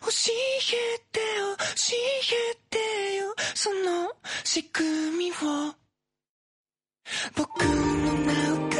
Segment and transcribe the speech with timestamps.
[0.00, 1.96] 教えてよ教
[2.32, 2.78] えて
[3.16, 4.12] よその
[4.44, 5.34] 仕組みを。
[7.36, 8.73] 僕の中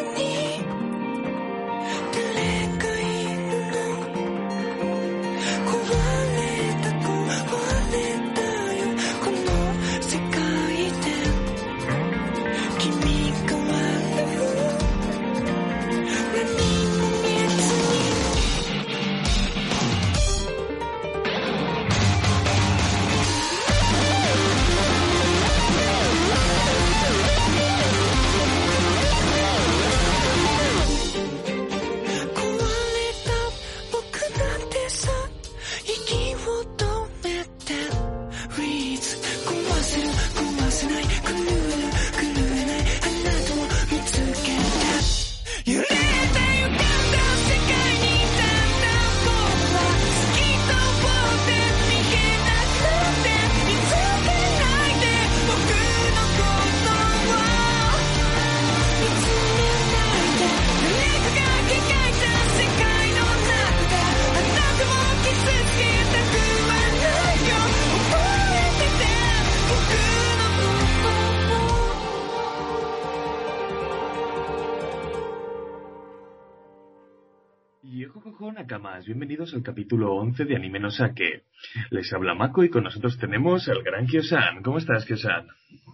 [78.37, 81.45] Ojo, Nakamas, bienvenidos al capítulo 11 de Anime no Sake.
[81.91, 84.61] Les habla Mako y con nosotros tenemos al gran Kyosan.
[84.65, 85.47] ¿Cómo estás, Kyosan?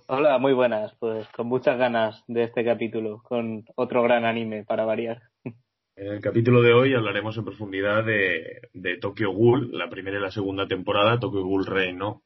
[0.06, 0.94] Hola, muy buenas.
[0.98, 5.20] Pues con muchas ganas de este capítulo, con otro gran anime para variar.
[5.44, 10.22] En el capítulo de hoy hablaremos en profundidad de, de Tokyo Ghoul, la primera y
[10.22, 12.22] la segunda temporada, Tokyo Ghoul Reino,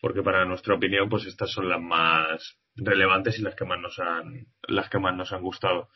[0.00, 4.00] porque para nuestra opinión, pues estas son las más relevantes y las que más nos
[4.00, 5.90] han, las que más nos han gustado.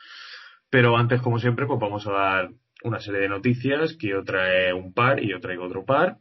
[0.71, 2.51] Pero antes, como siempre, pues vamos a dar
[2.85, 6.17] una serie de noticias, que yo trae un par y yo traigo otro par,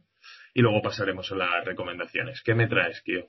[0.54, 2.42] y luego pasaremos a las recomendaciones.
[2.42, 3.28] ¿Qué me traes, Kio?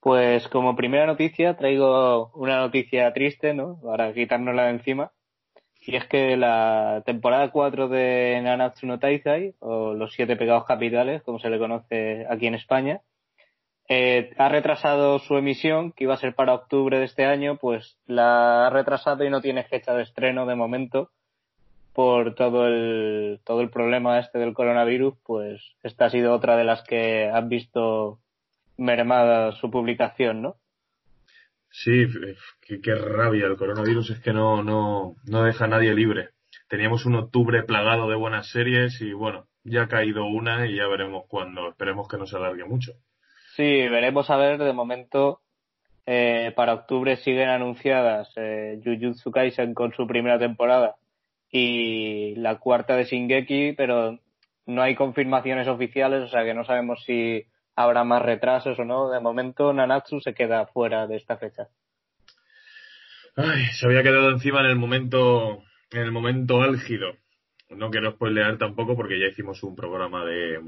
[0.00, 3.80] Pues como primera noticia traigo una noticia triste, ¿no?
[3.82, 5.12] Para quitárnosla de encima.
[5.82, 11.22] Y es que la temporada 4 de Nanatsu no Taizai, o Los Siete Pecados Capitales,
[11.22, 13.00] como se le conoce aquí en España,
[13.88, 17.98] eh, ha retrasado su emisión, que iba a ser para octubre de este año, pues
[18.06, 21.10] la ha retrasado y no tiene fecha de estreno de momento
[21.92, 26.64] por todo el, todo el problema este del coronavirus, pues esta ha sido otra de
[26.64, 28.20] las que han visto
[28.76, 30.56] mermada su publicación, ¿no?
[31.70, 32.06] Sí,
[32.82, 36.30] qué rabia el coronavirus, es que no, no, no deja a nadie libre.
[36.68, 40.86] Teníamos un octubre plagado de buenas series y bueno, ya ha caído una y ya
[40.88, 41.68] veremos cuándo.
[41.68, 42.92] Esperemos que no se alargue mucho.
[43.56, 45.40] Sí, veremos a ver, de momento
[46.06, 50.96] eh, para octubre siguen anunciadas eh, Jujutsu Kaisen con su primera temporada
[51.50, 54.18] y la cuarta de Shingeki, pero
[54.66, 57.44] no hay confirmaciones oficiales, o sea que no sabemos si
[57.74, 59.10] habrá más retrasos o no.
[59.10, 61.68] De momento Nanatsu se queda fuera de esta fecha.
[63.36, 67.14] Ay, se había quedado encima en el momento, en el momento álgido.
[67.68, 70.60] No quiero spoilear tampoco porque ya hicimos un programa de,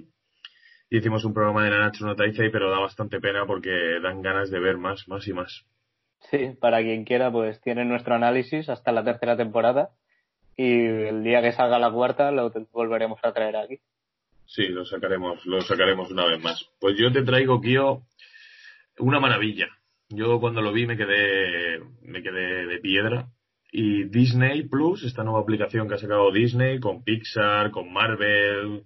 [0.91, 4.61] hicimos un programa de Nanatsu no Taizai, pero da bastante pena porque dan ganas de
[4.61, 5.67] ver más, más y más.
[6.31, 9.91] Sí, para quien quiera, pues tiene nuestro análisis hasta la tercera temporada
[10.57, 13.81] y el día que salga la cuarta lo volveremos a traer aquí.
[14.47, 16.69] Sí, lo sacaremos, lo sacaremos una vez más.
[16.79, 18.03] Pues yo te traigo, Kio,
[18.99, 19.69] una maravilla.
[20.09, 23.29] Yo cuando lo vi me quedé, me quedé de piedra.
[23.71, 28.83] Y Disney Plus, esta nueva aplicación que ha sacado Disney con Pixar, con Marvel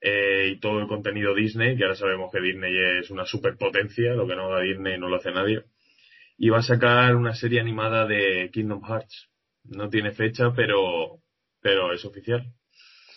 [0.00, 4.26] eh, y todo el contenido Disney, que ahora sabemos que Disney es una superpotencia, lo
[4.26, 5.62] que no haga Disney no lo hace nadie.
[6.36, 9.28] Y va a sacar una serie animada de Kingdom Hearts.
[9.70, 11.18] No tiene fecha, pero,
[11.60, 12.44] pero es oficial.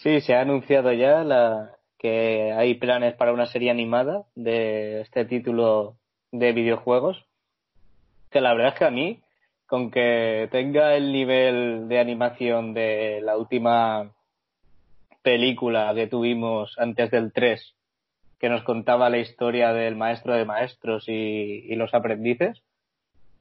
[0.02, 5.24] Sí, se ha anunciado ya la, que hay planes para una serie animada de este
[5.26, 5.98] título
[6.32, 7.24] de videojuegos.
[8.32, 9.22] Que la verdad es que a mí,
[9.68, 14.16] con que tenga el nivel de animación de la última
[15.22, 17.76] película que tuvimos antes del 3,
[18.40, 22.64] que nos contaba la historia del maestro de maestros y, y los aprendices,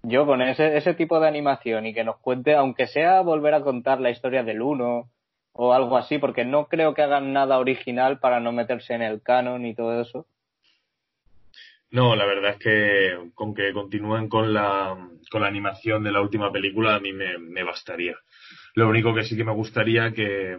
[0.02, 3.62] yo con ese, ese tipo de animación y que nos cuente, aunque sea volver a
[3.62, 5.10] contar la historia del 1
[5.52, 9.22] o algo así, porque no creo que hagan nada original para no meterse en el
[9.22, 10.26] canon y todo eso.
[11.90, 14.96] No, la verdad es que con que continúen con la,
[15.30, 18.14] con la animación de la última película a mí me, me bastaría.
[18.74, 20.56] Lo único que sí que me gustaría que,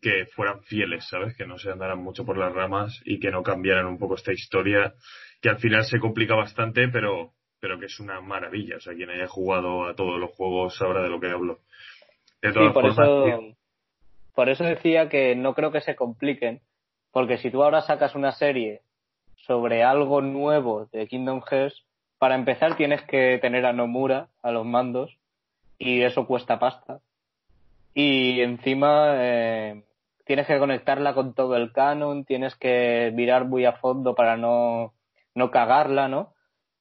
[0.00, 1.36] que fueran fieles, ¿sabes?
[1.36, 4.32] Que no se andaran mucho por las ramas y que no cambiaran un poco esta
[4.32, 4.94] historia,
[5.42, 7.32] que al final se complica bastante, pero,
[7.64, 8.76] pero que es una maravilla.
[8.76, 11.60] O sea, quien haya jugado a todos los juegos sabrá de lo que hablo.
[12.42, 13.56] De Sí, todas por formas, eso,
[14.34, 16.60] por eso decía que no creo que se compliquen,
[17.10, 18.82] Porque si tú ahora sacas una serie
[19.46, 21.86] sobre algo nuevo de Kingdom Hearts,
[22.18, 25.16] para empezar tienes que tener a Nomura a los mandos
[25.78, 27.00] y eso cuesta pasta.
[27.94, 29.84] Y encima eh,
[30.26, 34.92] tienes que conectarla con todo el canon, tienes que mirar muy a fondo para no,
[35.34, 36.33] no cagarla, ¿no?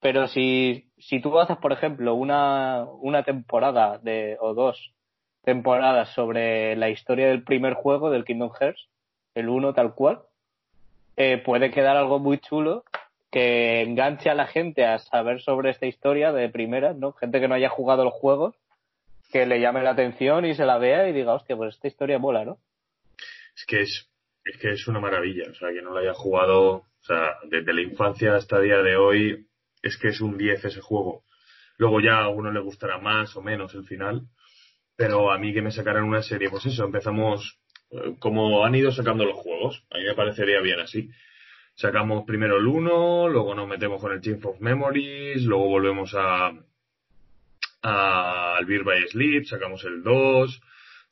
[0.04, 4.94] Pero si, si tú haces, por ejemplo, una, una temporada de, o dos
[5.46, 8.90] temporadas sobre la historia del primer juego del Kingdom Hearts,
[9.34, 10.24] el 1 tal cual,
[11.16, 12.84] eh, puede quedar algo muy chulo
[13.32, 17.14] que enganche a la gente a saber sobre esta historia de primera, ¿no?
[17.14, 18.56] Gente que no haya jugado los juegos,
[19.32, 22.20] que le llame la atención y se la vea y diga, hostia, pues esta historia
[22.20, 22.58] mola, ¿no?
[23.56, 24.10] Es que es,
[24.44, 27.74] es que es una maravilla, o sea, que no lo haya jugado, o sea, desde
[27.74, 29.48] la infancia hasta el día de hoy,
[29.84, 31.26] es que es un 10 ese juego.
[31.78, 34.24] Luego ya a uno le gustará más o menos el final,
[34.96, 37.60] pero a mí que me sacaran una serie, pues eso, empezamos
[37.92, 41.10] eh, como han ido sacando los juegos, a mí me parecería bien así.
[41.76, 46.54] Sacamos primero el 1, luego nos metemos con el Chief of Memories, luego volvemos a,
[47.82, 50.62] a al Beer by Sleep, sacamos el 2.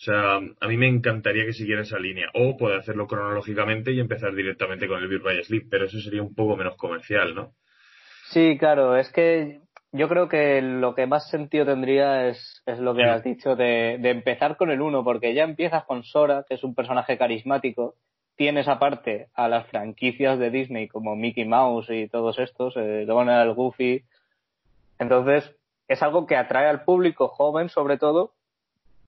[0.02, 2.30] O sea, a mí me encantaría que siguiera esa línea.
[2.34, 6.24] O poder hacerlo cronológicamente y empezar directamente con el Beer by Sleep, pero eso sería
[6.24, 7.56] un poco menos comercial, ¿no?
[8.31, 9.60] Sí, claro, es que
[9.92, 13.10] yo creo que lo que más sentido tendría es, es lo que Sí.
[13.10, 16.63] has dicho de, de empezar con el 1, porque ya empiezas con Sora, que es
[16.63, 17.95] un personaje carismático,
[18.38, 23.54] tienes aparte a las franquicias de Disney como Mickey Mouse y todos estos, eh, Donald,
[23.54, 24.04] Goofy.
[24.98, 25.54] Entonces,
[25.88, 28.31] es algo que atrae al público joven sobre todo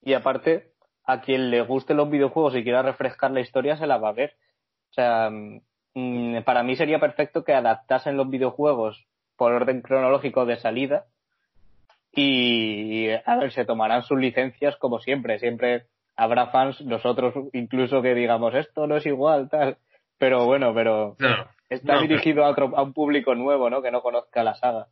[0.04, 0.74] y aparte
[1.06, 4.14] a quien le gusten los videojuegos y quiera refrescar la historia se la va a
[4.14, 4.36] ver.
[4.92, 5.30] O sea,
[5.94, 9.06] mm, para mí sería perfecto que adaptasen los videojuegos
[9.38, 11.06] por orden cronológico de salida
[12.12, 15.86] y a ver, se tomarán sus licencias como siempre, siempre
[16.16, 19.78] habrá fans, nosotros incluso que digamos esto no es igual, tal,
[20.20, 21.18] pero bueno, pero
[21.70, 23.82] está No, dirigido a, otro, a un público nuevo, ¿no?
[23.82, 24.88] Que no conozca la saga.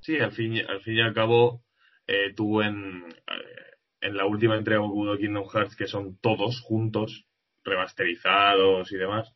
[0.00, 1.62] Sí, al fin, y- al fin y al cabo,
[2.06, 7.24] eh, tú en, eh, en la última entrega de Kingdom Hearts, que son todos juntos,
[7.64, 9.34] remasterizados y demás,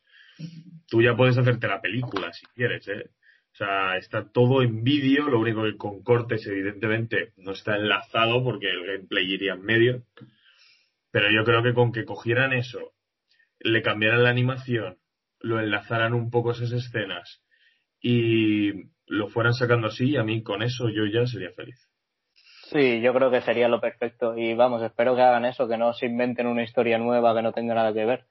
[0.87, 3.09] tú ya puedes hacerte la película si quieres, ¿eh?
[3.55, 8.43] O sea, está todo en vídeo, lo único que con cortes evidentemente no está enlazado
[8.43, 10.03] porque el gameplay iría en medio.
[11.09, 12.91] Pero yo creo que con que cogieran eso,
[13.61, 14.97] le cambiaran la animación,
[15.39, 17.41] lo enlazaran un poco esas escenas
[18.01, 18.73] y
[19.07, 21.79] lo fueran sacando así, a mí con eso yo ya sería feliz.
[22.65, 24.37] Sí, yo creo que sería lo perfecto.
[24.37, 27.53] Y vamos, espero que hagan eso, que no se inventen una historia nueva que no
[27.53, 28.25] tenga nada que ver.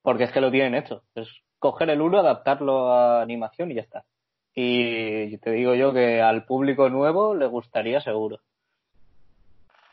[0.00, 1.02] Porque es que lo tienen hecho.
[1.14, 1.28] Es
[1.58, 4.06] coger el uno, adaptarlo a animación y ya está.
[4.54, 8.40] Y te digo yo que al público nuevo le gustaría seguro.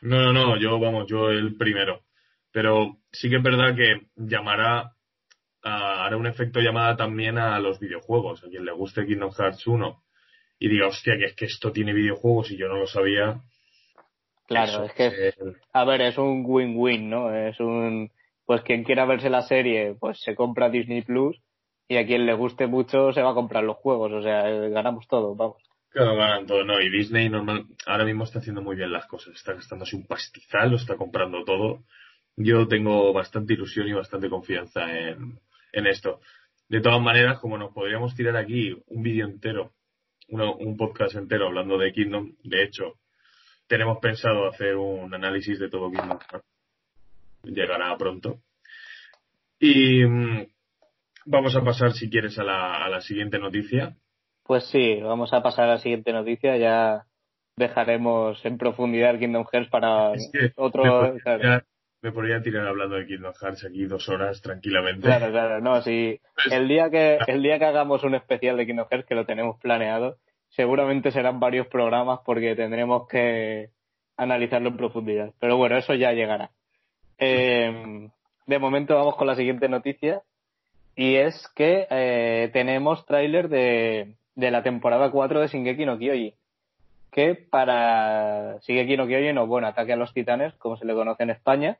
[0.00, 2.02] No, no, no, yo, vamos, yo el primero.
[2.52, 4.92] Pero sí que es verdad que llamará,
[5.62, 8.44] a- hará un efecto llamada también a los videojuegos.
[8.44, 10.02] A quien le guste Kingdom Hearts 1
[10.58, 13.40] y diga, hostia, que es que esto tiene videojuegos y yo no lo sabía.
[14.46, 15.34] Claro, Eso, es que,
[15.72, 17.34] a ver, es un win-win, ¿no?
[17.34, 18.10] Es un,
[18.46, 21.36] pues quien quiera verse la serie, pues se compra Disney Plus
[21.88, 24.12] y a quien le guste mucho se va a comprar los juegos.
[24.12, 25.62] O sea, ganamos todo, vamos.
[25.90, 26.80] Claro, ganan todo, ¿no?
[26.80, 29.34] Y Disney normal, ahora mismo está haciendo muy bien las cosas.
[29.34, 31.82] Está gastándose un pastizal, lo está comprando todo.
[32.36, 35.38] Yo tengo bastante ilusión y bastante confianza en,
[35.72, 36.20] en esto.
[36.68, 39.72] De todas maneras, como nos podríamos tirar aquí un vídeo entero,
[40.28, 42.94] uno- un podcast entero hablando de Kingdom, de hecho,
[43.66, 46.18] tenemos pensado hacer un análisis de todo Kingdom.
[47.44, 48.40] Llegará pronto.
[49.58, 50.46] Y mm,
[51.28, 53.94] vamos a pasar, si quieres, a la, a la siguiente noticia.
[54.44, 56.56] Pues sí, vamos a pasar a la siguiente noticia.
[56.56, 57.04] Ya
[57.56, 60.84] dejaremos en profundidad el Kingdom Hearts para Es que otro.
[60.84, 61.64] me, podría, claro, tirar-
[62.00, 65.02] me podría tirar hablando de Kingdom Hearts aquí dos horas tranquilamente.
[65.06, 66.20] claro, claro, no, sí.
[66.34, 69.26] Pues- El día que el día que hagamos un especial de Kingdom Hearts que lo
[69.26, 70.16] tenemos planeado,
[70.48, 73.70] seguramente serán varios programas porque tendremos que
[74.16, 75.32] analizarlo en profundidad.
[75.40, 76.50] Pero bueno, eso ya llegará.
[77.18, 78.08] Eh,
[78.46, 80.22] de momento vamos con la siguiente noticia
[80.98, 86.34] y es que eh, tenemos tráiler de, de la temporada 4 de Shingeki no Kyojin
[87.12, 91.22] que para Shingeki no Kyojin o bueno, Ataque a los Titanes, como se le conoce
[91.22, 91.78] en España,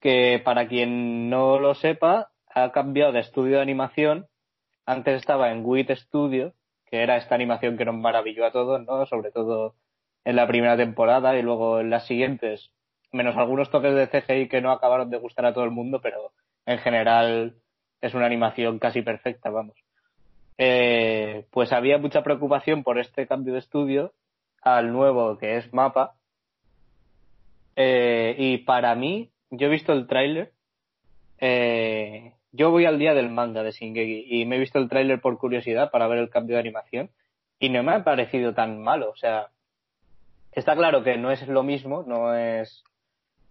[0.00, 4.26] que para quien no lo sepa, ha cambiado de estudio de animación.
[4.86, 6.54] Antes estaba en WIT Studio,
[6.86, 9.04] que era esta animación que nos maravilló a todos, ¿no?
[9.06, 9.74] Sobre todo
[10.24, 12.70] en la primera temporada y luego en las siguientes,
[13.12, 16.32] menos algunos toques de CGI que no acabaron de gustar a todo el mundo, pero
[16.66, 17.56] en general
[18.00, 19.76] es una animación casi perfecta, vamos.
[20.58, 24.12] Eh, pues había mucha preocupación por este cambio de estudio
[24.62, 26.14] al nuevo que es Mapa.
[27.76, 30.52] Eh, y para mí, yo he visto el tráiler
[31.40, 35.20] eh, yo voy al día del manga de Shingeki y me he visto el tráiler
[35.20, 37.10] por curiosidad para ver el cambio de animación
[37.58, 39.10] y no me ha parecido tan malo.
[39.10, 39.48] O sea,
[40.52, 42.84] está claro que no es lo mismo, no es,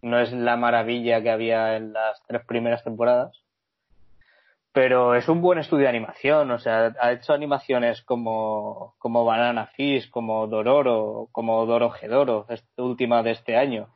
[0.01, 3.41] no es la maravilla que había en las tres primeras temporadas,
[4.79, 6.51] pero es un buen estudio de animación.
[6.51, 13.21] O sea, ha hecho animaciones como, Banana Fish, como Dororo, como Doro Gedoro, esta última
[13.21, 13.89] de este año.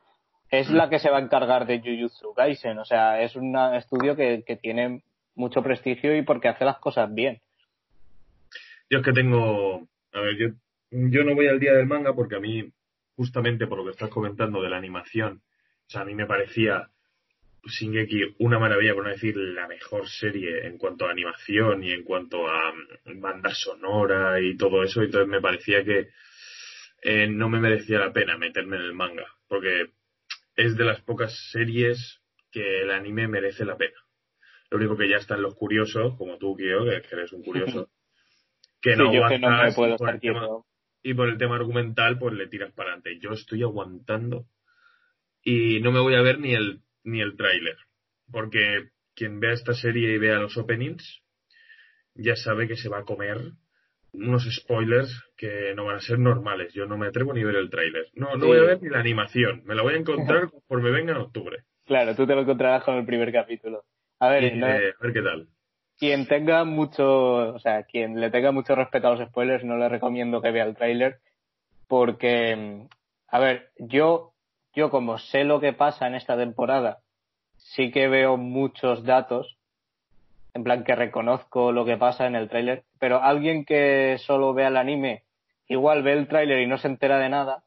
[0.51, 2.79] Es la que se va a encargar de Jujutsu Kaisen.
[2.79, 5.03] O sea, es un estudio que, que tiene
[5.35, 7.39] mucho prestigio y porque hace las cosas bien.
[8.89, 9.87] Yo es que tengo.
[10.11, 10.47] A ver, yo,
[10.91, 12.73] yo no voy al día del manga porque a mí,
[13.15, 15.43] justamente por lo que estás comentando de la animación,
[15.87, 16.89] o sea, a mí me parecía
[17.65, 22.03] Shingeki una maravilla, por no decir la mejor serie en cuanto a animación y en
[22.03, 22.74] cuanto a
[23.05, 25.01] mm, banda sonora y todo eso.
[25.01, 26.10] Entonces me parecía que
[27.01, 29.91] eh, no me merecía la pena meterme en el manga, porque
[30.55, 33.98] es de las pocas series que el anime merece la pena.
[34.70, 37.89] Lo único que ya están los curiosos, como tú, Kio, que eres un curioso,
[38.82, 40.65] que no Sí, yo que no me puedo por estar el tema- quieto.
[41.01, 43.20] y por el tema argumental, pues le tiras para adelante.
[43.20, 44.46] Yo estoy aguantando
[45.43, 47.75] y no me voy a ver ni el ni el tráiler,
[48.31, 51.22] porque quien vea esta serie y vea los openings
[52.15, 53.38] ya sabe que se va a comer
[54.13, 56.72] unos spoilers que no van a ser normales.
[56.74, 58.05] Yo no me atrevo ni a ver el tráiler.
[58.13, 58.48] No, no Sí.
[58.48, 59.63] voy a ver ni la animación.
[59.65, 61.63] Me la voy a encontrar conforme venga en octubre.
[61.86, 63.83] Claro, tú te lo encontrarás con el primer capítulo.
[64.19, 65.48] A ver, Y, no- eh, a ver qué tal.
[65.98, 69.89] quien tenga mucho, o sea, quien le tenga mucho respeto a los spoilers, no le
[69.89, 71.17] recomiendo que vea el tráiler,
[71.88, 72.88] porque, mm,
[73.29, 74.32] a ver, yo,
[74.73, 76.99] yo como sé lo que pasa en esta temporada,
[77.57, 79.57] sí que veo muchos datos,
[80.53, 84.67] en plan que reconozco lo que pasa en el tráiler, pero alguien que solo vea
[84.67, 85.23] el anime,
[85.67, 87.63] igual ve el tráiler y no se entera de nada,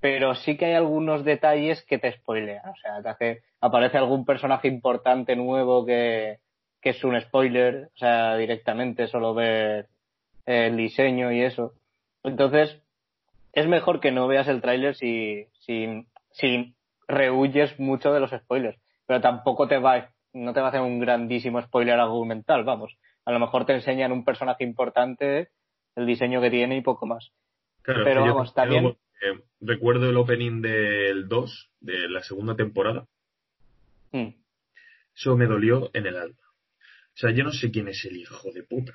[0.00, 4.24] pero sí que hay algunos detalles que te spoilean, o sea, que hace- aparece algún
[4.24, 6.38] personaje importante nuevo que,
[6.80, 9.88] que es un spoiler, o sea, directamente solo ver
[10.46, 11.74] el diseño y eso.
[12.24, 12.80] Entonces,
[13.52, 16.74] es mejor que no veas el tráiler si, si, si
[17.08, 21.00] rehuyes mucho de los spoilers, pero tampoco te va, no te va a hacer un
[21.00, 22.96] grandísimo spoiler argumental, vamos.
[23.24, 25.50] A lo mejor te enseñan un personaje importante,
[25.96, 27.32] el diseño que tiene y poco más.
[27.82, 33.06] Claro, Pero vamos, también- porque recuerdo el opening del 2, de la segunda temporada.
[34.12, 34.28] Mm.
[35.14, 36.36] Eso me dolió en el alma.
[37.14, 38.92] O sea, yo no sé quién es el hijo de puta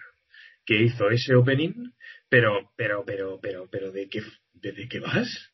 [0.66, 1.92] que hizo ese opening,
[2.28, 4.22] pero, pero, pero, pero, pero, ¿de qué,
[4.54, 5.54] de, de qué vas?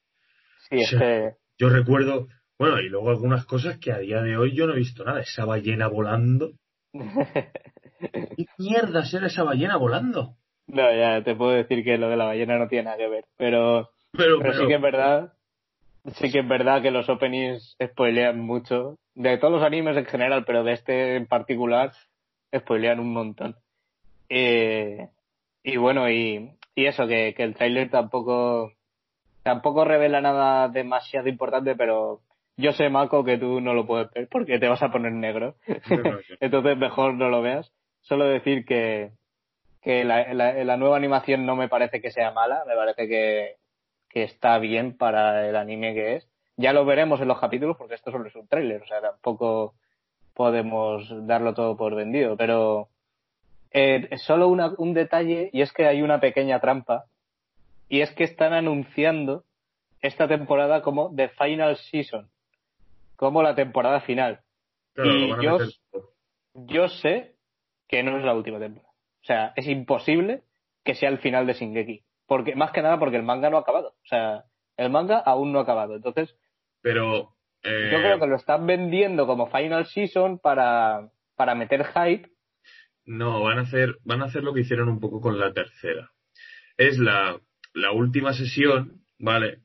[0.70, 2.28] Sí, es que Yo recuerdo,
[2.58, 5.20] bueno, y luego algunas cosas que a día de hoy yo no he visto nada.
[5.20, 6.54] Esa ballena volando.
[6.92, 10.38] ¿Qué mierda era esa ballena volando?
[10.66, 13.26] No, ya te puedo decir que lo de la ballena no tiene nada que ver,
[13.38, 15.34] pero, Pero, pero sí que es verdad,
[16.14, 20.46] sí que es verdad que los openings spoilean mucho, de todos los animes en general,
[20.46, 21.92] pero de este en particular,
[22.58, 23.56] spoilean un montón.
[24.30, 25.10] Eh,
[25.64, 28.74] y bueno, y, y eso, que, que el tráiler tampoco,
[29.44, 32.22] tampoco revela nada demasiado importante, pero
[32.58, 35.56] yo sé, Mako, que tú no lo puedes ver porque te vas a poner negro.
[36.40, 37.72] Entonces mejor no lo veas.
[38.02, 39.12] Solo decir que,
[39.82, 43.56] que la, la- la nueva animación no me parece que sea mala, me parece que,
[44.10, 46.28] que está bien para el anime que es.
[46.58, 49.74] Ya lo veremos en los capítulos porque esto solo es un tráiler, o sea, tampoco
[50.34, 52.90] podemos darlo todo por vendido, pero
[53.72, 57.06] eh, solo una- un detalle y es que hay una pequeña trampa
[57.92, 59.44] y es que están anunciando
[60.00, 62.32] esta temporada como The Final Season,
[63.18, 64.40] como la temporada final.
[64.94, 65.60] Claro, y yo-.
[66.54, 67.36] Yo sé
[67.90, 68.94] que no es la última temporada.
[68.94, 70.44] O sea, es imposible
[70.86, 72.02] que sea el final de Shingeki.
[72.28, 73.90] Porque, más que nada porque el manga no ha acabado.
[73.90, 74.46] O sea,
[74.78, 75.96] el manga aún no ha acabado.
[75.96, 76.34] Entonces,
[76.82, 82.30] Pero, eh, yo creo que lo están vendiendo como Final Season para, para meter hype.
[83.04, 86.10] No, van a hacer, van a hacer lo que hicieron un poco con la tercera.
[86.78, 87.38] Es la,
[87.74, 89.60] la última sesión, ¿vale?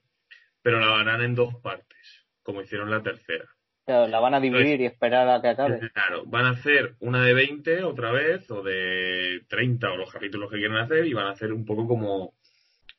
[0.63, 3.45] Pero la harán en dos partes, como hicieron la tercera.
[3.87, 5.79] La van a dividir y esperar a que acabe.
[5.93, 10.51] Claro, van a hacer una de 20 otra vez, o de 30, o los capítulos
[10.51, 12.33] que quieran hacer, y van a hacer un poco como,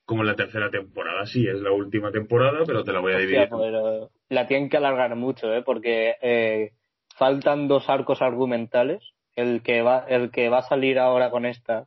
[0.05, 1.25] como la tercera temporada.
[1.25, 3.49] Sí, es la última temporada, pero te la voy a Hostia, dividir.
[3.49, 5.61] pero la tienen que alargar mucho, ¿eh?
[5.61, 6.71] Porque eh,
[7.17, 9.03] faltan dos arcos argumentales.
[9.35, 11.85] El que va, el que va a salir ahora con esta,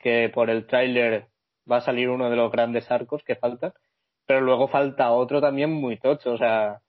[0.00, 1.26] que por el tráiler
[1.70, 3.72] va a salir uno de los grandes arcos que faltan,
[4.26, 6.80] pero luego falta otro también muy tocho, o sea,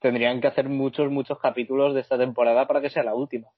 [0.00, 3.48] tendrían que hacer muchos, muchos capítulos de esta temporada para que sea la última.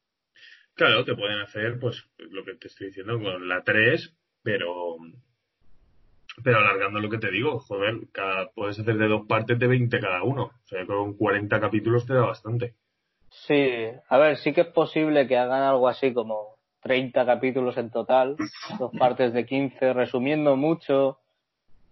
[0.74, 4.12] Claro, te pueden hacer, pues, lo que te estoy diciendo con la 3,
[4.42, 4.96] pero,
[6.42, 10.00] pero alargando lo que te digo, joder, cada, puedes hacer de dos partes de 20
[10.00, 10.42] cada uno.
[10.42, 12.74] O sea, con 40 capítulos te da bastante.
[13.30, 16.53] Sí, a ver, sí que es posible que hagan algo así como
[16.84, 18.36] 30 capítulos en total,
[18.78, 21.18] dos partes de 15, resumiendo mucho.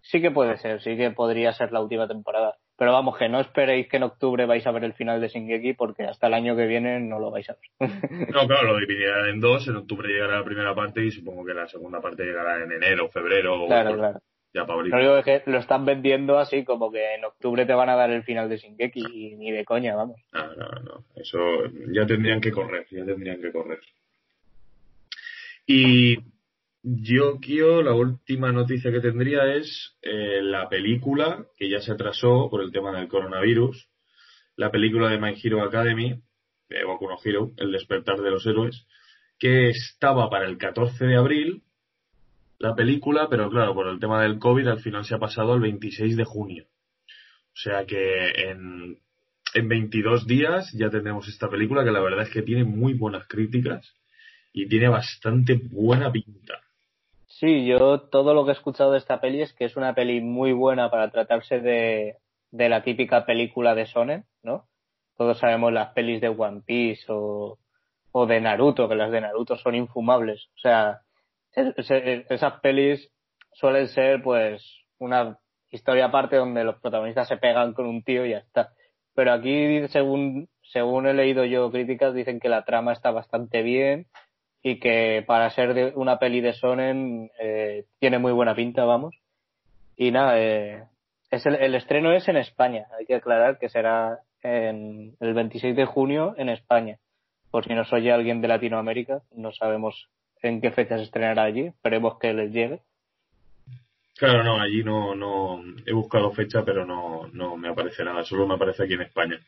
[0.02, 2.56] Sí que puede ser, sí que podría ser la última temporada.
[2.76, 5.74] Pero vamos, que no esperéis que en octubre vais a ver el final de Shingeki
[5.74, 7.90] porque hasta el año que viene no lo vais a ver.
[8.32, 9.66] No, claro, lo dividirán en dos.
[9.68, 13.08] En octubre llegará la primera parte y supongo que la segunda parte llegará en enero,
[13.08, 13.66] febrero.
[13.66, 14.20] claro, o claro.
[14.54, 14.90] Ya abril.
[14.90, 17.96] Lo único es que lo están vendiendo así como que en octubre te van a
[17.96, 20.20] dar el final de Shingeki y ni de coña, vamos.
[20.32, 21.04] No, no, no.
[21.14, 21.38] Eso
[21.90, 23.80] ya tendrían que correr, ya tendrían que correr.
[25.66, 26.16] Y
[26.82, 32.48] yo, Kio, la última noticia que tendría es eh, la película, que ya se atrasó
[32.50, 33.88] por el tema del coronavirus,
[34.56, 36.20] la película de My Hero Academy,
[36.68, 38.86] de Boku Hero, El despertar de los héroes,
[39.38, 41.62] que estaba para el 14 de abril,
[42.58, 45.60] la película, pero claro, por el tema del COVID al final se ha pasado al
[45.60, 46.66] 26 de junio.
[47.54, 48.98] O sea que en,
[49.54, 53.26] en 22 días ya tendremos esta película que la verdad es que tiene muy buenas
[53.28, 53.94] críticas
[54.52, 56.60] y tiene bastante buena pinta.
[57.26, 60.20] Sí, yo todo lo que he escuchado de esta peli es que es una peli
[60.20, 62.18] muy buena para tratarse de,
[62.50, 64.68] de la típica película de Shonen, ¿no?
[65.16, 67.58] Todos sabemos las pelis de One Piece o,
[68.12, 70.46] o de Naruto, que las de Naruto son infumables.
[70.56, 71.00] O sea,
[71.52, 73.10] es- es- esas pelis
[73.54, 74.62] suelen ser pues
[74.98, 75.38] una
[75.70, 78.72] historia aparte donde los protagonistas se pegan con un tío y ya está.
[79.14, 84.06] Pero aquí, según, según he leído yo críticas, dicen que la trama está bastante bien
[84.62, 89.16] y que para ser de una peli de Sonen eh, tiene muy buena pinta, vamos.
[89.96, 90.84] Y nada, eh,
[91.30, 95.76] es el, el estreno es en España, hay que aclarar que será en el 26
[95.76, 96.98] de junio en España.
[97.50, 100.08] Por si nos oye alguien de Latinoamérica, no sabemos
[100.42, 102.80] en qué fecha se estrenará allí, esperemos que les llegue.
[104.16, 108.46] Claro, no, allí no, no he buscado fecha, pero no, no me aparece nada, solo
[108.46, 109.40] me aparece aquí en España.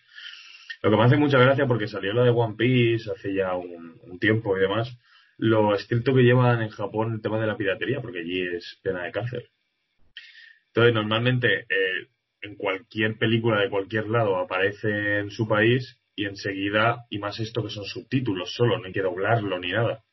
[0.85, 4.19] Lo que me hace mucha gracia porque salió la de One Piece hace ya un,
[4.21, 4.95] tiempo y demás,
[5.39, 9.03] lo estricto que llevan en Japón el tema de la piratería, porque allí es pena
[9.03, 9.49] de cárcel.
[10.67, 12.09] Entonces, normalmente eh,
[12.43, 17.63] en cualquier película de cualquier lado aparece en su país y enseguida, y más esto
[17.63, 20.05] que son subtítulos solo, no hay que doblarlo ni nada.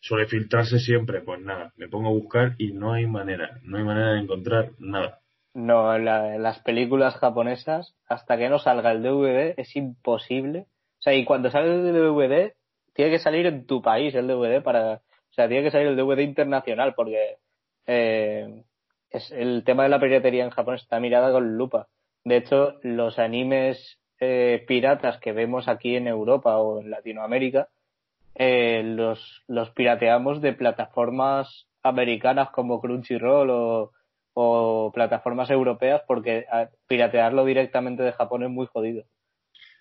[0.00, 3.84] Suele filtrarse siempre, pues nada, me pongo a buscar y no hay manera, no hay
[3.84, 5.19] manera de encontrar nada.
[5.54, 10.66] No, la- las películas japonesas, hasta que no salga el DVD, es imposible.
[11.00, 12.54] O sea, y cuando sale el DVD,
[12.94, 14.94] tiene que salir en tu país el DVD para.
[14.94, 17.38] O sea, tiene que salir el DVD internacional, porque
[17.86, 18.64] eh,
[19.10, 21.88] es el tema de la piratería en Japón está mirada con lupa.
[22.24, 27.68] De hecho, los animes eh, piratas que vemos aquí en Europa o en Latinoamérica,
[28.34, 33.92] eh, los, los pirateamos de plataformas americanas como Crunchyroll o,
[34.34, 36.46] o plataformas europeas porque
[36.86, 39.04] piratearlo directamente de Japón es muy jodido.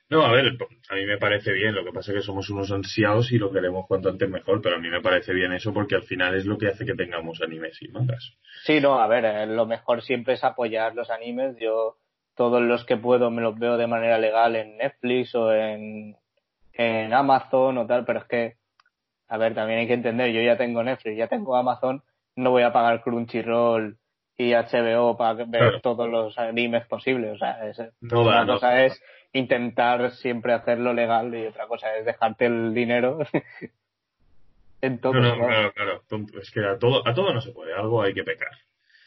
[0.09, 0.57] No, a ver,
[0.89, 3.51] a mí me parece bien, lo que pasa es que somos unos ansiados y lo
[3.51, 6.47] queremos cuanto antes mejor, pero a mí me parece bien eso porque al final es
[6.47, 8.35] lo que hace que tengamos animes y mangas.
[8.63, 11.55] Sí, no, a ver, eh, lo mejor siempre es apoyar los animes.
[11.59, 11.97] Yo
[12.33, 16.15] todos los que puedo me los veo de manera legal en Netflix o en,
[16.73, 18.55] en Amazon o tal, pero es que,
[19.27, 22.01] a ver, también hay que entender, yo ya tengo Netflix, ya tengo Amazon,
[22.35, 23.98] no voy a pagar Crunchyroll
[24.39, 25.81] y HBO para ver Claro.
[25.81, 27.33] todos los animes posibles.
[27.33, 28.53] O sea, es, No una no.
[28.53, 28.99] cosa es
[29.33, 33.19] intentar siempre hacerlo legal y otra cosa es dejarte el dinero
[34.81, 35.13] en todo.
[35.13, 35.73] No, claro.
[35.73, 36.03] claro.
[36.41, 38.51] Es que a todo, a todo no se puede, algo hay que pecar.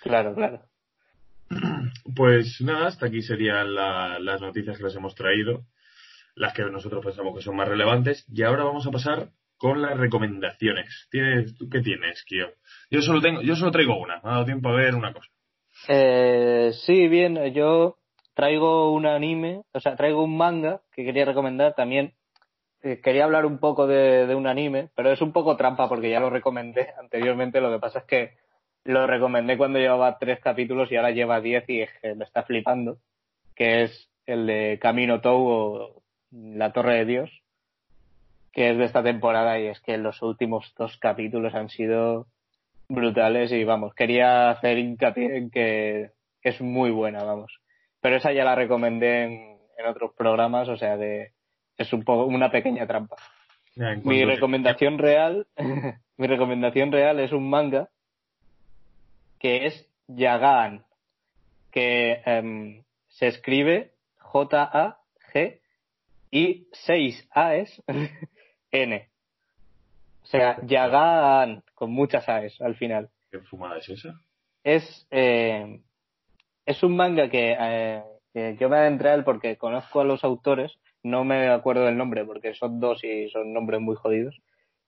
[0.03, 0.61] claro, claro.
[2.15, 5.65] Pues nada, hasta aquí serían la- las noticias que les hemos traído,
[6.35, 8.27] las que nosotros pensamos que son más relevantes.
[8.31, 9.29] Y ahora vamos a pasar
[9.63, 11.07] con las recomendaciones.
[11.09, 12.49] ¿Tienes, ¿Tú qué tienes, Kio?
[12.91, 14.17] Yo solo tengo, yo solo traigo una.
[14.17, 15.29] Me ha dado tiempo a ver una cosa.
[15.87, 17.97] Eh, sí, bien, yo
[18.35, 22.13] traigo un anime, o sea, traigo un manga que quería recomendar también.
[22.83, 26.11] eh, quería hablar un poco de, de un anime, pero es un poco trampa porque
[26.11, 27.61] ya lo recomendé anteriormente.
[27.61, 28.31] Lo que pasa es que
[28.83, 32.99] lo recomendé cuando llevaba tres capítulos y ahora lleva diez y que me está flipando.
[33.55, 37.42] Que es el de Camino Tou o La Torre de Dios,
[38.53, 42.27] que es de esta temporada y es que los últimos dos capítulos han sido
[42.89, 46.11] brutales y vamos, quería hacer hincapié en que
[46.43, 47.59] es muy buena, vamos.
[48.01, 51.33] Pero esa ya la recomendé en, en otros programas, o sea, de,
[51.79, 53.17] es un poco una pequeña trampa.
[53.75, 55.47] Ya, Mi recomendación real,
[56.17, 57.89] mi recomendación real es un manga
[59.39, 60.85] que es Yagan,
[61.71, 65.61] que em, se escribe J-A-G
[66.31, 67.83] y 6 A's
[68.73, 69.09] N.
[70.23, 73.11] O sea, Yagan con muchas A's al final.
[73.31, 74.21] ¿Qué fumada es esa?
[74.65, 75.81] Es, eh,
[76.67, 80.25] es un manga que, eh, que yo me adentré a él porque conozco a los
[80.25, 84.41] autores, no me acuerdo del nombre porque son dos y son nombres muy jodidos,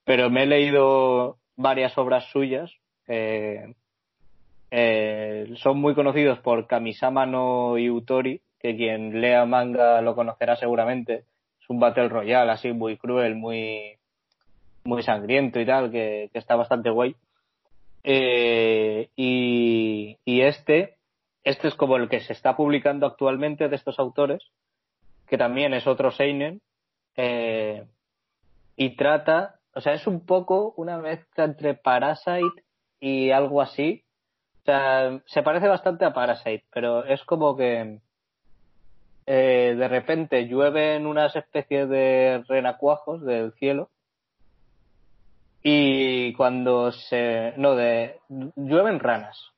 [0.03, 2.71] pero me he leído varias obras suyas.
[3.07, 3.73] eh,
[4.71, 11.23] eh, son muy conocidos por Kamisama no Yutori, que quien lea manga lo conocerá seguramente.
[11.65, 13.97] Es un Battle Royale así muy cruel, muy,
[14.83, 17.15] muy sangriento y tal, que, que está bastante guay.
[18.03, 20.97] Eh, y, y este,
[21.43, 24.43] este es como el que se está publicando actualmente de estos autores,
[25.27, 26.61] que también es otro Seinen,
[27.17, 27.83] eh,
[28.75, 32.63] y trata, o sea, es un poco una mezcla entre Parasite
[32.99, 34.03] y algo así.
[34.61, 38.01] O sea, se parece bastante a Parasite, pero es como que
[39.27, 43.89] eh, de repente llueven unas especies de renacuajos del cielo
[45.63, 48.19] y cuando se no de
[48.55, 49.51] llueven ranas.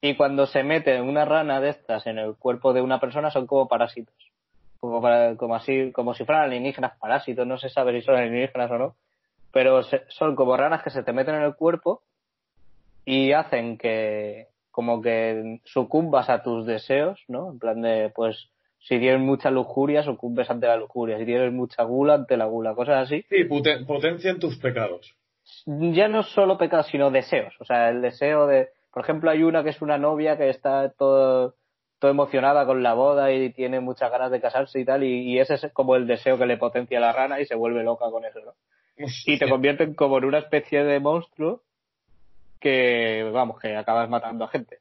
[0.00, 3.46] Y cuando se mete una rana de estas en el cuerpo de una persona son
[3.46, 4.14] como parásitos.
[4.78, 8.70] Como para, como así como si fueran alienígenas parásitos no se sabe si son alienígenas
[8.70, 8.96] o no.
[9.50, 12.02] Pero son como ranas que se te meten en el cuerpo
[13.04, 18.50] y hacen que como que sucumbas a tus deseos no en plan de pues
[18.86, 22.74] si tienes mucha lujuria sucumbes ante la lujuria si tienes mucha gula ante la gula
[22.74, 25.14] cosas así Sí, poten- potencian tus pecados.
[25.66, 27.54] ya no solo pecados, sino deseos.
[27.60, 30.88] O sea, el deseo de, por ejemplo, hay una que es una novia que está
[30.90, 31.54] todo,
[31.98, 35.38] todo emocionada con la boda y tiene muchas ganas de casarse y tal, y, y
[35.38, 38.10] ese es como el deseo que le potencia a la rana y se vuelve loca
[38.10, 38.52] con eso, ¿no?
[39.26, 41.62] Y te convierten como en una especie de monstruo
[42.60, 44.78] que, vamos, que acabas matando a gente.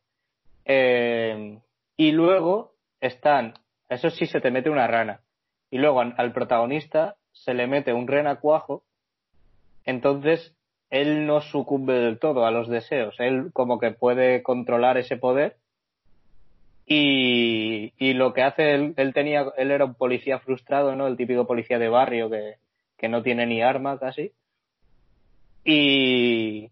[0.65, 1.59] Eh,
[1.97, 3.53] y luego están,
[3.93, 5.21] eso sí se te mete una rana.
[5.69, 8.83] Y luego al, protagonista se le mete un renacuajo
[9.85, 10.55] entonces
[10.89, 15.57] él no sucumbe del todo a los deseos, él como que puede controlar ese poder
[16.85, 21.07] y, y lo que hace él, él tenía, él era un policía frustrado, ¿no?
[21.07, 22.57] El típico policía de barrio que,
[22.97, 24.31] que no tiene ni arma casi
[25.63, 26.69] y,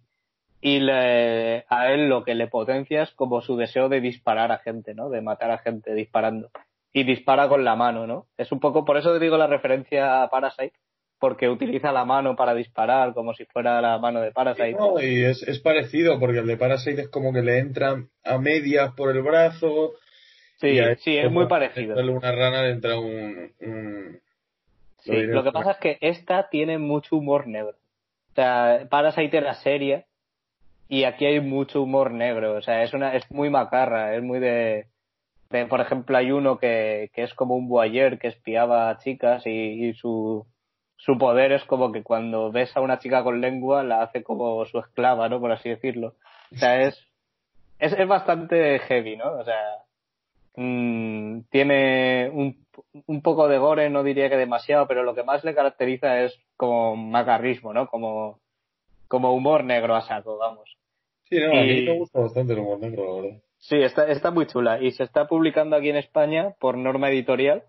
[0.62, 4.60] y le- a él lo que le potencia es como su deseo de disparar a
[4.60, 5.10] gente, ¿no?
[5.10, 6.50] De matar a gente disparando.
[6.94, 8.28] Y dispara con la mano, ¿no?
[8.38, 10.74] Es un poco, por eso te digo la referencia a Parasite,
[11.20, 14.74] porque utiliza la mano para disparar como si fuera la mano de Parasite.
[14.74, 18.38] No, y es, es parecido, porque el de Parasite es como que le entra a
[18.40, 19.94] medias por el brazo.
[20.58, 21.96] Sí, sí, es muy parecido.
[22.00, 23.54] una rana le entra un.
[23.62, 24.22] un-
[25.00, 27.76] Sí, diré lo que pasa es que esta tiene mucho humor negro.
[28.32, 30.06] O sea, Parasite era seria
[30.88, 32.54] y aquí hay mucho humor negro.
[32.54, 34.86] O sea, es una es muy macarra, es muy de,
[35.52, 39.46] de por ejemplo, hay uno que, que es como un voyeur que espiaba a chicas
[39.46, 40.46] y, y su
[40.98, 44.64] su poder es como que cuando ves a una chica con lengua la hace como
[44.66, 45.40] su esclava, ¿no?
[45.40, 46.14] Por así decirlo.
[46.52, 47.12] O sea, es
[47.82, 49.32] es, es bastante heavy, ¿no?
[49.40, 49.60] O sea,
[50.56, 52.64] mm, tiene un,
[53.08, 56.40] un poco de gore, no diría que demasiado, pero lo que más le caracteriza es
[56.56, 57.88] como macarrismo, ¿no?
[57.88, 58.40] Como,
[59.08, 60.78] como humor negro a saco, vamos.
[61.24, 63.42] Sí, no, a mí me gusta bastante el humor negro, la verdad.
[63.62, 67.64] Sí, está, está muy chula y se está publicando aquí en España por norma editorial.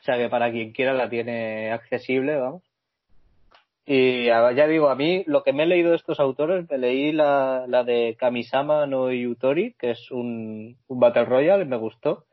[0.00, 2.62] O sea que para quien quiera la tiene accesible, vamos.
[3.86, 7.10] Y ya digo, a mí lo que me he leído de estos autores, me leí
[7.10, 12.24] la, la de Kamisama no Yutori, que es un, un Battle Royale, me gustó.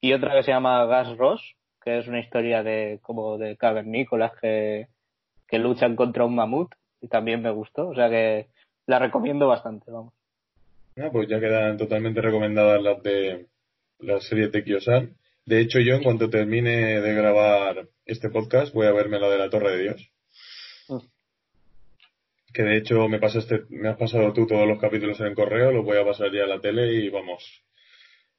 [0.00, 4.32] Y otra que se llama Gas Ross, que es una historia de como de cavernícolas
[4.40, 4.88] que,
[5.46, 7.88] que luchan contra un mamut, y también me gustó.
[7.88, 8.48] O sea que
[8.86, 10.17] la recomiendo bastante, vamos.
[11.00, 13.46] Ah, pues ya quedan totalmente recomendadas las de
[14.00, 15.16] las series de Kiosan.
[15.46, 19.38] De hecho, yo en cuanto termine de grabar este podcast, voy a verme la de
[19.38, 20.10] la Torre de Dios.
[20.88, 20.98] Mm.
[22.52, 25.70] Que de hecho me pasaste, me has pasado tú todos los capítulos en el correo,
[25.70, 27.62] los voy a pasar ya a la tele y vamos.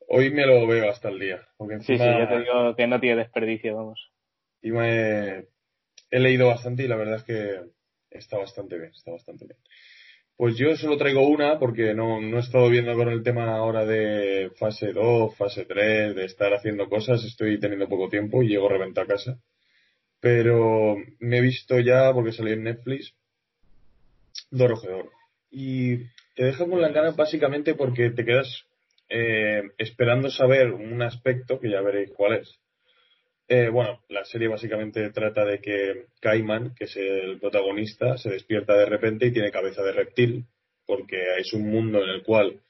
[0.08, 1.48] Hoy me lo veo hasta el día.
[1.58, 4.12] Porque Sí, encima, sí, ya te digo que no tiene desperdicio, vamos.
[4.62, 5.48] encima he,
[6.12, 7.62] he leído bastante y la verdad es que
[8.10, 9.58] está bastante bien, está bastante bien.
[10.40, 13.84] Pues yo solo traigo una porque no, no he estado viendo con el tema ahora
[13.86, 18.70] de fase 2, fase 3, de estar haciendo cosas, estoy teniendo poco tiempo y llego
[18.70, 19.38] reventado a casa.
[20.22, 23.14] Pero me he visto ya, porque salió en Netflix,
[24.50, 25.12] Dorojedor.
[25.52, 28.64] Y te deja con las ganas básicamente porque te quedas
[29.10, 32.58] eh, esperando saber un aspecto, que ya veréis cuál es.
[33.52, 38.78] Eh, bueno, la serie básicamente trata de que Cayman, que es el protagonista, se despierta
[38.78, 40.46] de repente y tiene cabeza de reptil,
[40.86, 42.62] porque es un mundo en el cual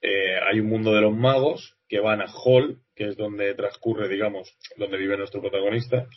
[0.00, 4.08] eh, hay un mundo de los magos que van a Hall, que es donde transcurre,
[4.08, 6.08] digamos, donde vive nuestro protagonista,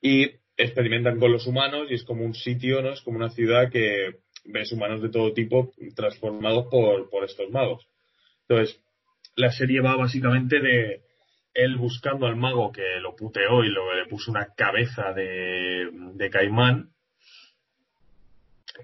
[0.00, 2.94] y experimentan con los humanos y es como un sitio, ¿no?
[2.94, 7.86] Es como una ciudad que ves humanos de todo tipo transformados por, por estos magos.
[8.48, 8.80] Entonces,
[9.36, 11.02] la serie va básicamente de,
[11.54, 16.90] él buscando al mago que lo puteó y luego le puso una cabeza de, caimán.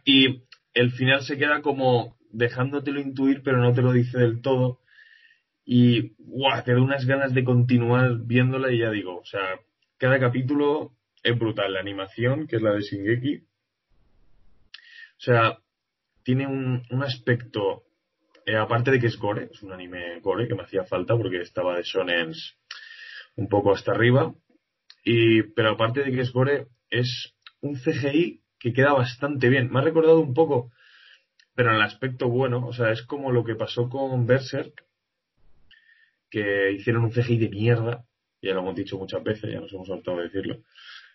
[0.04, 0.42] Y
[0.74, 4.81] el final se queda como dejándotelo intuir, pero no te lo dice del todo.
[5.64, 6.62] Y ¡guau!
[6.62, 9.61] te da unas ganas de continuar viéndola y ya digo, o sea,
[9.96, 11.72] cada capítulo es brutal.
[11.72, 13.37] La animación, que es la de Shingeki.
[13.37, 15.59] O sea,
[16.22, 17.85] tiene un, un aspecto,
[18.46, 21.40] eh, aparte de que es gore, es un anime gore que me hacía falta porque
[21.40, 22.58] estaba de shonens
[23.38, 24.35] un poco hasta arriba.
[25.05, 29.70] Y, pero aparte de que es gore, es un CGI que queda bastante bien.
[29.70, 30.72] Me ha recordado un poco,
[31.55, 34.85] pero en el aspecto bueno, o sea, es como lo que pasó con Berserk,
[36.31, 38.05] que hicieron un CGI de mierda,
[38.42, 40.59] ya lo hemos dicho muchas veces, ya nos hemos saltado de decirlo.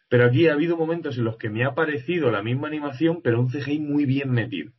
[0.09, 3.39] Pero aquí ha habido momentos en los que me ha parecido la misma animación, pero
[3.39, 4.71] un CGI muy bien metido.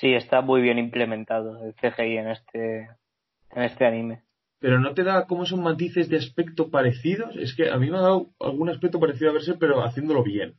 [0.00, 2.88] Sí, está muy bien implementado el CGI en este,
[3.52, 4.23] en este anime.
[4.64, 7.36] Pero no te da como esos matices de aspecto parecidos.
[7.36, 10.54] Es que a mí me ha dado algún aspecto parecido a Berserk, pero haciéndolo bien.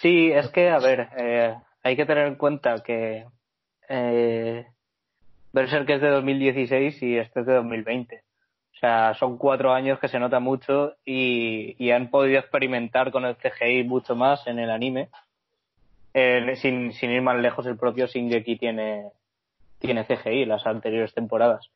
[0.00, 1.54] Sí, es que, a ver, eh,
[1.84, 3.24] hay que tener en cuenta que
[3.88, 4.66] eh,
[5.52, 8.16] Berserk es de 2016 y este es de 2020.
[8.16, 13.36] O sea, son cuatro años que se nota mucho y, han podido experimentar con el
[13.36, 15.08] CGI mucho más en el anime.
[16.56, 19.04] Sin, sin ir más lejos, el propio Shingeki tiene,
[19.78, 21.70] tiene CGI las anteriores temporadas.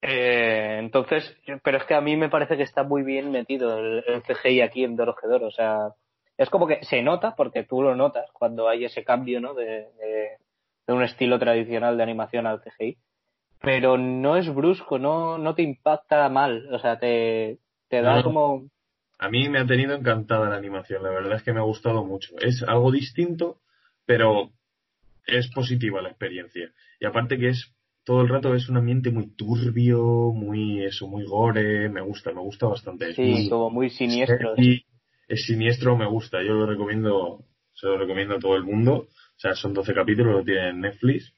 [0.00, 4.04] Eh, entonces, pero es que a mí me parece que está muy bien metido el,
[4.06, 5.46] el CGI aquí en Dorohedoro.
[5.46, 5.88] O sea,
[6.36, 9.54] es como que se nota, porque tú lo notas cuando hay ese cambio, ¿no?
[9.54, 9.64] De,
[9.98, 10.28] de,
[10.86, 12.96] de un estilo tradicional de animación al CGI.
[13.60, 16.72] Pero no es brusco, no, no te impacta mal.
[16.72, 17.58] O sea, te,
[17.88, 18.22] te da No.
[18.22, 18.68] como.
[19.18, 22.04] A mí me ha tenido encantada la animación, la verdad es que me ha gustado
[22.04, 22.36] mucho.
[22.40, 23.58] Es algo distinto,
[24.06, 24.50] pero
[25.26, 26.70] es positiva la experiencia.
[27.00, 27.74] Y aparte que es
[28.08, 32.40] todo el rato es un ambiente muy turbio, muy eso, muy gore, me gusta, me
[32.40, 33.12] gusta bastante.
[33.12, 34.54] Sí, muy- como muy siniestro.
[34.56, 34.82] Y
[35.28, 36.42] es siniestro, me gusta.
[36.42, 37.44] Yo lo recomiendo,
[37.74, 38.94] se lo recomiendo a todo el mundo.
[38.94, 41.34] O sea, son 12 capítulos, lo tienen en Netflix.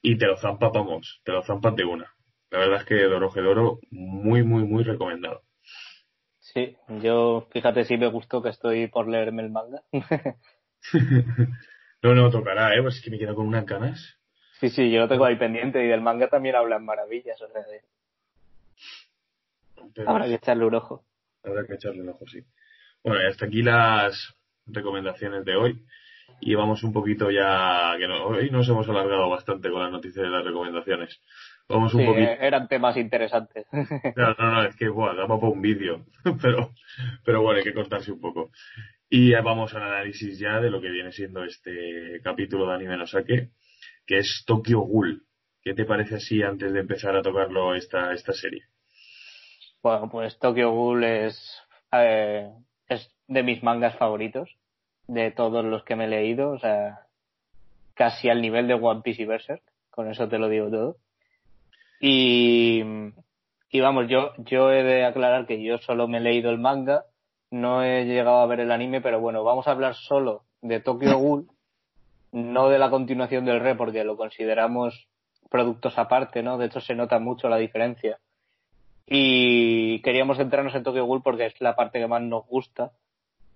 [0.00, 2.10] Y te lo zampas, vamos, te lo zampas de una.
[2.50, 5.42] La verdad es que Dorohedoro, muy, muy, muy recomendado.
[6.38, 9.82] Sí, yo, fíjate si me gustó que estoy por leerme el manga.
[12.02, 12.80] no, no, tocará, ¿eh?
[12.80, 14.17] Pues es que me quedo con unas ganas.
[14.60, 17.40] Sí, sí, yo lo tengo ahí pendiente y del manga también hablan maravillas.
[17.42, 17.82] O sea, de-
[19.94, 21.04] Pero habrá que echarle un ojo.
[21.44, 22.40] habrá que echarle un ojo, sí.
[23.02, 24.34] Bueno, y hasta aquí las
[24.66, 25.84] recomendaciones de hoy.
[26.40, 30.22] Y vamos un poquito ya, que no, hoy nos hemos alargado bastante con las noticias
[30.24, 31.20] de las recomendaciones.
[31.68, 32.28] Vamos un Sí, poquito.
[32.30, 33.66] eh, eran temas interesantes.
[34.16, 36.04] No, no, no, es que buah, daba para un vídeo,
[36.42, 36.72] pero,
[37.24, 38.50] pero bueno, hay que cortarse un poco.
[39.10, 42.96] Y ya vamos al análisis ya de lo que viene siendo este capítulo de Anime
[42.98, 43.50] no Sake,
[44.08, 45.22] que es Tokyo Ghoul.
[45.62, 48.64] ¿Qué te parece así antes de empezar a tocarlo esta, esta serie?
[49.82, 52.50] Bueno, pues Tokyo Ghoul es, eh,
[52.88, 54.56] es de mis mangas favoritos,
[55.06, 57.00] de todos los que me he leído, o sea,
[57.92, 60.96] casi al nivel de One Piece y Berserk, con eso te lo digo todo.
[62.00, 62.82] Y,
[63.70, 67.04] y vamos, yo, yo he de aclarar que yo solo me he leído el manga,
[67.50, 71.10] no he llegado a ver el anime, pero bueno, vamos a hablar solo de Tokyo
[71.18, 71.48] Ghoul,
[72.32, 75.08] no de la continuación del Re, porque lo consideramos
[75.50, 76.58] productos aparte, ¿no?
[76.58, 78.18] De hecho, se nota mucho la diferencia
[79.10, 82.92] y queríamos centrarnos en Tokyo Ghoul porque es la parte que más nos gusta.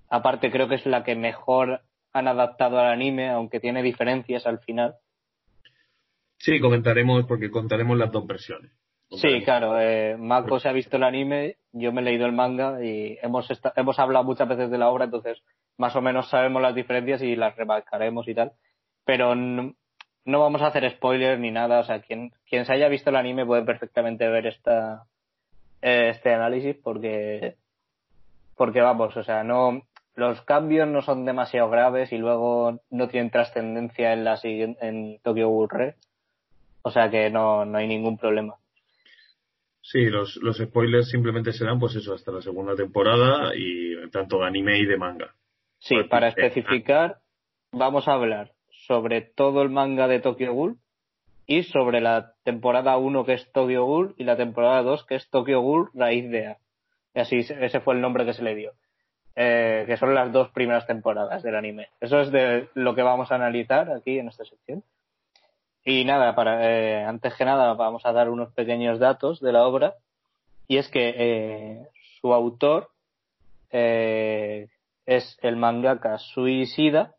[0.09, 1.83] Aparte creo que es la que mejor
[2.13, 4.95] han adaptado al anime, aunque tiene diferencias al final.
[6.39, 8.73] Sí, comentaremos, porque contaremos las dos versiones.
[9.11, 12.83] Sí, claro, eh, Mako se ha visto el anime, yo me he leído el manga
[12.83, 15.43] y hemos, hemos hablado muchas veces de la obra, entonces
[15.77, 18.53] más o menos sabemos las diferencias y las remarcaremos y tal.
[19.05, 19.75] Pero no,
[20.25, 23.47] vamos a hacer spoilers ni nada, o sea, quien, quien se haya visto el anime
[23.47, 25.05] puede perfectamente ver esta,
[25.81, 27.57] eh, este análisis porque,
[28.57, 29.83] porque vamos, o sea, no,
[30.15, 35.19] los cambios no son demasiado graves y luego no tienen trascendencia en la siguiente, en
[35.23, 35.97] Tokyo Ghoul Re.
[36.83, 38.57] O sea que no, no hay ningún problema.
[39.81, 44.47] Sí, los, los spoilers simplemente serán, pues eso, hasta la segunda temporada y tanto de
[44.47, 45.35] anime y de manga.
[45.83, 47.19] Sí, Pues, para especificar,
[47.73, 48.53] vamos a hablar
[48.87, 50.79] sobre todo el manga de Tokyo Ghoul
[51.47, 55.29] y sobre la temporada 1 que es Tokyo Ghoul y la temporada 2 que es
[55.29, 56.59] Tokyo Ghoul Raíz de A.
[57.15, 58.73] Y así, ese fue el nombre que se le dio.
[59.35, 61.89] Eh, que son las dos primeras temporadas del anime.
[62.01, 64.85] Eso es de lo que vamos a analizar aquí en esta sección.
[65.85, 69.67] Y nada, para, eh, antes que nada vamos a dar unos pequeños datos de la
[69.67, 69.95] obra.
[70.69, 71.89] Y es que eh,
[72.21, 72.91] su autor
[73.71, 74.69] eh,
[75.07, 77.15] es el mangaka Sui Ishida,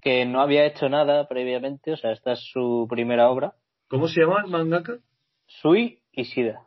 [0.00, 3.54] que no había hecho nada previamente, o sea, esta es su primera obra.
[3.88, 4.98] ¿Cómo se llama el mangaka?
[5.46, 6.66] Sui Ishida.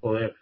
[0.00, 0.34] Joder.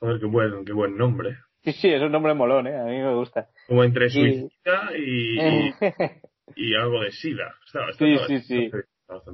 [0.00, 1.36] Joder, qué buen, qué buen nombre.
[1.64, 2.78] Sí, sí, es un nombre molón, ¿eh?
[2.78, 3.48] A mí me gusta.
[3.66, 5.74] Como entre Y- suicida y, y,
[6.56, 7.54] y algo de sida.
[7.66, 8.70] Está Sí, sí, sí.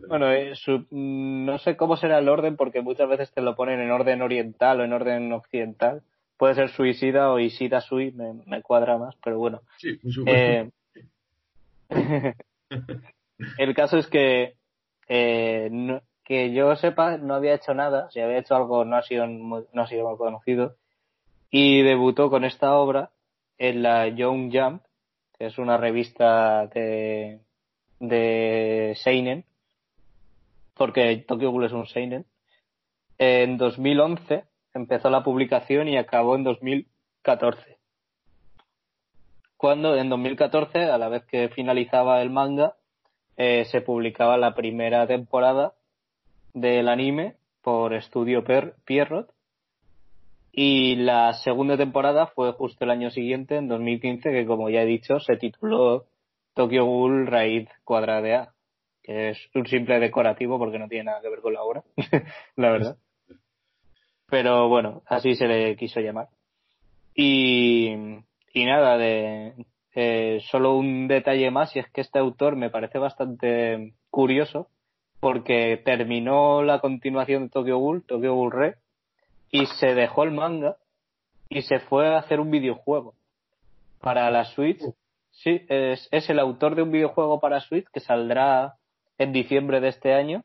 [0.09, 3.57] Bueno, eh, su- mm, no sé cómo será el orden porque muchas veces te lo
[3.57, 6.03] ponen en orden oriental o en orden occidental.
[6.43, 9.61] Puede ser suicida o Isida Sui, me, me cuadra más, pero bueno.
[9.79, 10.73] Sí, súper.
[11.89, 12.35] Eh,
[13.59, 14.57] el caso es que
[15.07, 19.03] eh, no- que yo sepa no había hecho nada, si había hecho algo no ha
[19.03, 20.75] sido muy- no ha sido muy conocido
[21.49, 23.13] y debutó con esta obra
[23.57, 24.83] en la Young Jump,
[25.39, 27.39] que es una revista de
[28.01, 29.45] de seinen,
[30.75, 32.27] porque Tokyo Ghoul es un seinen.
[33.17, 37.83] En 2011 empezó la publicación y acabó en 2014
[39.63, 42.75] cuando en 2014, a la vez que finalizaba el manga,
[43.37, 45.75] eh, se publicaba la primera temporada
[46.53, 49.33] del anime por Estudio Pierrot
[50.51, 54.87] y la segunda temporada fue justo el año siguiente, en 2015, que como ya he
[54.87, 56.07] dicho, se tituló
[56.55, 58.53] Tokyo Ghoul Raid Cuadrada
[59.01, 61.85] que es un simple decorativo porque no tiene nada que ver con la obra,
[62.57, 62.97] la verdad.
[64.33, 66.29] Pero bueno, así se le quiso llamar.
[67.15, 67.91] Y,
[68.55, 69.53] y nada, de
[69.95, 74.69] eh, solo un detalle más, y es que este autor me parece bastante curioso,
[75.21, 78.77] porque terminó la continuación de Tokyo Ghoul, Tokyo Ghoul Re,
[79.51, 80.79] y se dejó el manga
[81.51, 83.13] y se fue a hacer un videojuego
[84.01, 84.81] para la Switch.
[85.31, 88.77] Sí, es, es el autor de un videojuego para Switch que saldrá
[89.19, 90.43] en diciembre de este año.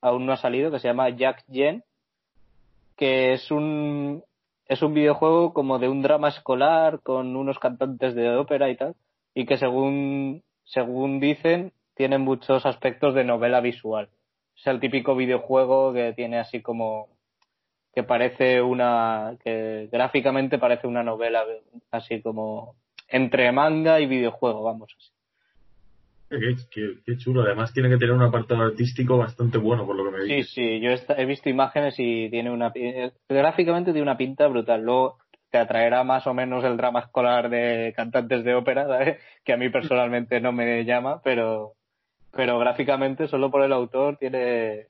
[0.00, 1.84] Aún no ha salido, que se llama Jack Jen,
[2.98, 4.24] que es un
[4.66, 8.96] es un videojuego como de un drama escolar con unos cantantes de ópera y tal,
[9.34, 14.10] y que según según dicen tiene muchos aspectos de novela visual.
[14.56, 17.08] Es el típico videojuego que tiene así como
[17.94, 21.44] que parece una que gráficamente parece una novela
[21.90, 22.76] así como
[23.08, 25.17] entre manga y videojuego, vamos así.
[26.30, 27.42] Qué, qué- qué chulo.
[27.42, 30.52] Además tiene que tener un apartado artístico bastante bueno, por lo que me Sí, dices.
[30.52, 34.82] sí, yo esta- he visto imágenes y tiene una eh, gráficamente tiene una pinta brutal.
[34.82, 35.18] Luego
[35.50, 39.18] te atraerá más o menos el drama escolar de cantantes de ópera, ¿sabes?
[39.44, 41.72] que a mí personalmente no me llama, pero
[42.30, 44.88] pero gráficamente solo por el autor tiene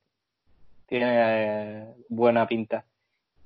[0.89, 2.85] tiene eh, buena pinta.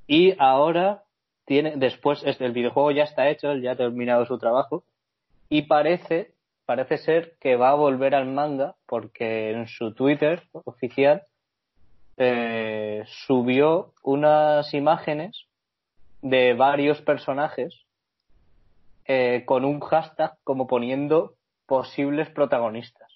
[0.06, 1.02] Y ahora
[1.44, 4.84] tiene después este, el videojuego ya está hecho, él ya ha terminado su trabajo
[5.50, 6.31] y parece
[6.66, 11.22] parece ser que va a volver al manga porque en su Twitter oficial
[12.16, 15.46] eh, subió unas imágenes
[16.20, 17.84] de varios personajes
[19.06, 21.34] eh, con un hashtag como poniendo
[21.66, 23.10] posibles protagonistas.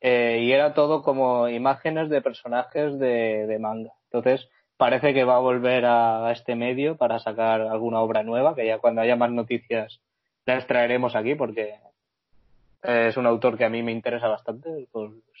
[0.00, 3.92] Eh, y era todo como imágenes de personajes de, manga.
[4.10, 8.54] Entonces, parece que va a volver a, a este medio para sacar alguna obra nueva,
[8.54, 10.00] que ya cuando haya más noticias
[10.44, 11.78] las traeremos aquí, porque
[12.84, 14.88] es un autor que a mí me interesa bastante,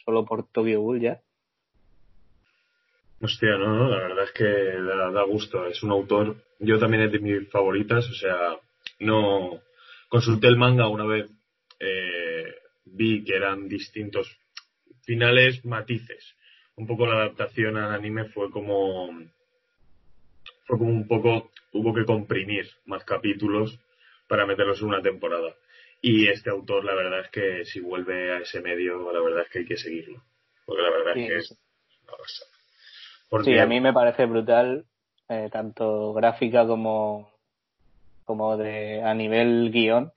[0.04, 1.20] solo por Tokyo Ghoul ya.
[3.20, 5.66] Hostia, no, no, la verdad es que da, da gusto.
[5.66, 8.56] Es un autor, yo también es de mis favoritas, o sea,
[9.00, 9.60] no
[10.08, 11.30] consulté el manga una vez,
[11.80, 12.54] eh,
[12.84, 14.38] vi que eran distintos
[15.02, 16.34] finales, matices.
[16.76, 19.10] Un poco la adaptación al anime fue como
[20.66, 23.78] fue como un poco hubo que comprimir más capítulos
[24.28, 25.54] para meterlos en una temporada.
[26.06, 29.48] Y este autor, la verdad es que si vuelve a ese medio, la verdad es
[29.48, 30.22] que hay que seguirlo.
[30.66, 31.50] Porque la verdad Sí, es que es
[32.02, 32.50] una pasada.
[33.30, 34.84] Porque Sí, a mí me parece brutal,
[35.30, 37.32] eh, tanto gráfica como,
[38.26, 40.12] como de a nivel guion.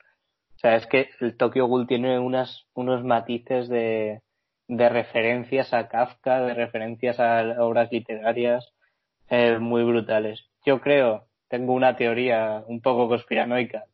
[0.56, 4.20] O sea, es que el Tokyo Ghoul tiene unas, unos matices de,
[4.66, 8.74] de referencias a Kafka, de referencias a obras literarias
[9.30, 10.50] eh, muy brutales.
[10.66, 13.86] Yo creo, tengo una teoría un poco conspiranoica,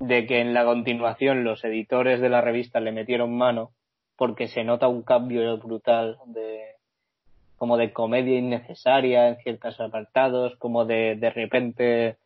[0.00, 3.70] de que en la continuación los editores de la revista le metieron mano
[4.16, 6.60] porque se nota un cambio brutal de,
[7.56, 12.16] como de comedia innecesaria en ciertos apartados, como de de repente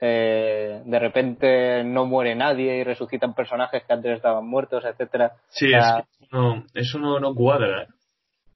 [0.00, 5.32] eh, de repente no muere nadie y resucitan personajes que antes estaban muertos, etcétera.
[5.48, 7.86] Sí, es que no, eso no, no cuadra.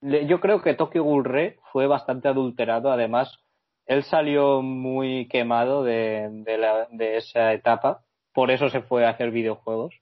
[0.01, 3.39] yo creo que Tokyo Ghoul Re fue bastante adulterado, además
[3.85, 8.01] él salió muy quemado de, de, la- de esa etapa,
[8.37, 9.95] por eso se fue a hacer videojuegos.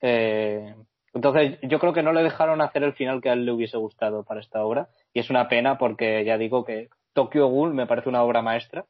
[0.00, 0.74] Eh,
[1.12, 3.76] entonces, yo creo que no le dejaron hacer el final que a él le hubiese
[3.76, 4.88] gustado para esta obra.
[5.12, 8.86] Y es una pena porque ya digo que Tokyo Ghoul me parece una obra maestra.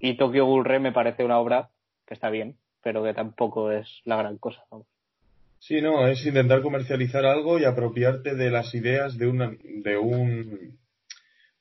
[0.00, 1.70] Y Tokyo Ghoul Re me parece una obra
[2.04, 4.64] que está bien, pero que tampoco es la gran cosa.
[4.68, 4.88] vamos.
[5.60, 10.80] Sí, no, es intentar comercializar algo y apropiarte de las ideas de una, de un,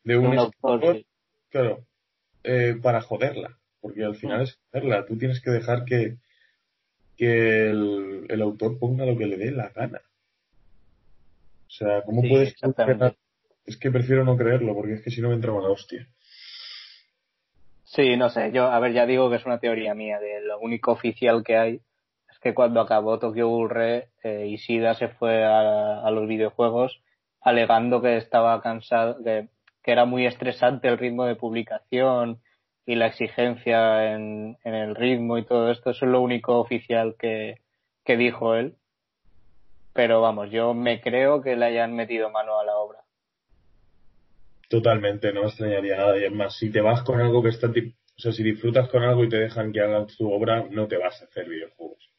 [0.03, 1.05] de un, Un autor, sí.
[1.51, 1.86] claro,
[2.43, 5.05] eh, para joderla, porque al final es joderla.
[5.05, 6.17] Tú tienes que dejar que,
[7.15, 10.01] que el, el autor ponga lo que le dé la gana.
[11.67, 12.55] O sea, ¿cómo Sí, puedes
[13.67, 16.07] Es que prefiero no creerlo, porque es que si no me entraba la hostia.
[17.83, 20.57] Sí, no sé, yo, a ver, ya digo que es una teoría mía, de lo
[20.59, 21.75] único oficial que hay
[22.27, 27.03] es que cuando acabó Tokyo Ghoul Re, eh, Ishida se fue a, a los videojuegos
[27.39, 29.47] alegando que estaba cansado, que,
[29.83, 32.41] que era muy estresante el ritmo de publicación
[32.86, 37.15] y la exigencia en, en el ritmo y todo esto, eso es lo único oficial
[37.17, 37.61] que,
[38.03, 38.75] que dijo él.
[39.93, 42.99] Pero vamos, yo me creo que le hayan metido mano a la obra.
[44.69, 46.17] Totalmente, no me extrañaría nada.
[46.19, 47.67] Y es más, si te vas con algo que está...
[47.67, 50.97] O sea, si disfrutas con algo y te dejan que hagas tu obra, no te
[50.97, 52.09] vas a hacer videojuegos.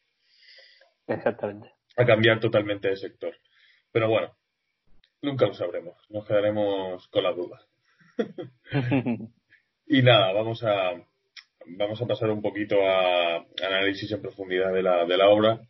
[1.07, 1.71] Exactamente.
[1.95, 3.33] a cambiar totalmente de sector.
[3.91, 4.35] Pero bueno,
[5.21, 7.61] nunca lo sabremos, nos quedaremos con la duda.
[9.87, 11.01] Y nada, vamos a
[11.65, 15.61] vamos a pasar un poquito a análisis en profundidad de la, de la obra.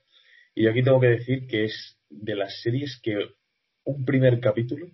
[0.54, 3.18] Y aquí tengo que decir que es de las series que
[3.84, 4.88] un primer capítulo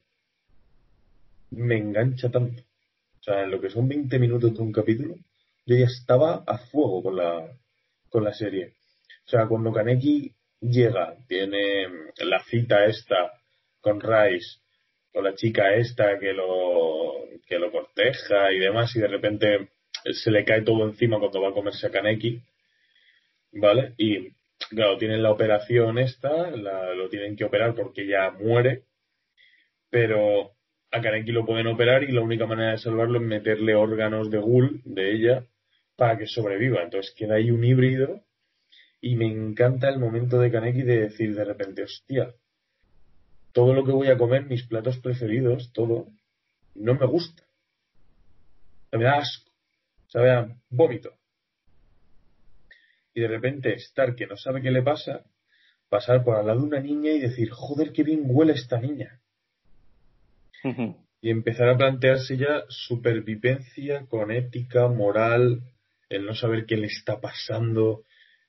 [1.52, 2.62] me engancha tanto.
[3.20, 5.16] O sea, en lo que son 20 minutos de un capítulo,
[5.66, 7.50] yo ya estaba a fuego con la,
[8.10, 8.74] con la serie.
[9.26, 13.32] O sea, cuando Kaneki llega, tiene la cita esta
[13.80, 14.60] con Rice,
[15.14, 19.70] con la chica esta que lo, que lo corteja y demás, y de repente
[20.12, 22.42] se le cae todo encima cuando va a comerse a Kaneki,
[23.54, 23.94] ¿vale?
[23.98, 24.32] Y
[24.70, 28.84] claro, tienen la operación esta, la- lo tienen que operar porque ya muere,
[29.90, 30.52] pero
[30.92, 34.38] a Kaneki lo pueden operar y la única manera de salvarlo es meterle órganos de
[34.40, 35.46] ghoul de ella
[35.96, 36.82] para que sobreviva.
[36.84, 38.22] Entonces queda ahí un híbrido
[39.02, 42.34] y me encanta el momento de Kaneki de decir de repente, hostia,
[43.54, 46.08] todo lo que voy a comer, mis platos preferidos, todo,
[46.76, 47.44] no me gusta.
[48.92, 49.52] Me da asco.
[50.08, 51.14] Sabe a vómito.
[53.14, 55.24] Y de repente estar que no sabe qué le pasa,
[55.88, 59.20] pasar por al lado de una niña y decir, joder, qué bien huele esta niña.
[61.22, 65.62] Y empezar a plantearse ya supervivencia con ética, moral,
[66.10, 68.04] el no saber qué le está pasando,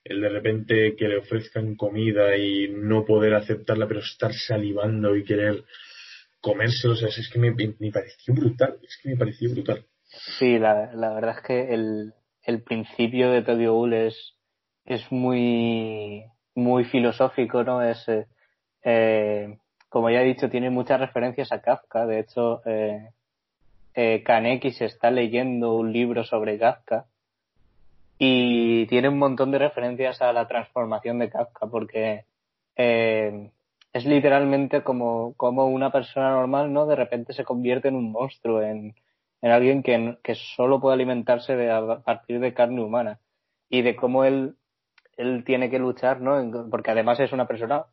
[0.05, 5.25] el de repente que le ofrezcan comida y no poder aceptarla, pero estar salivando y
[5.25, 5.65] querer
[6.41, 9.85] comérselo, o es que me, me pareció brutal, es que me pareció brutal.
[10.39, 14.35] Sí, la, la verdad es que el, el principio de Tokyo Ghoul es,
[14.85, 16.25] es muy,
[16.55, 17.83] muy filosófico, ¿no?
[17.83, 18.27] Es, eh,
[18.85, 19.57] eh,
[19.89, 22.05] como ya he dicho, tiene muchas referencias a Kafka.
[22.05, 23.09] De hecho, eh,
[23.95, 27.07] eh, Kaneki se está leyendo un libro sobre Kafka
[28.19, 32.27] y tiene un montón de referencias a la transformación de Kafka porque
[32.77, 33.51] eh,
[33.93, 36.87] es literalmente como, como una persona normal, ¿no?
[36.87, 38.95] De repente se convierte en un monstruo, en,
[39.43, 43.21] en alguien que, que solo puede alimentarse de, a partir de carne humana
[43.69, 44.57] y de cómo él,
[45.17, 46.69] él tiene que luchar, ¿no?
[46.71, 47.87] Porque además es una persona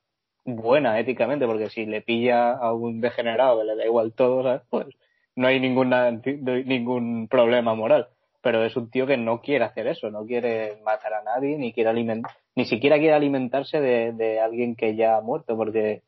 [0.46, 4.62] buena éticamente, porque si le pilla a un degenerado que le da igual todo, ¿sabes?
[4.70, 4.88] Pues
[5.36, 8.08] no hay ninguna, ningún problema moral.
[8.42, 11.74] Pero es un tío que no quiere hacer eso, no quiere matar a nadie, ni
[11.74, 16.02] quiere alimentar, ni siquiera quiere alimentarse de, de alguien que ya ha muerto, porque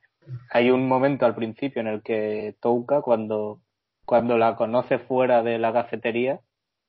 [0.50, 3.60] hay un momento al principio en el que Touka, cuando
[4.06, 6.40] cuando la conoce fuera de la cafetería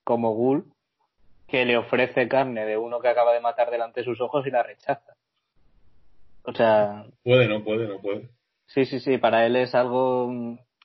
[0.02, 0.64] como Ghoul,
[1.46, 4.50] que le ofrece carne de uno que acaba de matar delante de sus ojos y
[4.50, 5.14] la rechaza.
[6.42, 8.28] O sea, Puede, no puede, no puede.
[8.66, 10.30] sí, sí, sí, para él es algo,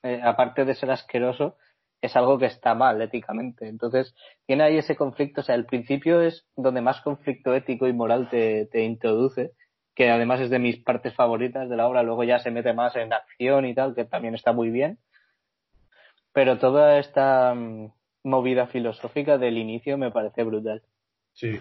[0.03, 1.57] eh, aparte de ser asqueroso,
[2.02, 3.68] es algo que está mal éticamente.
[3.68, 7.93] Entonces, tiene ahí ese conflicto, o sea, el principio es donde más conflicto ético y
[7.93, 9.52] moral te, te introduce,
[9.95, 12.95] que además es de mis partes favoritas de la obra, luego ya se mete más
[12.95, 15.00] en acción y tal, que también está muy bien
[16.34, 17.91] pero toda esta um,
[18.24, 20.82] movida filosófica del inicio me parece brutal.
[21.34, 21.60] Sí.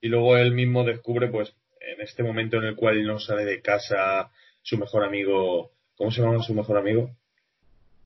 [0.00, 3.62] Y luego él mismo descubre, pues, en este momento en el cual no sale de
[3.62, 4.30] casa,
[4.62, 7.10] su mejor amigo, ¿cómo se llama su mejor amigo?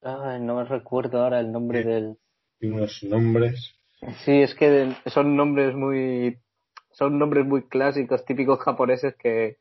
[0.02, 1.88] Ay, no me recuerdo ahora el nombre Sí.
[1.88, 2.18] del...
[2.62, 3.74] Unos nombres.
[4.24, 6.38] Sí, es que son nombres muy...
[6.90, 9.58] Son nombres muy clásicos, típicos japoneses que,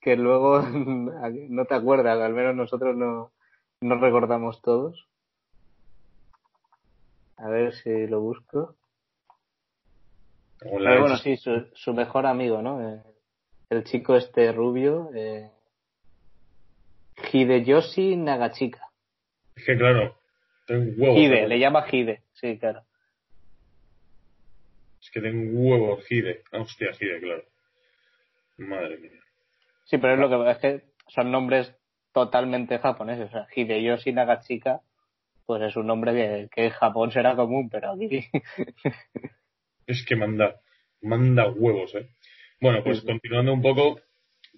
[0.00, 3.32] que luego no te acuerdas, al menos nosotros no,
[3.80, 5.06] no recordamos todos.
[7.36, 8.74] A ver si lo busco.
[10.58, 12.80] Pero bueno, sí, su, su mejor amigo, ¿no?
[12.88, 13.02] Eh,
[13.70, 15.50] el chico este rubio, eh,
[17.32, 18.88] Hideyoshi Nagachika.
[19.56, 20.16] Es que claro,
[20.66, 21.16] tengo un huevo.
[21.18, 22.84] Hide, le llama Hide, sí, claro.
[25.00, 26.42] Es que tengo un huevo, Hide.
[26.52, 27.44] Ah, hostia, Hide, claro.
[28.58, 29.20] Madre mía.
[29.84, 31.74] Sí, pero es lo que es que son nombres
[32.12, 33.28] totalmente japoneses.
[33.28, 34.80] O sea, Hideyoshi Nagachika,
[35.46, 38.24] pues es un nombre que, que en Japón será común, pero aquí
[39.86, 40.60] Es que manda,
[41.00, 42.08] manda huevos, ¿eh?
[42.60, 43.06] Bueno, pues Sí.
[43.06, 44.00] continuando un poco,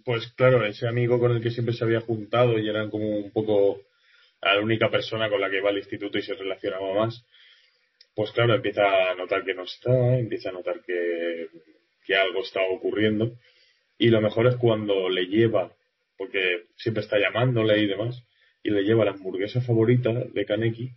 [0.05, 3.31] pues claro, ese amigo con el que siempre se había juntado y eran como un
[3.33, 3.81] poco
[4.53, 7.25] la única persona con la que iba al instituto y se relacionaba más,
[8.15, 11.49] pues claro, empieza a notar que no está, empieza a notar que,
[12.05, 13.33] que algo está ocurriendo.
[13.99, 15.73] Y lo mejor es cuando le lleva,
[16.17, 18.23] porque siempre está llamándole y demás,
[18.63, 20.91] y le lleva la hamburguesa favorita de Kaneki.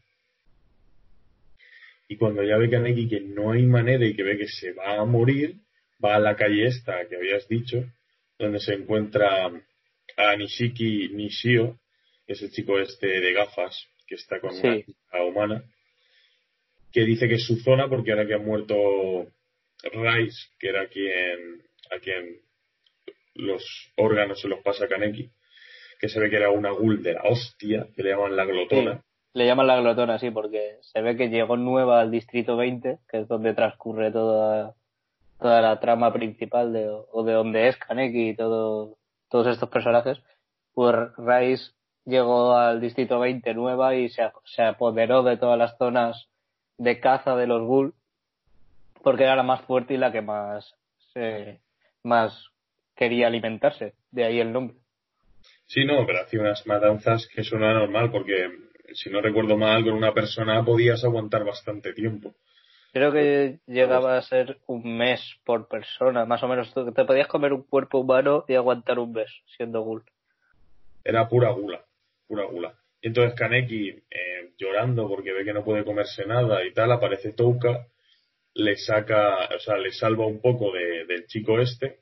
[2.09, 4.99] Y cuando ya ve Kaneki que no hay manera y que ve que se va
[4.99, 5.55] a morir,
[6.03, 7.83] va a la calle esta que habías dicho,
[8.37, 9.51] donde se encuentra
[10.17, 11.79] a Nishiki Nishio,
[12.27, 15.63] es el chico este de gafas, que está con una chica humana,
[16.91, 19.27] que dice que es su zona porque ahora que ha muerto
[19.83, 21.61] Rice, que era quien,
[21.91, 22.41] a quien
[23.35, 23.63] los
[23.95, 25.29] órganos se los pasa a Kaneki,
[25.99, 29.03] que se ve que era una ghoul de la hostia, que le llaman la glotona.
[29.33, 33.19] le llaman la glotona, sí, porque se ve que llegó nueva al distrito 20, que
[33.19, 34.75] es donde transcurre toda,
[35.39, 38.97] toda la trama principal de, o de donde es Kaneki y todo,
[39.29, 40.19] todos estos personajes.
[40.73, 41.71] Pues Rice
[42.07, 46.27] llegó al distrito 20 nueva y se, se apoderó de todas las zonas
[46.77, 47.93] de caza de los Ghoul
[49.03, 50.75] porque era la más fuerte y la que más
[51.13, 51.61] se,
[52.03, 52.49] más
[52.95, 53.93] quería alimentarse.
[54.11, 54.77] De ahí el nombre.
[55.67, 58.49] Sí, no, pero hacía unas matanzas que eso no era normal porque,
[58.93, 62.33] si no recuerdo mal, con una persona podías aguantar bastante tiempo.
[62.93, 66.73] Creo que llegaba a ser un mes por persona, más o menos.
[66.73, 70.03] Te podías comer un cuerpo humano y aguantar un mes siendo ghoul.
[71.03, 71.85] Era pura gula,
[72.27, 72.77] pura gula.
[73.01, 77.33] Y entonces Kaneki, eh, llorando porque ve que no puede comerse nada y tal, aparece
[77.33, 77.87] Touka,
[78.55, 81.99] le saca, o sea, le salva un poco de- del chico este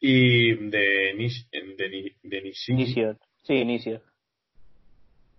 [0.00, 2.72] y de, Nish, de, de Nishiki.
[2.82, 3.18] Inicio.
[3.42, 4.02] Sí, inicio.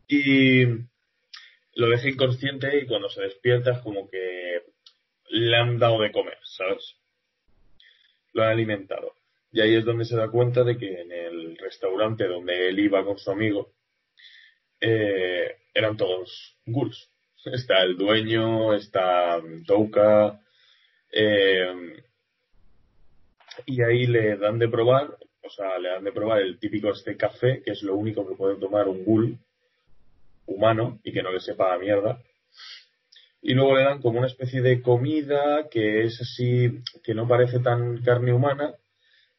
[0.07, 0.65] y
[1.75, 4.61] lo deja inconsciente y cuando se despierta es como que
[5.29, 6.95] le han dado de comer, ¿sabes?
[8.33, 9.13] Lo han alimentado.
[9.51, 13.03] Y ahí es donde se da cuenta de que en el restaurante donde él iba
[13.03, 13.73] con su amigo
[14.79, 17.09] eh, eran todos ghouls.
[17.45, 20.39] Está el dueño, está Touka,
[21.11, 22.03] eh,
[23.65, 27.17] y ahí le dan de probar, o sea, le dan de probar el típico este
[27.17, 29.37] café, que es lo único que puede tomar un ghoul
[30.45, 32.21] humano y que no le sepa a mierda.
[33.41, 37.59] Y luego le dan como una especie de comida que es así, que no parece
[37.59, 38.75] tan carne humana,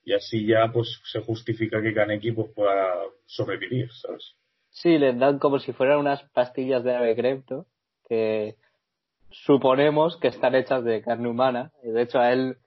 [0.05, 2.95] y así ya pues se justifica que Kaneki pues pueda
[3.27, 4.35] sobrevivir, ¿sabes?
[4.71, 7.67] Sí, les dan como si fueran unas pastillas de ave crepto
[8.09, 8.57] que
[9.31, 11.73] suponemos que están hechas de carne humana.
[11.83, 12.59] Y de hecho, a él,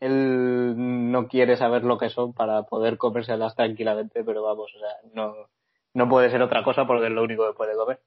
[0.00, 0.74] él
[1.10, 5.34] no quiere saber lo que son para poder comérselas tranquilamente, pero vamos, o sea, no,
[5.94, 8.00] no puede ser otra cosa porque es lo único que puede comer.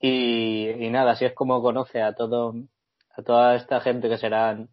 [0.00, 2.54] Y, y nada, así es como conoce a todo,
[3.16, 4.68] a toda esta gente que serán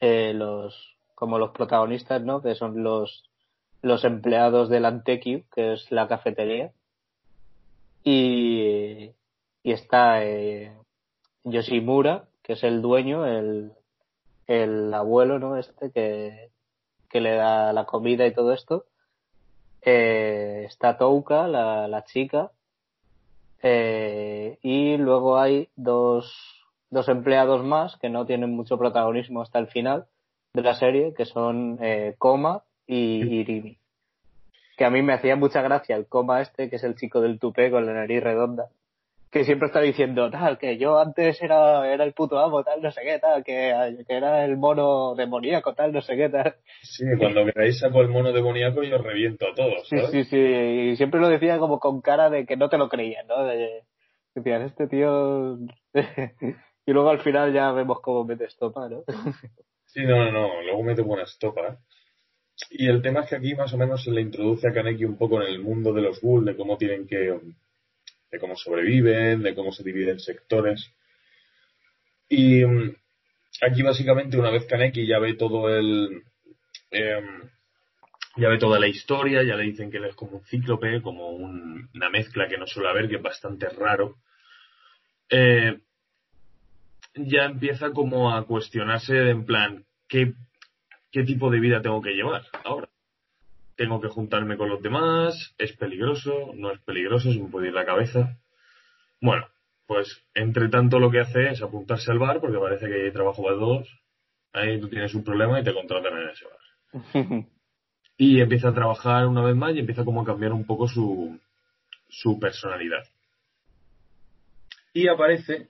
[0.00, 2.40] eh, los, como los protagonistas, ¿no?
[2.42, 3.28] Que son los,
[3.82, 6.70] los empleados del Antequio, que es la cafetería.
[8.04, 9.10] Y,
[9.64, 10.76] y está eh,
[11.42, 13.72] Yoshimura, que es el dueño, el,
[14.46, 15.56] el abuelo, ¿no?
[15.56, 16.50] Este que,
[17.10, 18.84] que le da la comida y todo esto.
[19.82, 22.52] Eh, está Touka, la, la chica.
[23.60, 26.32] Eh, y luego hay dos,
[26.90, 30.06] dos empleados más que no tienen mucho protagonismo hasta el final
[30.58, 33.78] de la serie, que son eh, Koma y Irimi.
[34.76, 37.38] Que a mí me hacía mucha gracia el Koma este, que es el chico del
[37.38, 38.66] tupé con la nariz redonda,
[39.30, 42.90] que siempre está diciendo, tal, que yo antes era, era el puto amo, tal, no
[42.90, 46.56] sé qué, tal, que, que era el mono demoníaco, tal, no sé qué, tal.
[46.82, 50.10] Sí, cuando veáis saco el mono demoníaco yo os reviento a todos, Sí, ¿sabes?
[50.10, 53.28] sí, sí, y siempre lo decía como con cara de que no te lo creían,
[53.28, 53.44] ¿no?
[53.44, 53.84] De,
[54.34, 55.58] decían, este tío...
[56.86, 59.04] y luego al final ya vemos cómo mete estopa, ¿no?
[59.92, 61.66] Sí, no, no, no, luego mete buena estopa.
[61.68, 61.76] ¿eh?
[62.70, 65.18] Y el tema es que aquí más o menos se le introduce a Kaneki un
[65.18, 67.16] poco en el mundo de los ghouls, de cómo tienen que,
[68.30, 70.92] de cómo sobreviven, de cómo se dividen sectores.
[72.28, 72.94] Y mm,
[73.62, 76.22] aquí básicamente una vez Kaneki ya ve todo el,
[76.90, 77.50] em,
[78.36, 81.30] ya ve toda la historia, ya le dicen que él es como un cíclope, como
[81.30, 84.16] un- una mezcla que no suele haber, que es bastante raro.
[85.30, 85.78] Eh,
[87.18, 90.34] ya empieza como a cuestionarse en plan, ¿qué,
[91.10, 92.88] ¿qué tipo de vida tengo que llevar ahora?
[93.76, 95.54] ¿Tengo que juntarme con los demás?
[95.58, 96.52] ¿Es peligroso?
[96.54, 97.32] ¿No es peligroso?
[97.32, 98.38] ¿Se me puede ir la cabeza?
[99.20, 99.46] Bueno,
[99.86, 103.42] pues entre tanto lo que hace es apuntarse al bar porque parece que hay trabajo
[103.42, 103.88] para todos.
[104.52, 107.44] Ahí tú tienes un problema y te contratan en ese bar.
[108.20, 111.38] Y empieza a trabajar una vez más y empieza como a cambiar un poco su,
[112.08, 113.04] su personalidad.
[114.92, 115.68] Y aparece,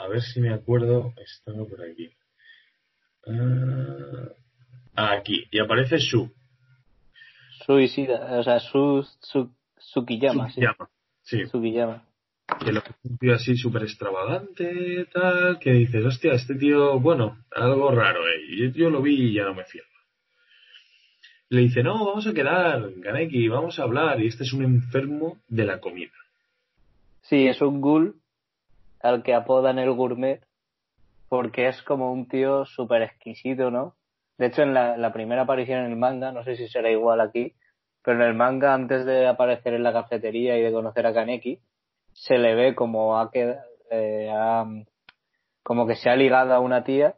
[0.00, 2.10] a ver si me acuerdo, estaba por aquí.
[4.96, 6.30] Ah, aquí, y aparece Shu.
[7.66, 10.60] Suicida, o sea, su, su, Tsukiyama, sí.
[10.60, 10.90] Tsukiyama,
[11.22, 11.44] sí.
[11.44, 12.04] Tsukiyama.
[12.64, 17.44] que lo es un tío así súper extravagante, tal, que dices, hostia, este tío, bueno,
[17.54, 18.40] algo raro, eh.
[18.48, 19.82] Y yo lo vi y ya no me fío.
[21.50, 25.38] Le dice, no, vamos a quedar, Kaneki, vamos a hablar, y este es un enfermo
[25.48, 26.12] de la comida.
[27.22, 28.19] Sí, es un ghoul
[29.02, 30.42] al que apodan el gourmet
[31.28, 33.94] porque es como un tío súper exquisito, ¿no?
[34.36, 37.54] De hecho, en la, primera aparición en el manga, no sé si será igual aquí,
[38.02, 41.60] pero en el manga, antes de aparecer en la cafetería y de conocer a Kaneki,
[42.12, 43.56] se le ve como ha que
[43.90, 44.32] eh,
[45.62, 47.14] como que se ha ligado a una tía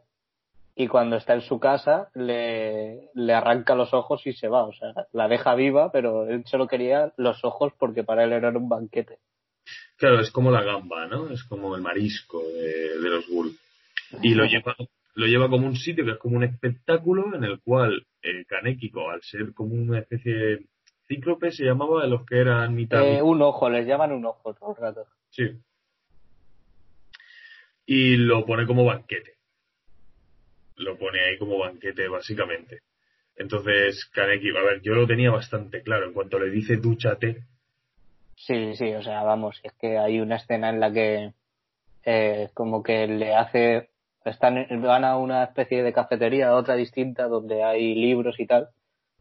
[0.75, 4.73] y cuando está en su casa le, le arranca los ojos y se va, o
[4.73, 8.69] sea, la deja viva, pero él solo quería los ojos porque para él era un
[8.69, 9.19] banquete.
[10.03, 11.29] Claro, es como la gamba, ¿no?
[11.29, 13.57] Es como el marisco de, de los ghouls.
[14.21, 14.75] Y lo lleva,
[15.13, 19.09] lo lleva como un sitio que es como un espectáculo en el cual eh, Kanekiko,
[19.09, 20.65] al ser como una especie de
[21.07, 23.01] cíclope, se llamaba de los que eran mitad.
[23.01, 25.05] Eh, un ojo, les llaman un ojo todo el rato.
[25.29, 25.43] Sí.
[27.85, 29.35] Y lo pone como banquete.
[30.75, 32.81] Lo pone ahí como banquete, básicamente.
[33.37, 36.07] Entonces, Kaneki, a ver, yo lo tenía bastante claro.
[36.07, 37.45] En cuanto le dice dúchate,
[38.35, 41.33] Sí, sí, o sea, vamos, es que hay una escena en la que
[42.05, 43.89] eh, como que le hace,
[44.25, 48.69] están, van a una especie de cafetería, a otra distinta, donde hay libros y tal,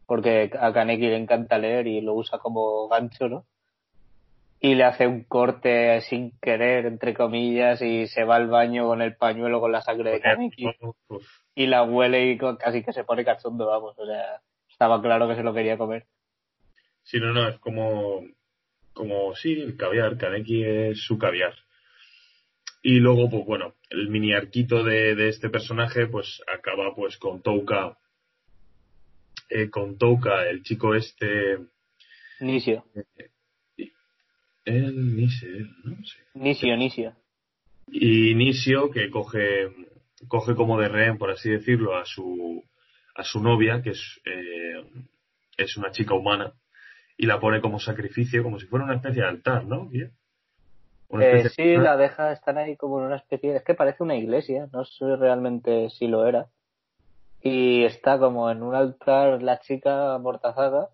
[0.06, 3.46] porque a Kaneki le encanta leer y lo usa como gancho, ¿no?
[4.60, 9.02] Y le hace un corte sin querer, entre comillas, y se va al baño con
[9.02, 10.66] el pañuelo con la sangre de Kaneki
[11.08, 14.40] uf, y la huele y casi que se pone cachondo, vamos, o sea,
[14.70, 16.06] estaba claro que se lo quería comer.
[17.02, 18.22] Sí, no, no, es como,
[18.92, 21.54] como, sí, el caviar, Kaneki es su caviar.
[22.82, 27.42] Y luego, pues bueno, el mini arquito de, de este personaje, pues acaba pues con
[27.42, 27.96] Touka,
[29.48, 31.58] eh, con Touka, el chico este,
[32.40, 32.84] Nisio,
[34.64, 36.18] él, ni sé, él, no sé.
[36.34, 37.14] Nisio, Nisio.
[37.86, 39.70] Y Nisio, que coge,
[40.28, 42.64] coge como de rehén, por así decirlo, a su,
[43.14, 44.84] a su novia, que es, eh,
[45.56, 46.52] es una chica humana,
[47.22, 49.88] y la pone como sacrificio, como si fuera una especie de altar, ¿no?
[51.20, 54.16] Eh, sí, de- la deja, están ahí como en una especie, es que parece una
[54.16, 56.48] iglesia, no sé realmente si lo era.
[57.40, 60.90] Y está como en un altar la chica amortazada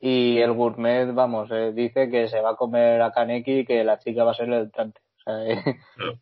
[0.00, 3.84] y el gourmet, vamos, eh, dice que se va a comer a Kaneki y que
[3.84, 5.00] la chica va a ser el entrante.
[5.16, 5.62] O sea, eh,
[5.96, 6.18] Claro.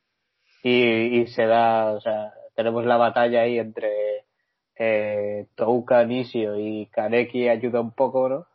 [0.62, 4.24] y, y se da, o sea, tenemos la batalla ahí entre
[4.76, 8.46] eh, Touka, Nisio y Kaneki ayuda un poco, ¿no?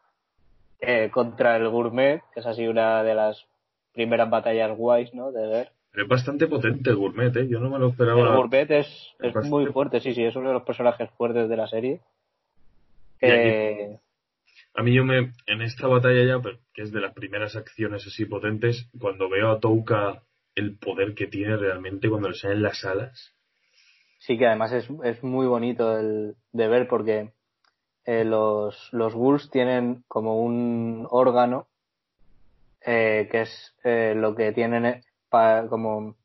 [0.81, 3.45] Eh, contra el gourmet, que es así una de las
[3.93, 5.31] primeras batallas guays, ¿no?
[5.31, 5.71] De ver.
[5.93, 7.47] Es bastante potente el gourmet, ¿eh?
[7.47, 8.35] Yo no me lo El esperaba.
[8.35, 11.47] gourmet es, es es bastante- muy fuerte, sí, sí, es uno de los personajes fuertes
[11.49, 12.01] de la serie.
[13.21, 13.97] Eh,
[14.73, 16.41] A mí yo me, en esta batalla ya,
[16.73, 20.23] que es de las primeras acciones así potentes, cuando veo a Touka
[20.55, 23.33] el poder que tiene realmente cuando le salen las alas.
[24.19, 27.31] Sí, que además es, es muy bonito el, de ver porque
[28.05, 31.67] eh, los, los tienen como un órgano
[32.83, 35.03] eh, que es eh, lo que tienen eh,
[35.69, 36.15] como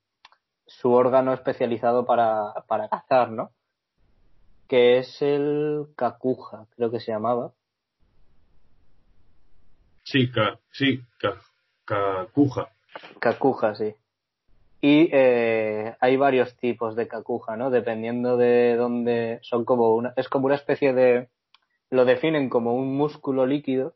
[0.67, 3.51] su órgano especializado para, para cazar, ¿no?
[4.67, 7.53] Que es el cacuja, creo que se llamaba.
[10.03, 10.31] Sí,
[10.73, 11.41] sí, ca,
[11.85, 12.71] cacuja.
[13.21, 13.95] Cacuja, sí.
[14.81, 17.71] Y eh, hay varios tipos de cacuja, ¿no?
[17.71, 21.29] Dependiendo de dónde son como una, es como una especie de,
[21.91, 23.95] lo definen como un músculo líquido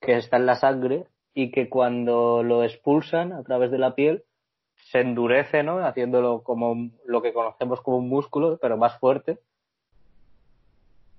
[0.00, 4.24] que está en la sangre y que cuando lo expulsan a través de la piel
[4.90, 5.84] se endurece, ¿no?
[5.84, 9.38] Haciéndolo como lo que conocemos como un músculo, pero más fuerte.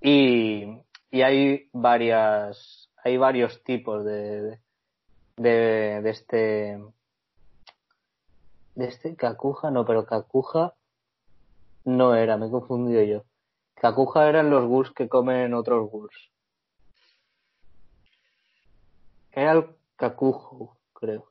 [0.01, 0.65] Y,
[1.11, 4.59] y hay varias, hay varios tipos de,
[5.37, 6.79] de, de este,
[8.75, 10.73] de este Kakuja, no, pero Kakuja
[11.85, 13.23] no era, me he confundido yo.
[13.79, 16.15] Kakuja eran los ghouls que comen otros ghouls.
[19.31, 19.65] Era el
[19.95, 21.29] Kakujo, creo.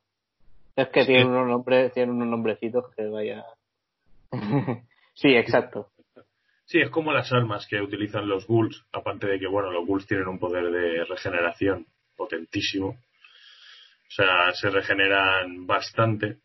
[0.77, 1.07] Es que Sí.
[1.09, 3.45] tiene unos nombres, tiene unos nombrecitos que vaya.
[5.15, 5.91] sí, exacto.
[6.67, 10.07] Sí, es como las armas que utilizan los ghouls, aparte de que, bueno, los ghouls
[10.07, 11.87] tienen un poder de regeneración
[12.17, 12.89] potentísimo.
[12.89, 16.39] O sea, se regeneran bastante.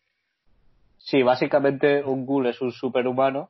[0.97, 3.49] Sí, básicamente un ghoul es un superhumano.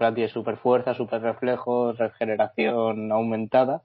[0.00, 3.82] Plan, super fuerza, super reflejos, regeneración aumentada.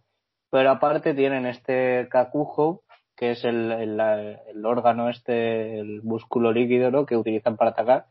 [0.49, 2.83] Pero aparte tienen este Kakujo
[3.15, 7.05] que es el, el, órgano este, el músculo líquido.
[7.05, 8.05] Que utilizan para atacar,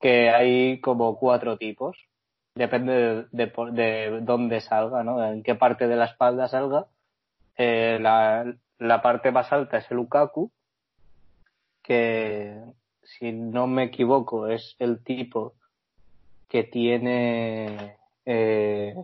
[0.00, 1.96] que hay como cuatro tipos.
[2.54, 5.24] Depende de, de, de dónde salga, ¿no?
[5.24, 6.86] En qué parte de la espalda salga.
[7.56, 10.50] Eh, la, la parte más alta es el Ukaku,
[11.82, 12.58] que
[13.02, 15.54] si no me equivoco es el tipo
[16.50, 17.96] que tiene
[18.26, 18.94] eh,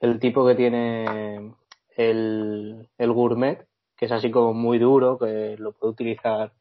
[0.00, 1.54] el tipo que tiene
[1.96, 6.52] el, el gourmet, que es así como muy duro, que lo puede utilizar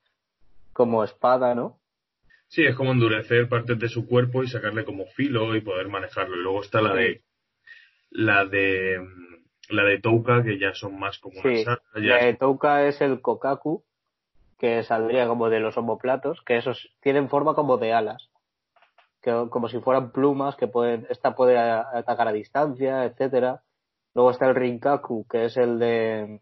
[0.71, 1.77] como espada, ¿no?
[2.47, 6.37] Sí, es como endurecer partes de su cuerpo y sacarle como filo y poder manejarlo.
[6.37, 7.21] Y luego está la de
[8.09, 8.99] la de
[9.69, 13.21] la de Touka, que ya son más como Sí, una la de Touka es el
[13.21, 13.83] Kokaku,
[14.57, 18.30] que saldría como de los homoplatos, que esos tienen forma como de alas,
[19.21, 23.61] que como si fueran plumas, que pueden, esta puede atacar a distancia, etcétera.
[24.13, 26.41] Luego está el Rinkaku, que es el de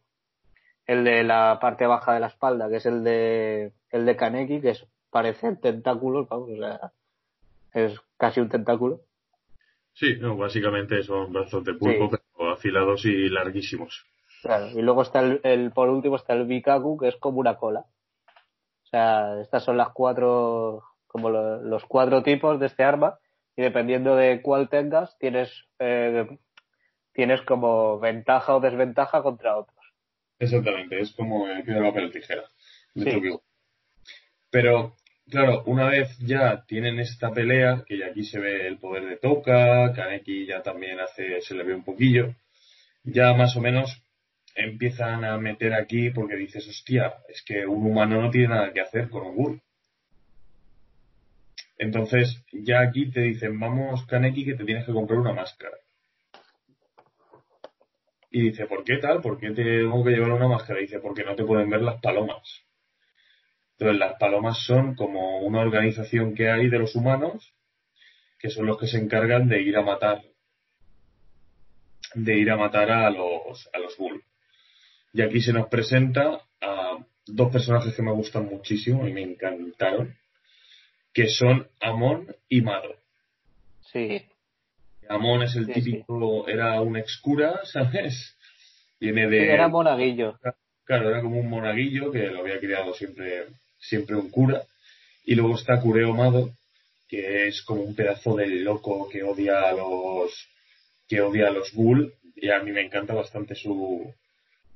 [0.85, 4.61] el de la parte baja de la espalda, que es el de el de Kaneki,
[4.61, 6.91] que es parecen tentáculos, vamos, o sea,
[7.73, 9.01] es casi un tentáculo.
[9.93, 12.23] Sí, no, básicamente son brazos de pulpo, Sí.
[12.37, 14.05] pero afilados y larguísimos.
[14.41, 17.57] Claro, y luego está el, el- por último está el Bikaku, que es como una
[17.57, 17.81] cola.
[18.83, 20.83] O sea, estas son las cuatro,
[21.19, 23.19] como lo- los cuatro tipos de este arma,
[23.57, 26.25] y dependiendo de cuál tengas, tienes, eh,
[27.13, 29.75] tienes como ventaja o desventaja contra otros.
[30.39, 32.43] Exactamente, es como el piedra, papel, tijera.
[32.95, 33.21] de Sí.
[34.49, 34.95] Pero,
[35.29, 39.17] claro, una vez ya tienen esta pelea, que ya aquí se ve el poder de
[39.17, 42.33] Toka, Kaneki ya también hace, se le ve un poquillo,
[43.03, 44.01] ya más o menos
[44.55, 48.81] empiezan a meter aquí porque dices, hostia, es que un humano no tiene nada que
[48.81, 49.61] hacer con un ghoul.
[51.79, 55.77] Entonces, ya aquí te dicen, vamos, Kaneki, que te tienes que comprar una máscara.
[58.29, 59.21] Y dice, ¿por qué tal?
[59.21, 60.81] ¿Por qué tengo que llevar una máscara?
[60.81, 62.65] Dice, porque no te pueden ver las palomas.
[63.71, 67.53] Entonces, las palomas son como una organización que hay de los humanos,
[68.37, 70.21] que son los que se encargan de ir a matar,
[72.13, 74.21] de ir a matar a los, a los ghoul.
[75.13, 80.17] Y aquí se nos presenta a dos personajes que me gustan muchísimo y me encantaron,
[81.19, 82.95] que son Amon y Mado.
[83.91, 84.21] Sí,
[85.09, 85.81] Amon es el Sí, sí.
[85.81, 88.37] típico, era un excura, ¿sabes?
[89.01, 89.51] Viene Sí, de...
[89.53, 90.39] era monaguillo.
[90.85, 93.47] Claro, era como un monaguillo que lo había criado siempre,
[93.79, 94.63] siempre un cura.
[95.25, 96.51] Y luego está Cureo Mado,
[97.09, 100.31] que es como un pedazo del loco que odia a los,
[101.09, 102.13] que odia a los ghoul.
[102.37, 104.09] Y a mí me encanta bastante su,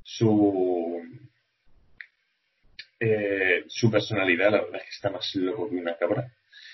[0.03, 0.27] su,
[3.05, 4.51] eh, su personalidad.
[4.51, 6.31] La verdad es que está más loco que una cabra.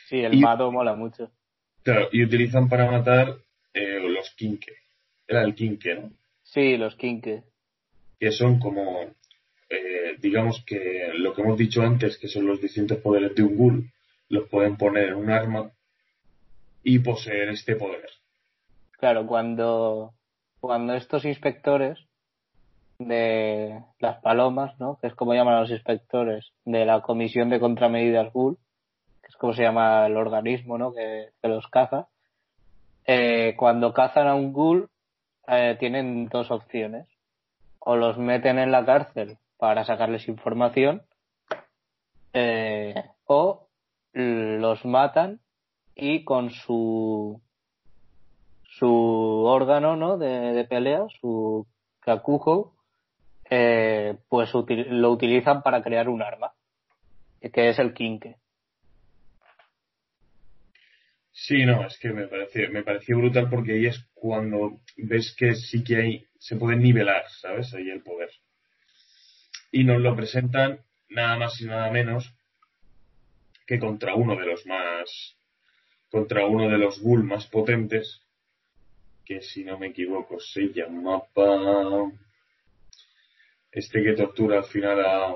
[0.07, 1.31] Sí, el Y- Mado mola mucho.
[1.83, 3.35] Claro, y utilizan para matar
[3.73, 4.73] eh, los Kinke.
[5.27, 6.11] Era el Kinke, ¿no?
[6.43, 7.43] Sí, los Kinke.
[8.19, 9.01] que son como,
[9.69, 13.55] eh, digamos que lo que hemos dicho antes, que son los distintos poderes de un
[13.55, 13.91] ghoul,
[14.27, 15.71] los pueden poner en un arma
[16.83, 18.09] y poseer este poder.
[18.99, 20.13] Claro, cuando,
[20.59, 21.97] cuando estos inspectores
[22.99, 24.97] de las palomas, ¿no?
[24.97, 28.57] Que es como llaman a los inspectores de la Comisión de Contramedidas GUL,
[29.21, 30.93] que es como se llama el organismo, ¿no?
[30.93, 32.07] Que, los caza.
[33.05, 34.89] Eh, cuando cazan a un ghoul,
[35.47, 37.07] eh, tienen dos opciones.
[37.79, 41.01] O los meten en la cárcel para sacarles información,
[42.33, 42.93] eh,
[43.25, 43.67] o
[44.13, 45.39] los matan
[45.95, 47.41] y con su
[48.63, 48.87] su
[49.45, 50.17] órgano ¿no?
[50.17, 51.65] de, de pelea, su
[51.99, 52.73] kakujo,
[53.49, 56.53] eh, pues lo utilizan para crear un arma,
[57.41, 58.37] que es el kinke.
[61.31, 65.55] Sí, no, es que me pareció, me pareció brutal porque ahí es cuando ves que
[65.55, 67.73] sí que hay, se puede nivelar, ¿sabes?
[67.73, 68.29] Ahí el poder.
[69.71, 72.33] Y nos lo presentan nada más y nada menos
[73.65, 75.37] que contra uno de los más,
[76.11, 78.21] contra uno de los ghoul más potentes,
[79.23, 82.11] que si no me equivoco se llamaba
[83.71, 85.35] este que tortura al final a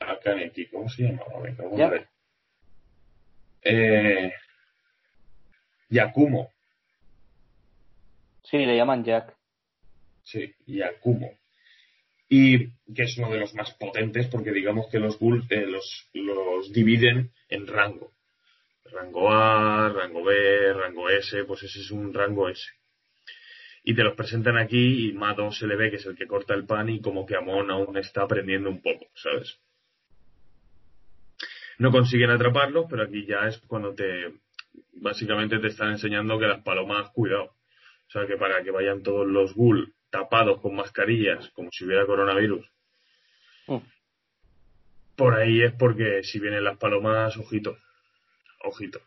[0.00, 1.40] a Kaneki, ¿cómo se llamaba?
[1.42, 2.10] Me cago en la-
[3.62, 4.32] Eh,
[5.90, 6.50] Yakumo,
[8.42, 9.36] Sí, le llaman Jack.
[10.22, 11.30] sí, Yakumo.
[12.28, 16.08] Y que es uno de los más potentes porque digamos que los Ghoul eh, los,
[16.14, 18.12] los dividen en rango.
[18.84, 22.62] Rango A, rango B, rango S, pues ese es un rango S.
[23.82, 26.54] Y te los presentan aquí y Mado se le ve que es el que corta
[26.54, 29.58] el pan y como que Amon aún está aprendiendo un poco, ¿sabes?
[31.78, 34.34] No consiguen atraparlo, pero aquí ya es cuando te,
[34.92, 37.44] básicamente te están enseñando que las palomas, cuidado.
[37.44, 42.04] O sea, que para que vayan todos los ghoul tapados con mascarillas, como si hubiera
[42.04, 42.70] coronavirus,
[43.66, 43.78] Mm.
[45.16, 47.78] por ahí es porque si vienen las palomas, ojito,
[48.64, 49.00] ojito.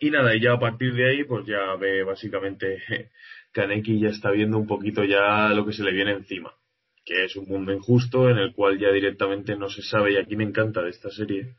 [0.00, 2.82] Y nada, y ya a partir de ahí, pues ya ve básicamente
[3.52, 6.52] Kaneki ya está viendo un poquito ya lo que se le viene encima,
[7.04, 10.36] que es un mundo injusto en el cual ya directamente no se sabe, y aquí
[10.36, 11.54] me encanta de esta serie,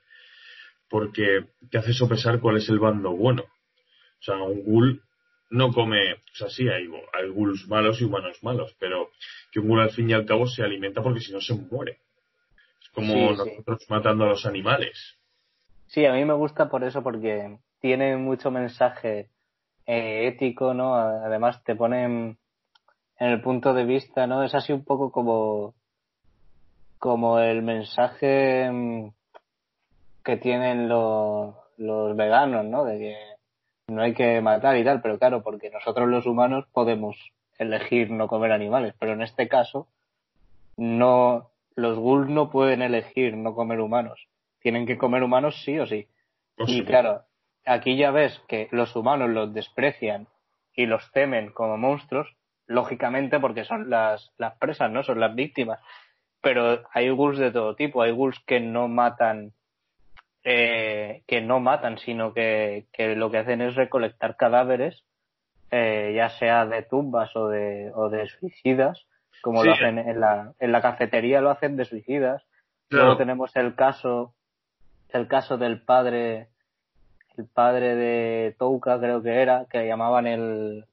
[0.89, 3.43] porque te hace sopesar cuál es el bando bueno.
[3.43, 5.01] O sea, un ghoul
[5.51, 9.11] no come, o sea, sí hay, hay ghouls malos y humanos malos, pero
[9.51, 11.99] que un ghoul al fin y al cabo se alimenta porque si no se muere.
[12.81, 13.49] Es como Sí, sí.
[13.49, 15.17] nosotros matando a los animales.
[15.87, 19.29] Sí, a mí me gusta por eso, porque tiene mucho mensaje
[19.85, 20.95] eh, ético, ¿no?
[20.95, 22.37] Además te ponen
[23.19, 24.43] en el punto de vista, ¿no?
[24.43, 25.73] Es así un poco como,
[26.99, 29.09] como el mensaje mm,
[30.23, 32.85] que tienen los, los veganos, ¿no?
[32.85, 33.15] De que
[33.87, 37.17] no hay que matar y tal, pero claro, porque nosotros los humanos podemos
[37.57, 39.87] elegir no comer animales, pero en este caso
[40.77, 44.27] no, los ghouls no pueden elegir no comer humanos,
[44.61, 46.07] tienen que comer humanos sí o sí.
[46.57, 47.23] Y claro,
[47.65, 50.27] aquí ya ves que los humanos los desprecian
[50.73, 52.35] y los temen como monstruos,
[52.67, 55.03] lógicamente porque son las, las presas, ¿no?
[55.03, 55.79] Son las víctimas.
[56.41, 59.51] Pero hay ghouls de todo tipo, hay ghouls que no matan,
[60.43, 65.03] eh, que no matan, sino que, que lo que hacen es recolectar cadáveres,
[65.69, 69.05] eh, ya sea de tumbas o de, o de suicidas,
[69.41, 69.67] como Sí.
[69.67, 72.43] lo hacen en la, en la cafetería lo hacen de suicidas.
[72.89, 73.05] Claro.
[73.05, 74.33] Luego tenemos el caso,
[75.09, 76.47] el caso del padre,
[77.37, 80.85] el padre de Touka creo que era, que llamaban el,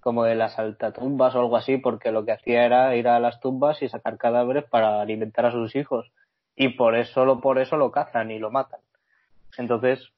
[0.00, 3.40] como de las altatumbas o algo así, porque lo que hacía era ir a las
[3.40, 6.10] tumbas y sacar cadáveres para alimentar a sus hijos.
[6.56, 8.80] Y por eso, solo por eso lo cazan y lo matan.
[9.56, 10.12] Entonces,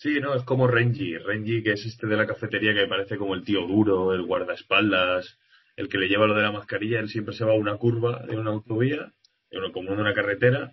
[0.00, 1.18] Sí, no, es como Renji.
[1.18, 5.38] Renji, que es este de la cafetería que parece como el tío duro, el guardaespaldas,
[5.76, 7.00] el que le lleva lo de la mascarilla.
[7.00, 9.12] Él siempre se va a una curva de una autovía,
[9.50, 10.72] de una, como de una carretera,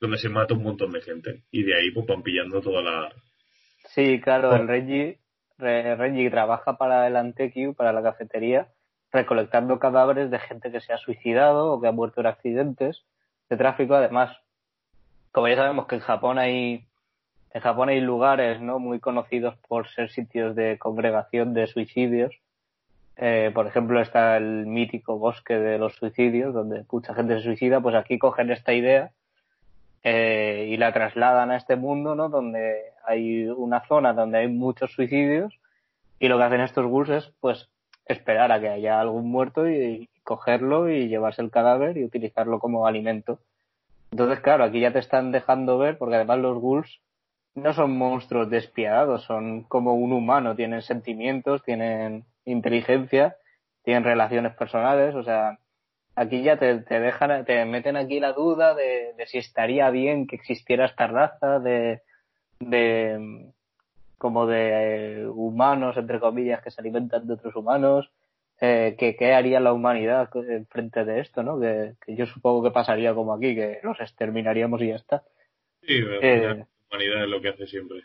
[0.00, 1.42] donde se mata un montón de gente.
[1.50, 3.12] Y de ahí pues van pillando toda la...
[3.94, 4.56] sí, claro, Oh.
[4.56, 5.18] el Renji,
[5.58, 8.68] Re- Renji trabaja para el Antequio, para la cafetería,
[9.12, 13.04] recolectando cadáveres de gente que se ha suicidado o que ha muerto en accidentes
[13.48, 13.94] de tráfico.
[13.94, 14.36] Además,
[15.32, 16.84] como ya sabemos que en Japón hay
[17.54, 22.38] en Japón hay lugares no muy conocidos por ser sitios de congregación de suicidios.
[23.16, 27.80] Eh, por ejemplo, está el mítico bosque de los suicidios, donde mucha gente se suicida.
[27.80, 29.10] Pues aquí cogen esta idea
[30.04, 32.28] eh, y la trasladan a este mundo, ¿no?
[32.28, 35.58] Donde hay una zona donde hay muchos suicidios
[36.20, 37.68] y lo que hacen estos ghouls es, pues,
[38.06, 42.86] esperar a que haya algún muerto y, cogerlo y llevarse el cadáver y utilizarlo como
[42.86, 43.38] alimento.
[44.10, 47.00] Entonces, claro, aquí ya te están dejando ver, porque además los ghouls
[47.54, 53.36] no son monstruos despiadados, son como un humano, tienen sentimientos, tienen inteligencia,
[53.82, 55.60] tienen relaciones personales, o sea,
[56.14, 60.36] aquí ya te, te dejan, te meten aquí la duda de si estaría bien que
[60.36, 62.02] existiera esta raza de,
[62.60, 63.50] de
[64.18, 68.10] como de eh, humanos, entre comillas, que se alimentan de otros humanos,
[68.60, 71.60] eh, que qué haría la humanidad en frente de esto, ¿no?
[71.60, 75.22] Que, que yo supongo que pasaría como aquí, que los exterminaríamos y ya está.
[75.82, 76.40] Sí, Eh.
[76.42, 78.02] la humanidad es lo que hace siempre.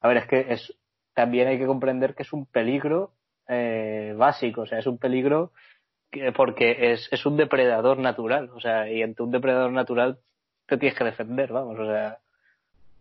[0.00, 0.78] A ver, es que es
[1.14, 3.12] también hay que comprender que es un peligro
[3.48, 5.52] eh, básico, o sea, es un peligro
[6.10, 10.18] que, porque es, es un depredador natural, o sea, y ante un depredador natural
[10.66, 12.18] te tienes que defender, vamos, o sea,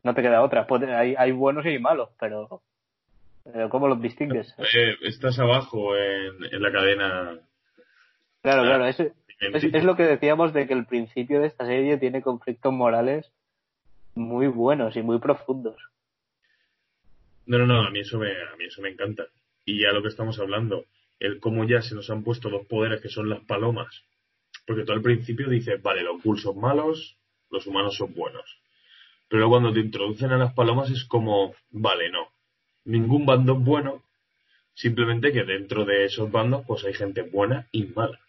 [0.03, 0.67] no te queda otra.
[0.67, 2.61] Puede- hay, hay buenos y hay malos, pero,
[3.43, 4.53] pero ¿cómo los distingues?
[4.59, 7.39] Eh, estás abajo en, en la cadena.
[8.41, 12.21] Claro, claro, es, es lo que decíamos de que el principio de esta serie tiene
[12.21, 13.31] conflictos morales
[14.15, 15.75] muy buenos y muy profundos.
[17.45, 19.23] No, no, no, a mí eso me, a mí eso me encanta.
[19.65, 20.85] Y ya lo que estamos hablando,
[21.19, 24.03] el cómo ya se nos han puesto dos poderes que son las palomas.
[24.65, 27.17] Porque tú al principio dices, vale, los ghouls son malos,
[27.49, 28.61] los humanos son buenos.
[29.29, 32.29] Pero cuando te introducen a las palomas es como, vale, no.
[32.85, 34.03] Ningún bando es bueno,
[34.73, 38.19] simplemente que dentro de esos bandos pues hay gente buena y mala.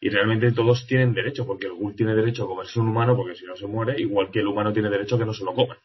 [0.00, 3.34] Y realmente todos tienen derecho, porque el ghoul tiene derecho a comerse un humano porque
[3.34, 5.54] si no se muere, igual que el humano tiene derecho a que no se lo
[5.54, 5.76] coman.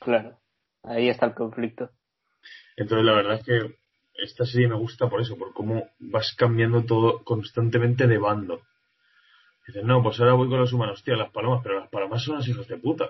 [0.00, 0.36] Claro,
[0.82, 1.90] ahí está el conflicto.
[2.76, 3.76] Entonces la verdad es que
[4.14, 8.60] esta serie me gusta por eso, por cómo vas cambiando todo constantemente de bando.
[9.66, 12.36] Dices, no, pues ahora voy con los humanos, tío, las palomas, pero las palomas son
[12.36, 13.08] las hijas de puta.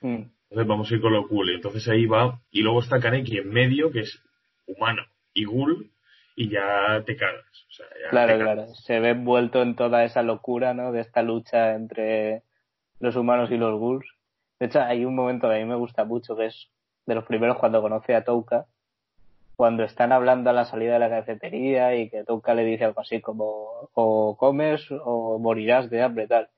[0.00, 0.22] Mm.
[0.50, 1.50] Entonces vamos a ir con lo cool.
[1.50, 4.22] Entonces ahí va, y luego está Kaneki en medio, que es
[4.66, 5.90] humano y ghoul,
[6.36, 7.44] y ya te cagas.
[7.68, 8.54] O sea, ya Claro, te cagas.
[8.56, 8.74] claro.
[8.74, 10.90] Se ve envuelto en toda esa locura, ¿no?
[10.92, 12.42] De esta lucha entre
[12.98, 14.06] los humanos y los ghouls.
[14.58, 16.68] De hecho, hay un momento que a mí me gusta mucho, que es
[17.06, 18.66] de los primeros cuando conoce a Touka,
[19.56, 23.00] cuando están hablando a la salida de la cafetería y que Touka le dice algo
[23.00, 26.48] así como o comes o morirás de hambre tal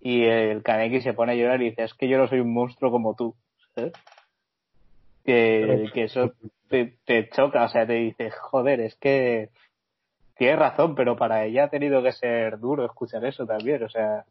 [0.00, 2.52] y el Kaneki se pone a llorar y dice es que yo no soy un
[2.52, 3.34] monstruo como tú
[3.74, 3.92] ¿sabes?
[5.24, 6.32] que, que eso
[6.68, 9.50] te, te choca o sea te dices joder es que
[10.36, 14.24] tienes razón pero para ella ha tenido que ser duro escuchar eso también o sea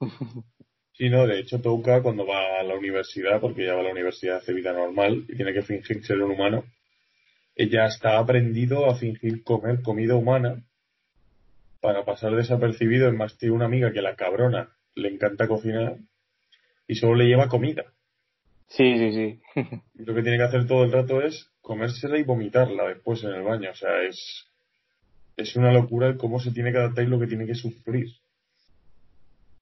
[1.00, 3.92] Sí, no, de hecho Touka cuando va a la universidad, porque ya va a la
[3.92, 6.64] universidad hace vida normal y tiene que fingir ser un humano,
[7.56, 10.62] ella está aprendido a fingir comer comida humana
[11.80, 13.08] para pasar desapercibido.
[13.08, 15.96] Es más, tiene una amiga que la cabrona le encanta cocinar
[16.86, 17.84] y solo le lleva comida.
[18.68, 19.40] sí sí sí
[19.94, 23.42] lo que tiene que hacer todo el rato es comérsela y vomitarla después en el
[23.42, 23.70] baño.
[23.70, 24.46] O sea, es,
[25.36, 28.08] es una locura el cómo se tiene que adaptar y lo que tiene que sufrir.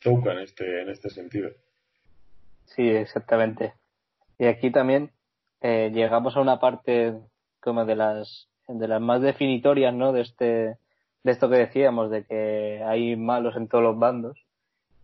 [0.00, 1.50] Touka en este, en este sentido.
[2.66, 3.74] Sí, exactamente.
[4.38, 5.10] Y aquí también
[5.60, 7.14] eh, llegamos a una parte
[7.60, 10.12] como de las de las más definitorias, ¿no?
[10.12, 10.76] De este
[11.22, 14.38] de esto que decíamos de que hay malos en todos los bandos,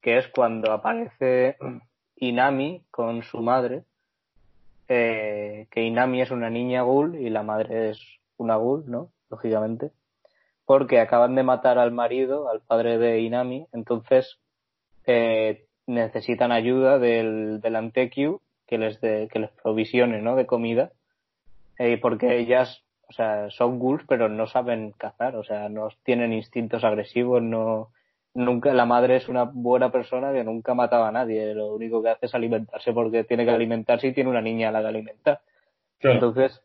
[0.00, 1.56] que es cuando aparece
[2.16, 3.84] Inami con su madre,
[4.88, 8.00] eh, que Inami es una niña ghoul y la madre es
[8.36, 9.10] una ghoul, ¿no?
[9.30, 9.90] Lógicamente,
[10.64, 14.38] porque acaban de matar al marido, al padre de Inami, entonces
[15.06, 20.36] eh, necesitan ayuda del, del Antequiu que les de, que les provisione ¿no?
[20.36, 20.92] de comida
[21.78, 26.32] eh, porque ellas o sea son ghouls pero no saben cazar o sea no tienen
[26.32, 27.90] instintos agresivos no
[28.34, 32.10] nunca la madre es una buena persona que nunca mataba a nadie lo único que
[32.10, 35.40] hace es alimentarse porque tiene que alimentarse y tiene una niña a la que alimentar
[35.98, 36.14] Claro.
[36.16, 36.60] entonces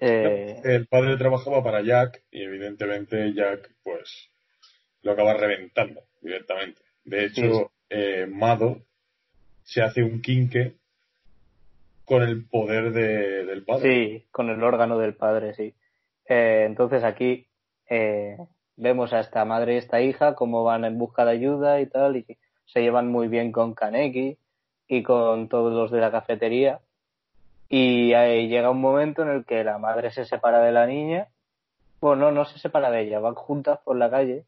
[0.00, 4.30] eh, El padre trabajaba para Jack y evidentemente Jack pues
[5.02, 6.80] lo acaba reventando directamente.
[7.04, 7.66] De hecho, Sí.
[7.90, 8.78] eh, Mado
[9.64, 10.74] se hace un quinque
[12.08, 13.82] con el poder de- del padre.
[13.82, 15.74] Sí, con el órgano del padre, sí.
[16.26, 17.46] Eh, entonces aquí
[17.90, 18.36] eh,
[18.76, 22.16] vemos a esta madre y esta hija cómo van en busca de ayuda y tal,
[22.16, 22.26] y
[22.66, 24.36] se llevan muy bien con Kaneki
[24.88, 26.80] y con todos los de la cafetería.
[27.68, 31.28] Y ahí llega un momento en el que la madre se separa de la niña.
[32.00, 34.44] Bueno, no se separa de ella, van juntas por la calle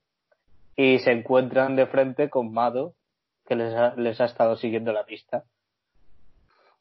[0.77, 2.95] y se encuentran de frente con Mado,
[3.47, 5.45] que les ha, les ha estado siguiendo la pista.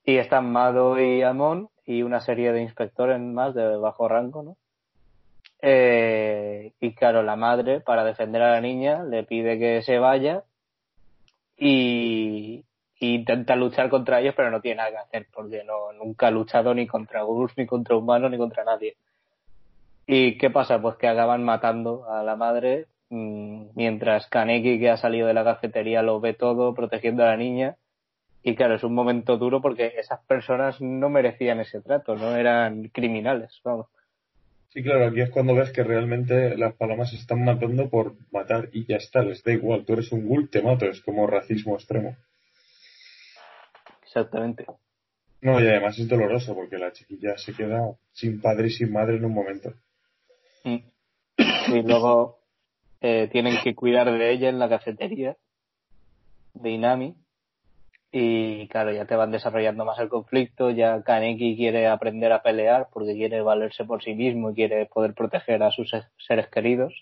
[0.04, 4.58] Y están Mado y Amon y una serie de inspectores más de bajo rango, ¿no?
[5.62, 10.43] Eh, y claro, la madre, para defender a la niña, le pide que se vaya
[11.58, 12.64] y,
[13.00, 16.74] intenta luchar contra ellos, pero no tiene nada que hacer porque no, nunca ha luchado
[16.74, 18.95] ni contra ghouls, ni contra humanos, ni contra nadie.
[20.08, 20.82] ¿Y qué pasa?
[20.82, 25.43] Pues que acaban matando a la madre mm, mientras Kaneki, que ha salido de la
[25.43, 27.76] cafetería, lo ve todo protegiendo a la niña.
[28.42, 32.90] Y claro, es un momento duro porque esas personas no merecían ese trato, no eran
[32.90, 33.88] criminales, vamos.
[34.70, 38.70] Sí, claro, aquí es cuando ves que realmente las palomas se están matando por matar
[38.72, 39.84] y ya está, les da igual.
[39.84, 42.16] Tú eres un ghoul, te mato, es como racismo extremo.
[44.04, 44.66] Exactamente.
[45.42, 49.18] No, y además es doloroso porque la chiquilla se queda sin padre y sin madre
[49.18, 49.74] en un momento.
[50.64, 50.78] Mm.
[51.74, 52.40] Y luego
[53.02, 55.38] eh, tienen que cuidar de ella en la cafetería
[56.54, 57.16] de Inami.
[58.12, 60.72] Y claro, ya te van desarrollando más el conflicto.
[60.72, 65.14] Ya Kaneki quiere aprender a pelear porque quiere valerse por sí mismo y quiere poder
[65.14, 66.93] proteger a sus se- seres queridos.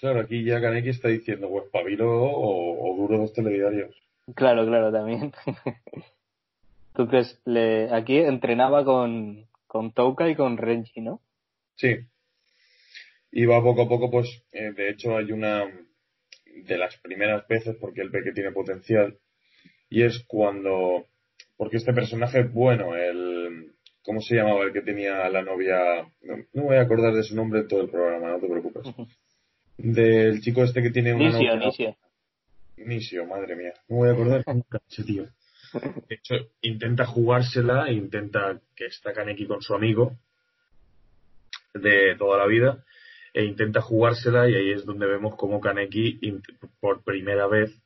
[0.00, 3.94] Claro, aquí ya Kaneki está diciendo, pues pabilo o, o duro dos telediarios.
[4.34, 5.32] Claro, claro, también.
[6.96, 11.20] Entonces, le, aquí entrenaba con, con Touka y con Renji, ¿no?
[11.74, 11.96] Sí.
[13.32, 15.64] Y va poco a poco, pues, eh, de hecho hay una
[16.54, 19.18] de las primeras veces, porque él ve que tiene potencial,
[19.88, 21.06] y es cuando,
[21.56, 23.72] porque este personaje, bueno, el,
[24.02, 26.02] ¿cómo se llamaba el que tenía la novia?
[26.22, 28.48] No, no me voy a acordar de su nombre en todo el programa, no te
[28.48, 28.86] preocupes.
[29.76, 31.66] Del chico este que tiene una Nisio, novia.
[31.66, 31.96] Nisio.
[32.76, 33.74] Nisio, madre mía.
[33.88, 35.24] No me voy a acordar nunca ese tío.
[36.08, 40.16] De hecho, intenta jugársela intenta que está Kaneki con su amigo
[41.74, 42.84] de toda la vida
[43.32, 46.20] e intenta jugársela y ahí es donde vemos cómo Kaneki
[46.78, 47.76] por primera vez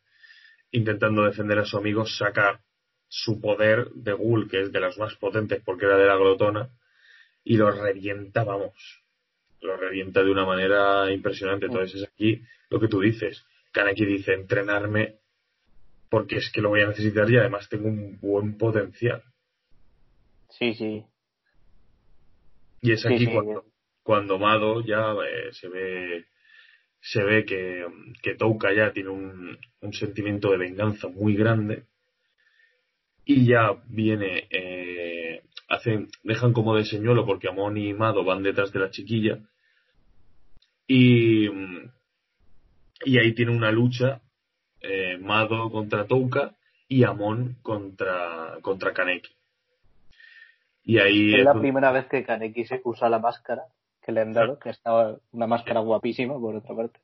[0.71, 2.61] intentando defender a su amigo saca
[3.09, 6.69] su poder de Ghoul que es de las más potentes porque era de la glotona
[7.45, 9.03] y lo revienta vamos
[9.61, 11.67] lo revienta de una manera impresionante.
[11.67, 13.45] Entonces es aquí lo que tú dices.
[13.73, 15.17] Kaneki dice entrenarme
[16.09, 19.23] porque es que lo voy a necesitar y además tengo un buen potencial.
[20.51, 21.05] Sí, sí.
[22.81, 23.65] y es Sí, aquí sí, cuando
[24.03, 26.25] cuando Mado ya eh, se ve
[27.01, 27.87] se ve que,
[28.23, 31.85] que Touka ya tiene un, un sentimiento de venganza muy grande
[33.25, 38.73] y ya viene eh, hacen, dejan como de señuelo porque Amon y Mado van detrás
[38.73, 39.39] de la chiquilla.
[40.87, 41.47] Y,
[43.05, 44.23] y ahí tiene una lucha,
[44.81, 46.57] eh, Mado contra Touka
[46.89, 49.31] y Amon contra, contra Kaneki.
[50.85, 53.65] Y ahí Es es la primera vez que Kaneki se usa la máscara
[54.09, 56.99] que le han dado, que estaba una máscara guapísima, por otra parte.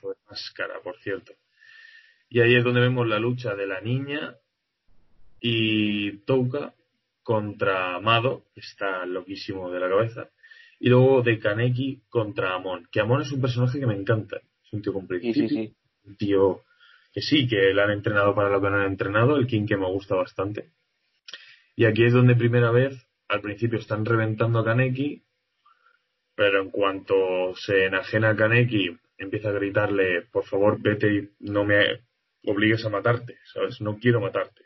[0.00, 1.32] Fue máscara, por cierto.
[2.28, 4.36] Y ahí es donde vemos la lucha de la niña
[5.40, 6.74] y Touka
[7.24, 10.28] contra Amado, que está loquísimo de la cabeza,
[10.78, 14.72] y luego de Kaneki contra Amon, que Amon es un personaje que me encanta, es
[14.72, 15.74] un tío sí, sí.
[16.04, 16.62] un tío
[17.12, 19.76] que sí, que le han entrenado para lo que no han entrenado, el King que
[19.76, 20.70] me gusta bastante.
[21.74, 25.24] Y aquí es donde primera vez, al principio están reventando a Kaneki,
[26.34, 32.00] pero en cuanto se enajena Kaneki, empieza a gritarle, por favor, vete y no me
[32.44, 33.80] obligues a matarte, ¿sabes?
[33.80, 34.62] No quiero matarte.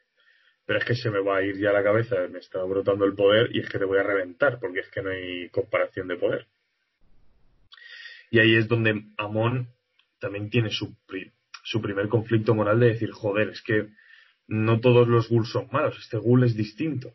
[0.65, 3.15] Pero es que se me va a ir ya la cabeza, me está brotando el
[3.15, 6.17] poder y es que te voy a reventar, porque es que no hay comparación de
[6.17, 6.47] poder.
[8.31, 9.69] Y ahí es donde Amon
[10.19, 11.31] también tiene su, pri-
[11.63, 13.89] su primer conflicto moral de decir, joder, es que
[14.49, 17.13] no todos los ghouls son malos, este ghoul es distinto.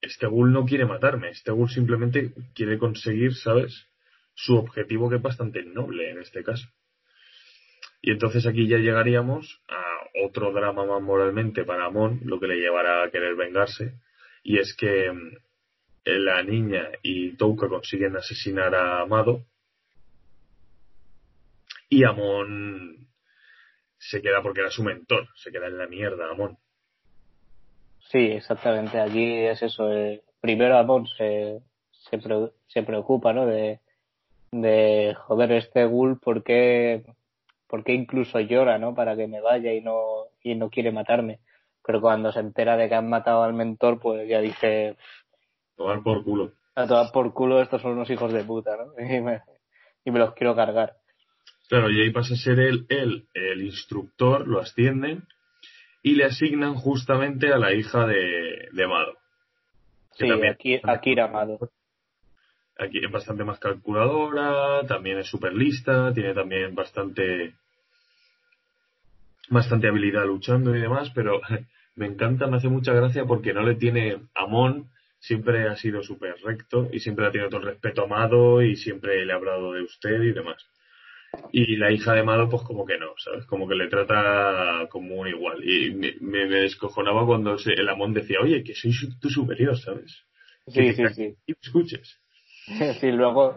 [0.00, 3.86] Este ghoul no quiere matarme, este ghoul simplemente quiere conseguir, ¿sabes?
[4.34, 6.68] Su objetivo que es bastante noble en este caso.
[8.02, 9.90] Y entonces aquí ya llegaríamos a
[10.24, 13.94] otro drama más moralmente para Amon, lo que le llevará a querer vengarse,
[14.42, 15.36] y es que mm,
[16.04, 19.44] la niña y Touka consiguen asesinar a Amado,
[21.90, 23.08] y Amon
[23.98, 26.56] se queda porque era su mentor, se queda en la mierda Amon.
[28.10, 28.98] Sí, exactamente.
[28.98, 29.90] Allí es eso.
[29.92, 31.60] eh, primero Amon se,
[31.92, 33.46] se, pre- se preocupa, ¿no?
[33.46, 33.80] De,
[34.52, 37.04] de joder, este ghoul, ¿por qué,
[37.68, 38.94] por qué incluso llora, ¿no?
[38.94, 41.38] Para que me vaya y no, y no quiere matarme.
[41.86, 44.96] Pero cuando se entera de que han matado al mentor, pues ya dice,
[45.76, 46.52] Tomar por culo.
[46.74, 48.92] a tomar por culo, estos son unos hijos de puta, ¿no?
[49.02, 49.40] Y me,
[50.04, 50.96] y me los quiero cargar.
[51.68, 55.26] Claro, y ahí pasa a ser él, él el instructor, lo ascienden
[56.02, 59.14] y le asignan justamente a la hija de, de Mado.
[60.16, 61.58] Que Sí, también- aquí, Akira Amado.
[62.78, 67.54] Aquí es bastante más calculadora, también es súper lista, tiene también bastante
[69.50, 71.40] bastante habilidad luchando y demás, pero
[71.96, 74.88] me encanta, me hace mucha gracia porque no le tiene Amon,
[75.18, 78.76] siempre ha sido súper recto y siempre ha tenido todo el respeto a Amado y
[78.76, 80.64] siempre le ha hablado de usted y demás.
[81.52, 83.46] Y la hija de Amado, pues como que no, ¿sabes?
[83.46, 85.62] Como que le trata como un igual.
[85.68, 89.76] Y me, me- descojonaba cuando se- el Amon decía, oye, que soy su- tu superior,
[89.78, 90.24] ¿sabes?
[90.66, 91.36] Sí, Que sí, sí.
[91.46, 92.20] Y escuches.
[93.00, 93.56] Sí, luego,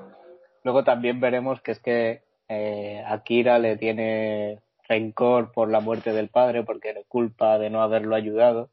[0.63, 6.29] luego también veremos que es que eh, Akira le tiene rencor por la muerte del
[6.29, 8.69] padre porque le culpa de no haberlo ayudado.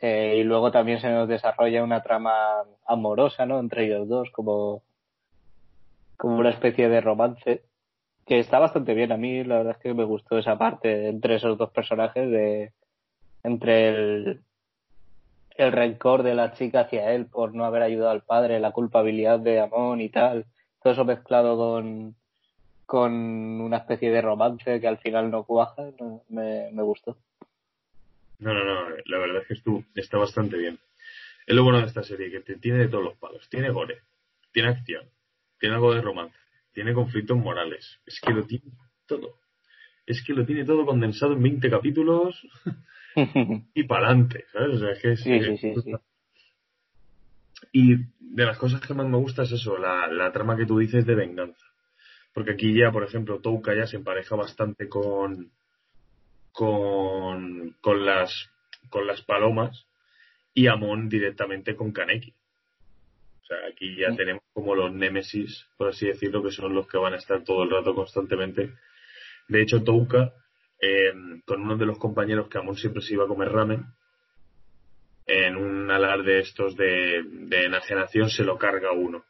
[0.00, 2.34] Eh, y luego también se nos desarrolla una trama
[2.86, 3.58] amorosa, ¿no?
[3.60, 4.82] Entre ellos dos, como,
[6.18, 7.62] como una especie de romance
[8.26, 9.12] que está bastante bien.
[9.12, 12.72] A mí la verdad es que me gustó esa parte entre esos dos personajes de
[13.42, 14.40] entre el,
[15.56, 19.38] el rencor de la chica hacia él por no haber ayudado al padre, la culpabilidad
[19.38, 20.46] de Amon y tal,
[20.82, 22.16] todo eso mezclado con,
[22.86, 25.90] con una especie de romance que al final no cuaja,
[26.28, 27.18] me, me gustó.
[28.38, 30.78] No, no, no, la verdad es que estu- está bastante bien.
[31.46, 33.48] Es lo bueno de esta serie, que te tiene de todos los palos.
[33.48, 34.00] Tiene gore,
[34.52, 35.08] tiene acción,
[35.58, 36.36] tiene algo de romance,
[36.74, 38.00] tiene conflictos morales.
[38.04, 38.64] Es que lo tiene
[39.06, 39.38] todo.
[40.06, 42.46] Es que lo tiene todo condensado en 20 capítulos
[43.74, 44.76] y para adelante, ¿sabes?
[44.76, 45.90] O sea, es que es- Sí, sí, sí, sí.
[47.72, 50.78] Y de las cosas que más me gusta es eso, la, la trama que tú
[50.78, 51.64] dices de venganza.
[52.32, 55.52] Porque aquí ya, por ejemplo, Touka ya se empareja bastante con,
[56.52, 58.50] con, con las,
[58.90, 59.86] con las palomas
[60.52, 62.34] y Amon directamente con Kaneki.
[63.44, 64.16] O sea, aquí ya Mm.
[64.16, 67.62] tenemos como los némesis, por así decirlo, que son los que van a estar todo
[67.62, 68.72] el rato constantemente.
[69.48, 70.32] De hecho, Touka,
[70.80, 71.12] eh,
[71.46, 73.84] con uno de los compañeros que Amon siempre se iba a comer ramen,
[75.26, 79.24] en un alarde estos de, de enajenación se lo carga uno.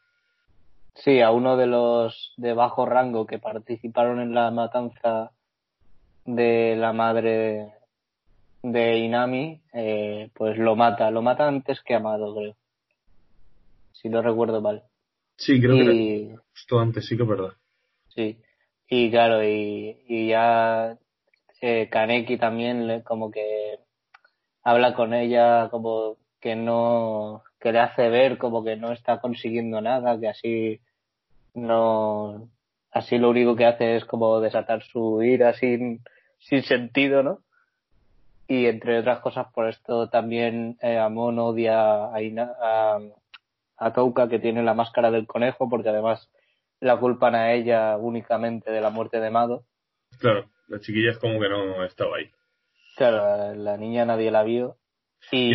[0.95, 5.33] Sí, a uno de los de bajo rango que participaron en la matanza
[6.25, 7.73] de la madre
[8.63, 12.55] de Inami, eh, pues lo mata, lo mata antes que Amado, creo.
[14.05, 14.83] Si no recuerdo mal.
[15.39, 17.55] Sí, creo que Y, justo antes, sí que es verdad.
[18.09, 18.39] sí,
[18.87, 20.99] y claro, y, y ya
[21.63, 23.79] eh, Kaneki también le- como que
[24.63, 29.81] habla con ella como que no, que le hace ver como que no está consiguiendo
[29.81, 30.81] nada, que así
[31.55, 32.51] no,
[32.91, 36.05] así lo único que hace es como desatar su ira sin,
[36.41, 37.39] sin sentido, ¿no?
[38.49, 42.99] Y entre otras cosas, por esto también eh, Amon odia a, Ina- a,
[43.77, 46.31] a Touka, que tiene la máscara del conejo, porque además
[46.81, 49.65] la culpan a ella únicamente de la muerte de Mado.
[50.19, 52.31] Claro, la chiquilla es como que no estaba ahí.
[52.97, 54.77] Claro, la niña nadie la vio.
[55.33, 55.53] Y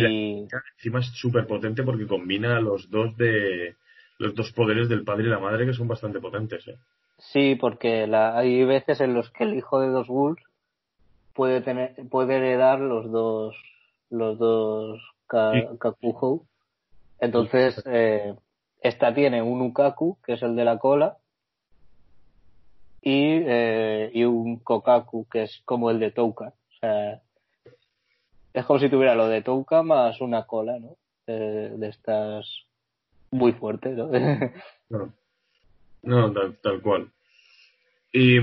[0.76, 3.76] Encima es súper potente porque combina los dos de
[4.18, 6.66] los dos poderes del padre y la madre que son bastante potentes.
[6.68, 6.76] ¿eh?
[7.18, 10.42] sí, porque la, hay veces en los que el hijo de dos ghouls
[11.34, 13.56] puede tener, puede heredar los dos,
[14.10, 16.40] los dos ka, Sí.
[17.20, 18.34] Entonces, eh,
[18.80, 21.18] esta tiene un Ukaku, que es el de la cola,
[23.02, 26.48] y, eh, y un Kokaku, que es como el de Touka.
[26.48, 27.22] O sea,
[28.52, 30.96] es como si tuviera lo de Touka más una cola, ¿no?
[31.26, 32.46] Eh, de estas
[33.30, 34.08] muy fuertes, ¿no?
[34.88, 35.12] No,
[36.02, 37.10] no tal, tal cual.
[38.12, 38.38] Y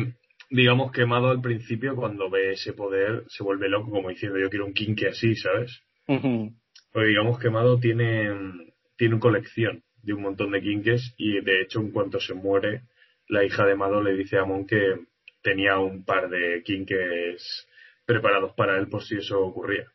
[0.49, 4.49] digamos que Mado al principio cuando ve ese poder se vuelve loco como diciendo yo
[4.49, 5.81] quiero un kinky así, ¿sabes?
[6.97, 8.27] Porque digamos que Mado tiene,
[8.95, 12.85] tiene colección de un montón de kinkes y de hecho en cuanto se muere
[13.27, 14.95] la hija de Mado le dice a Mon que
[15.43, 17.67] tenía un par de kinkes
[18.07, 19.85] preparados para él por si eso ocurría.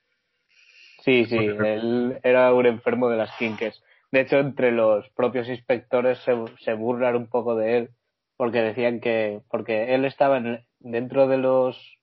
[1.01, 3.83] Sí, sí, él era un enfermo de las quinkes.
[4.13, 7.91] De hecho, entre los propios inspectores se, se burlan un poco de él,
[8.37, 11.99] porque decían que, porque él estaba en- dentro de los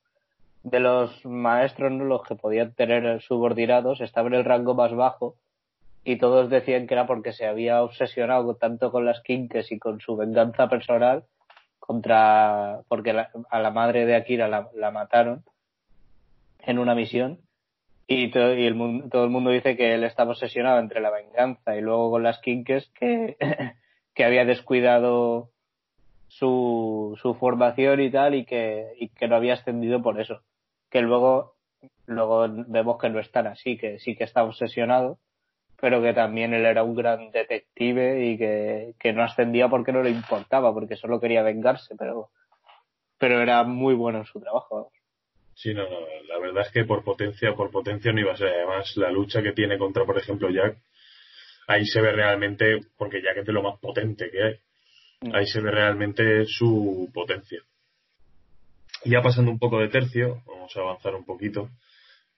[0.63, 5.35] de los maestros, los que podían tener subordinados, estaba en el rango más bajo,
[6.03, 9.99] y todos decían que era porque se había obsesionado tanto con las quinkes y con
[9.99, 11.25] su venganza personal
[11.79, 15.43] contra, porque la- a la madre de Akira la, mataron
[16.59, 17.39] en una misión
[18.07, 21.11] y, to- y el mundo, todo el mundo dice que él estaba obsesionado entre la
[21.11, 23.37] venganza y luego con las quinkes que,
[24.15, 25.49] que había descuidado
[26.27, 30.41] su, su formación y tal y que, y que no había ascendido por eso.
[30.89, 31.55] Que luego,
[32.05, 35.19] luego vemos que no es tan así, que sí que está obsesionado,
[35.79, 40.03] pero que también él era un gran detective y que, que no ascendía porque no
[40.03, 42.29] le importaba, porque solo quería vengarse, pero,
[43.17, 44.91] pero era muy bueno en su trabajo.
[45.55, 48.47] Sí, no, no, la verdad es que por potencia, por potencia no iba a ser.
[48.47, 50.77] Además, la lucha que tiene contra, por ejemplo, Jack,
[51.67, 54.59] ahí se ve realmente, porque Jack es de lo más potente que hay.
[55.33, 57.61] Ahí se ve realmente su potencia.
[59.05, 61.69] Ya pasando un poco de tercio, vamos a avanzar un poquito.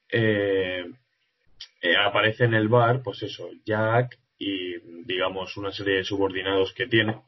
[0.09, 0.85] eh,
[1.81, 6.87] eh, aparece en el bar, pues eso, Jack y digamos una serie de subordinados que
[6.87, 7.21] tiene,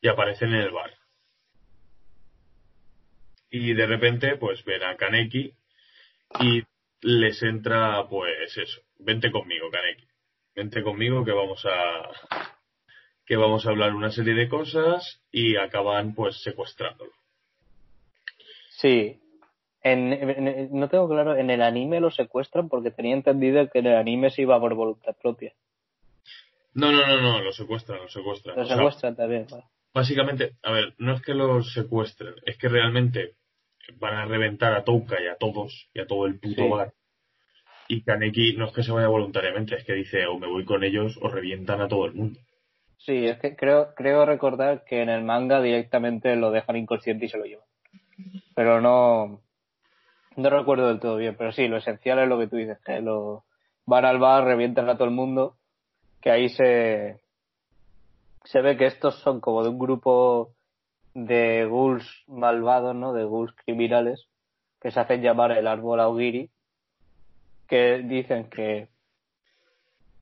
[0.00, 0.92] y aparecen en el bar.
[3.50, 5.54] Y de repente, pues ven a Kaneki
[6.40, 6.62] y
[7.02, 10.06] les entra, pues eso, vente conmigo, Kaneki.
[10.54, 12.10] Vente conmigo que vamos a
[13.24, 17.12] que vamos a hablar una serie de cosas y acaban pues secuestrándolo.
[18.80, 19.20] Sí.
[19.82, 23.86] En, en- no tengo claro, en el anime lo secuestran porque tenía entendido que en
[23.86, 25.52] el anime se iba por voluntad propia.
[26.74, 28.56] No, no, no, no, lo secuestran, lo secuestran.
[28.56, 29.46] Lo O sea, secuestran también.
[29.50, 29.64] vale.
[29.94, 33.34] básicamente, a ver, no es que los secuestren, es que realmente
[33.94, 36.68] van a reventar a Touka y a todos, y a todo el puto Sí.
[36.68, 36.92] bar.
[37.88, 40.84] Y Kaneki no es que se vaya voluntariamente, es que dice o me voy con
[40.84, 42.38] ellos o revientan a todo el mundo.
[42.98, 47.28] Sí, es que creo, creo recordar que en el manga directamente lo dejan inconsciente y
[47.28, 47.64] se lo llevan.
[48.54, 49.40] Pero no,
[50.36, 51.36] no recuerdo del todo bien.
[51.36, 53.44] Pero sí, lo esencial es lo que tú dices, que lo
[53.86, 55.56] van al bar, revientan a todo el mundo,
[56.20, 57.20] que ahí se,
[58.44, 60.52] se ve que estos son como de un grupo
[61.14, 63.12] de ghouls malvados, ¿no?
[63.12, 64.28] De ghouls criminales,
[64.80, 66.50] que se hacen llamar el árbol Augiri,
[67.66, 68.88] que dicen que,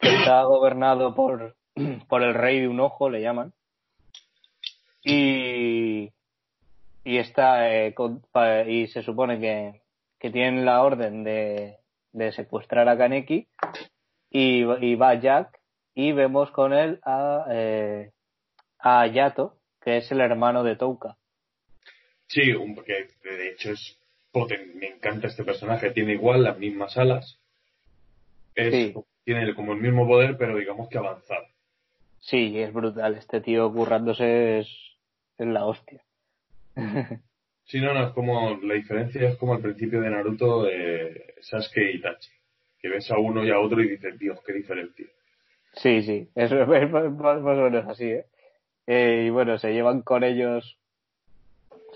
[0.01, 1.57] que está gobernado por,
[2.09, 3.53] por el rey de un ojo, le llaman.
[5.03, 6.11] Y,
[7.07, 9.83] y está, eh, con- pa- y se supone que,
[10.19, 11.77] que tienen la orden de,
[12.13, 13.47] de secuestrar a Kaneki
[14.31, 15.61] y, y va Jack
[15.95, 18.11] y vemos con él a, eh,
[18.81, 21.17] a Ayato, que es el hermano de Touka.
[22.27, 23.99] Sí, un- porque de hecho es
[24.33, 27.39] poten- me encanta este personaje, tiene igual las mismas alas,
[28.57, 28.95] es, Sí.
[29.25, 31.47] tiene como el mismo poder, pero digamos que avanzado.
[32.19, 34.69] Sí, es brutal, este tío currándose es,
[35.39, 36.03] es la hostia.
[37.65, 41.91] Sí, no, no, es como, la diferencia es como al principio de Naruto de Sasuke
[41.93, 42.31] y Itachi,
[42.79, 45.07] que ves a uno y a otro y dices, Dios, qué diferencia.
[45.75, 48.27] Sí, sí, es, es más, o menos así, ¿eh?
[48.87, 50.79] Eh, Y bueno, se llevan con ellos,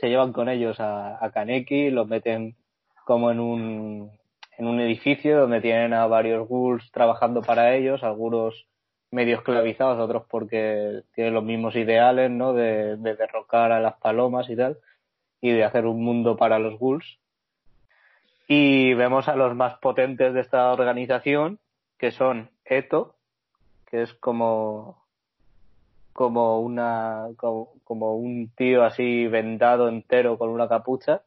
[0.01, 2.57] se llevan con ellos a, a Kaneki, los meten
[3.05, 4.11] como en un,
[4.59, 8.66] en un edificio donde tienen a varios ghouls trabajando para ellos, algunos
[9.11, 12.53] medio esclavizados, otros porque tienen los mismos ideales, ¿no?
[12.53, 14.78] De, de derrocar a las palomas y tal,
[15.41, 17.19] y de hacer un mundo para los ghouls.
[18.47, 21.59] Y vemos a los más potentes de esta organización,
[21.99, 23.16] que son Eto,
[23.87, 25.01] que es como
[26.12, 31.23] como una como, como un tío así vendado entero con una capucha.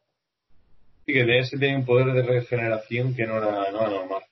[1.05, 4.23] Y que de ese tiene un poder de regeneración que no era, no era normal.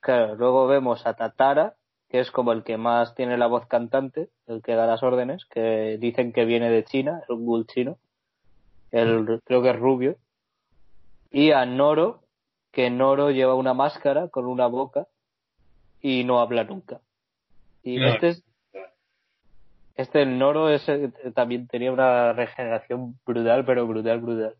[0.00, 1.74] Claro, luego vemos a Tatara,
[2.08, 5.44] que es como el que más tiene la voz cantante, el que da las órdenes,
[5.46, 7.98] que dicen que viene de China, es un ghoul chino,
[8.92, 10.16] el, creo que es rubio.
[11.30, 12.22] Y a Noro,
[12.70, 15.08] que Noro lleva una máscara con una boca
[16.00, 17.00] y no habla nunca.
[17.82, 18.08] Y No.
[18.08, 18.44] este es,
[19.96, 24.54] este el Noro es, eh, también tenía una regeneración brutal, pero brutal, brutal.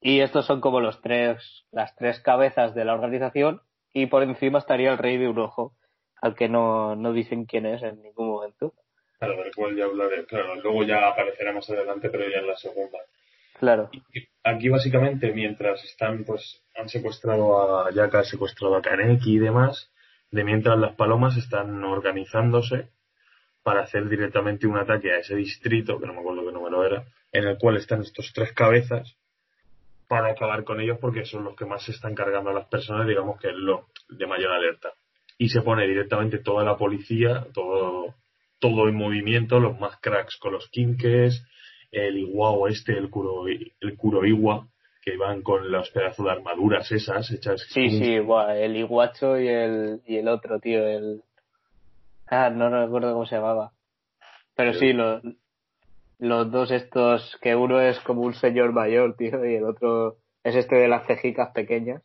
[0.00, 3.60] Y estos son como los tres, las tres cabezas de la organización
[3.92, 5.74] y por encima estaría el rey de un ojo,
[6.20, 8.74] al que no, no dicen quién es en ningún momento.
[9.18, 10.24] Claro, del cual ya hablaré.
[10.26, 12.98] Claro, luego ya aparecerá más adelante, pero ya en la segunda.
[13.58, 14.02] Claro, Y
[14.42, 19.92] Aquí básicamente, mientras están, pues, han secuestrado a Yaka, han secuestrado a Kaneki y demás,
[20.30, 22.88] de mientras las palomas están organizándose
[23.62, 27.04] para hacer directamente un ataque a ese distrito, que no me acuerdo qué número era,
[27.32, 29.16] en el cual están estos tres cabezas,
[30.10, 33.06] para acabar con ellos porque son los que más se están cargando a las personas,
[33.06, 34.92] digamos que es lo de mayor alerta.
[35.38, 38.16] Y se pone directamente toda la policía, todo,
[38.58, 41.46] todo en movimiento, los más cracks con los quinques,
[41.92, 44.66] el Iwao este, el, Kuro, el Kuroiwa,
[45.00, 47.64] que van con los pedazos de armaduras esas hechas.
[47.68, 51.22] sí, sí, el iguacho y el, y el otro, tío, el...
[52.26, 53.70] Ah, no recuerdo cómo se llamaba.
[54.56, 55.22] Pero sí, los,
[56.20, 60.54] los dos estos, que uno es como un señor mayor, tío, y el otro es
[60.54, 62.02] este de las cejicas pequeñas.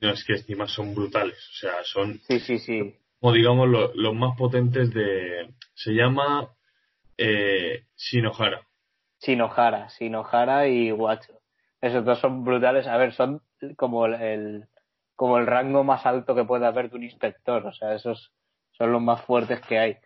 [0.00, 2.96] No, es que encima son brutales, o sea, son Sí, sí, sí.
[3.20, 5.50] como digamos lo- los más potentes de...
[5.74, 6.48] Se llama
[7.18, 8.66] eh, Shinohara.
[9.20, 11.34] Shinohara, Shinohara y Guacho.
[11.82, 12.86] Esos dos son brutales.
[12.86, 13.42] A ver, son
[13.76, 14.64] como el, el-
[15.16, 17.66] como el rango más alto que puede haber de un inspector.
[17.66, 18.32] O sea, esos
[18.72, 19.96] son los más fuertes que hay.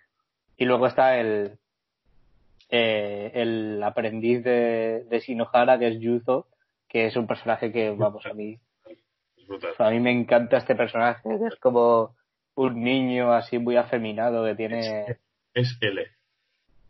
[0.57, 1.59] Y luego está el
[2.77, 6.49] eh, el aprendiz de, de Shinohara, que es Yuzo,
[6.89, 8.59] que es un personaje que, vamos, a mí,
[9.37, 12.17] Es a mí me encanta este personaje, que es como
[12.57, 15.19] un niño así muy afeminado que tiene...
[15.55, 16.05] Es L.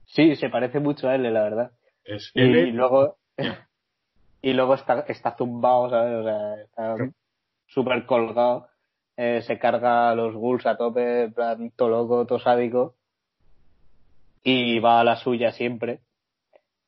[0.07, 1.73] Sí, se parece mucho a él, la verdad.
[2.03, 2.67] Es Y, L.
[2.73, 3.19] luego
[4.41, 6.15] y luego está, está zumbado, ¿sabes?
[6.15, 6.97] O sea, está
[7.67, 8.69] súper colgado.
[9.19, 12.95] Eh, se carga los ghouls a tope, en plan, todo loco, todo sádico.
[14.45, 16.01] Y va a la suya siempre.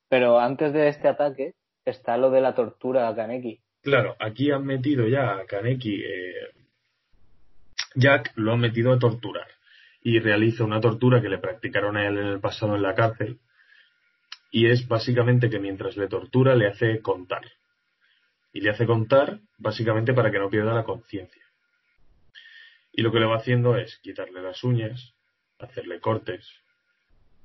[0.09, 1.55] Pero antes de este ataque
[1.85, 3.61] está lo de la tortura a Kaneki.
[3.83, 6.03] Claro, aquí han metido ya a Kaneki.
[6.05, 6.51] eh,
[7.95, 9.49] Jack lo han metido a torturar.
[10.03, 13.39] Y realiza una tortura que le practicaron a él en el pasado en la cárcel.
[14.53, 17.43] Y es básicamente que mientras le tortura le hace contar.
[18.53, 21.43] Y le hace contar básicamente para que no pierda la conciencia.
[22.93, 25.15] Y lo que le va haciendo es quitarle las uñas,
[25.59, 26.47] hacerle cortes,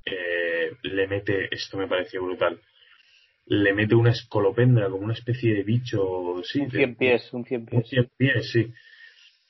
[0.06, 2.60] eh, le mete, esto me pareció brutal,
[3.46, 7.46] le mete una escolopendra como una especie de bicho, sí, Un de- cien pies, un
[7.46, 7.90] cien un pies.
[7.90, 8.74] cien pies, sí,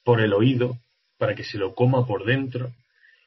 [0.04, 0.78] por el oído,
[1.18, 2.72] para que se lo coma por dentro.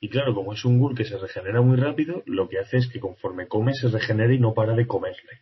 [0.00, 2.88] Y claro, como es un ghoul que se regenera muy rápido, lo que hace es
[2.88, 5.40] que conforme come se regenera y no para de comerle.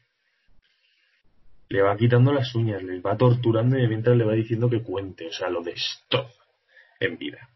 [1.68, 5.26] Le va quitando las uñas, le va torturando y mientras le va diciendo que cuente,
[5.28, 6.28] o sea, lo destroza
[7.00, 7.48] en vida.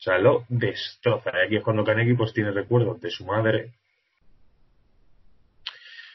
[0.00, 1.30] O sea, lo destroza.
[1.44, 3.74] Aquí es cuando Kaneki pues tiene recuerdos de su madre,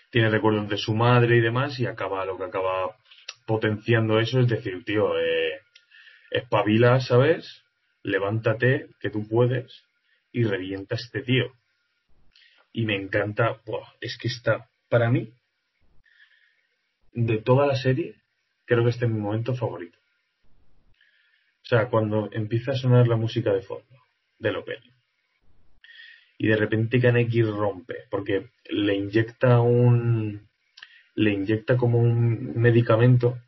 [0.09, 2.97] tiene recuerdos de su madre y demás, y acaba lo que acaba
[3.45, 5.61] potenciando eso, es decir, tío, eh,
[6.31, 7.63] espabila, ¿sabes?
[8.01, 9.83] Levántate, que tú puedes,
[10.31, 11.53] y revienta a este tío.
[12.73, 15.31] Y me encanta, buah, es que está, para mí,
[17.11, 18.15] de toda la serie,
[18.65, 19.99] creo que este es mi momento favorito.
[21.65, 23.83] O sea, cuando empieza a sonar la música de fondo
[24.37, 24.91] del opening.
[26.37, 30.47] Y de repente Kaneki rompe, porque le inyecta un.
[31.15, 33.39] le inyecta como un medicamento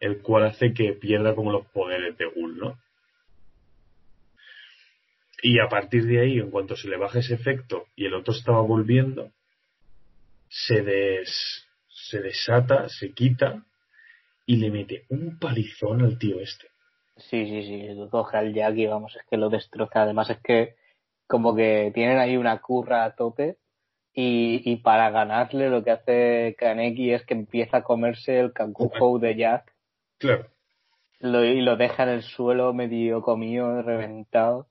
[0.00, 2.78] el cual hace que pierda como los poderes de Ghoul, ¿no?
[5.42, 8.34] Y a partir de ahí, en cuanto se le baja ese efecto y el otro
[8.34, 9.32] estaba volviendo,
[10.48, 13.64] se des, se desata, se quita
[14.46, 16.69] y le mete un palizón al tío este.
[17.28, 20.02] Sí, sí, sí, coge al Jack y vamos, es que lo destroza.
[20.02, 20.74] Además es que
[21.26, 23.56] como que tienen ahí una curra a tope
[24.12, 29.18] y, y para ganarle lo que hace Kaneki es que empieza a comerse el cancujo
[29.18, 29.72] de Jack
[30.18, 30.46] Claro.
[31.20, 34.66] lo, y lo deja en el suelo medio comido, reventado.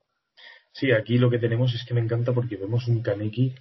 [0.74, 3.56] Sí, aquí lo que tenemos es que me encanta porque vemos un Kaneki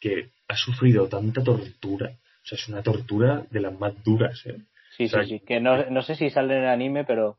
[0.00, 2.12] que ha sufrido tanta tortura.
[2.42, 4.56] O sea, es una tortura de las más duras, ¿eh?
[4.96, 5.40] Sí, O sea, sí, sí.
[5.40, 7.36] Que no, no sé si sale en el anime, pero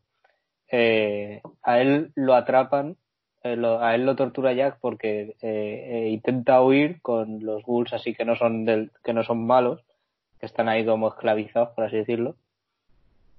[0.72, 2.96] eh, a él lo atrapan,
[3.44, 7.94] eh, lo- a él lo tortura Jack porque eh, eh, intenta huir con los ghouls
[7.94, 9.82] así que no son del, que no son malos,
[10.40, 12.36] que están ahí como esclavizados, por así decirlo.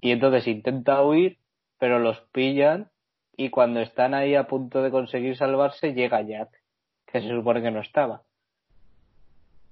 [0.01, 1.39] Y entonces intenta huir,
[1.79, 2.91] pero los pillan
[3.37, 6.49] y cuando están ahí a punto de conseguir salvarse llega Jack,
[7.07, 8.23] que se supone que no estaba.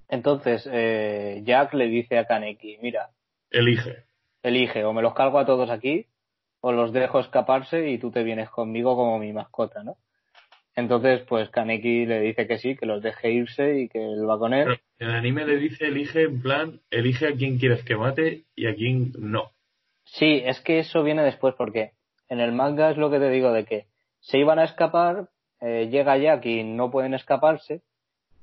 [0.07, 3.09] Entonces eh, Jack le dice a Kaneki, mira,
[3.51, 4.05] Elige.
[4.43, 6.07] elige o me los cargo a todos aquí
[6.61, 9.97] o los dejo escaparse y tú te vienes conmigo como mi mascota, ¿no?
[10.75, 14.39] Entonces, pues Kaneki le dice que sí, que los deje irse y que él va
[14.39, 14.79] con él.
[14.97, 18.67] Pero el anime le dice elige en plan, elige a quién quieres que mate y
[18.67, 19.51] a quién no.
[20.05, 21.91] Sí, es que eso viene después porque
[22.29, 23.87] en el manga es lo que te digo de que
[24.19, 25.29] se iban a escapar,
[25.61, 27.81] eh, llega Jack y no pueden escaparse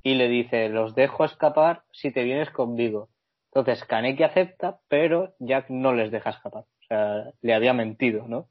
[0.02, 3.08] y le dice, los dejo escapar si te vienes conmigo.
[3.46, 6.64] Entonces Kaneki acepta, pero Jack no les deja escapar.
[6.86, 8.48] O sea, le había mentido, ¿no?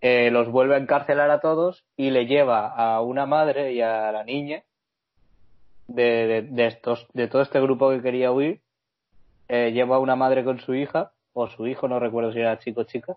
[0.00, 4.12] Eh, los vuelve a encarcelar a todos y le lleva a una madre y a
[4.12, 4.64] la niña
[5.86, 8.60] de, de, estos, de todo este grupo que quería huir.
[9.48, 12.58] Eh, lleva a una madre con su hija, o su hijo, no recuerdo si era
[12.58, 13.16] chico o chica,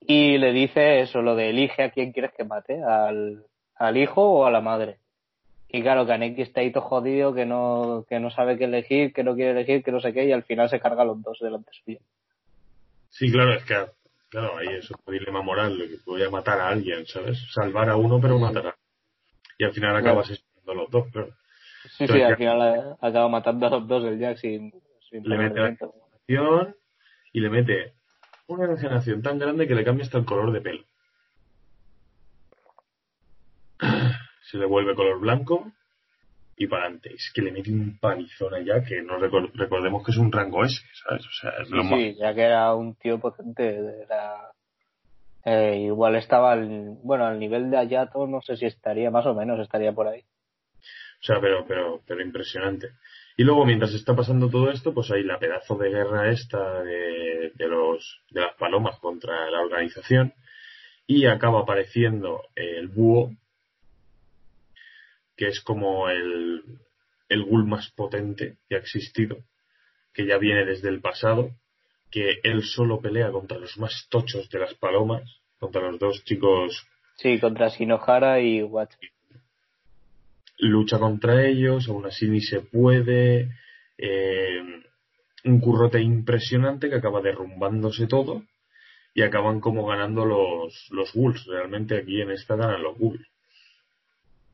[0.00, 4.22] y le dice eso, lo de elige a quién quieres que mate, al, al hijo
[4.22, 4.98] o a la madre.
[5.68, 9.24] Y claro, Kaneki está ahí todo jodido, que no, que no sabe qué elegir, que
[9.24, 11.38] no quiere elegir, que no sé qué, y al final se carga a los dos
[11.40, 12.00] delante suyo.
[13.12, 13.76] Sí, claro, es que
[14.30, 17.38] claro, ahí es un dilema moral, de que voy a matar a alguien, ¿sabes?
[17.52, 18.76] Salvar a uno pero matar a
[19.58, 21.28] Y al final acabas asesinando a los dos, pero
[21.98, 24.72] Sí, sí, al final eh, acaba matando a los dos el Jack sin,
[25.10, 26.74] sin Le mete la-
[27.34, 27.94] y le mete
[28.46, 30.84] una regeneración tan grande que le cambia hasta el color de pelo.
[34.50, 35.70] Se le vuelve color blanco
[36.62, 37.12] y para adelante.
[37.14, 40.64] Es que le mete un palizón allá que no recor- recordemos que es un rango
[40.64, 40.74] S,
[41.04, 41.26] ¿sabes?
[41.26, 41.98] O sea, es Sí, lo más.
[42.00, 44.50] sí, ya que era un tío potente, era,
[45.44, 49.34] eh, igual estaba al, bueno, al nivel de Ayato, no sé si estaría, más o
[49.34, 50.20] menos estaría por ahí.
[50.20, 52.88] O sea, pero, pero, pero impresionante.
[53.36, 57.52] Y luego, mientras está pasando todo esto, pues hay la pedazo de guerra esta de,
[57.54, 60.34] de los, de las palomas contra la organización.
[61.06, 63.30] Y acaba apareciendo el búho,
[65.42, 66.62] que es como el,
[67.28, 69.38] el ghoul más potente que ha existido,
[70.14, 71.50] que ya viene desde el pasado,
[72.12, 75.24] que él solo pelea contra los más tochos de las palomas,
[75.58, 76.86] contra los dos chicos
[77.16, 78.94] Sí, contra Shinohara y Watch.
[80.58, 83.50] lucha contra ellos, aún así ni se puede.
[83.98, 84.62] eh,
[85.44, 88.44] un currote impresionante que acaba derrumbándose todo
[89.12, 91.44] y acaban como ganando los, los Ghouls.
[91.46, 93.31] Realmente aquí en esta ganan los Ghouls.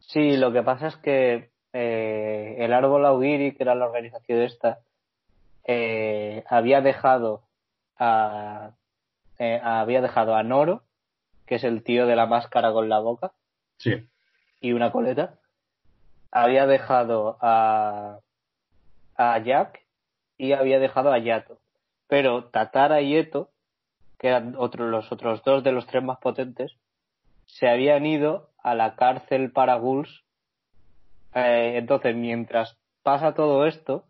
[0.09, 4.78] Sí, lo que pasa es que eh, el árbol Augiri, que era la organización esta,
[5.64, 7.43] eh, había dejado
[7.98, 8.70] a,
[9.39, 10.82] eh, había dejado a Noro,
[11.47, 13.32] que es el tío de la máscara con la boca
[13.76, 14.06] Sí,
[14.62, 15.35] y una coleta,
[16.30, 18.20] había dejado a,
[19.14, 19.85] a Jack
[20.39, 21.59] y había dejado a Yato.
[22.09, 23.51] Pero Tatara y Eto,
[24.18, 26.72] que eran otros, los otros dos de los tres más potentes,
[27.44, 30.24] se habían ido a la cárcel para ghouls.
[31.35, 34.05] Eh, entonces, mientras pasa todo esto,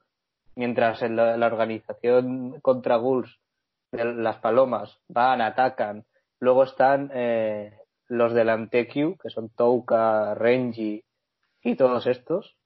[0.56, 3.38] mientras en la, organización contra ghouls
[3.92, 6.04] de las palomas van, atacan,
[6.40, 7.72] luego están eh,
[8.08, 11.04] los del Antequio, que son Touka, Renji
[11.62, 12.56] y todos estos,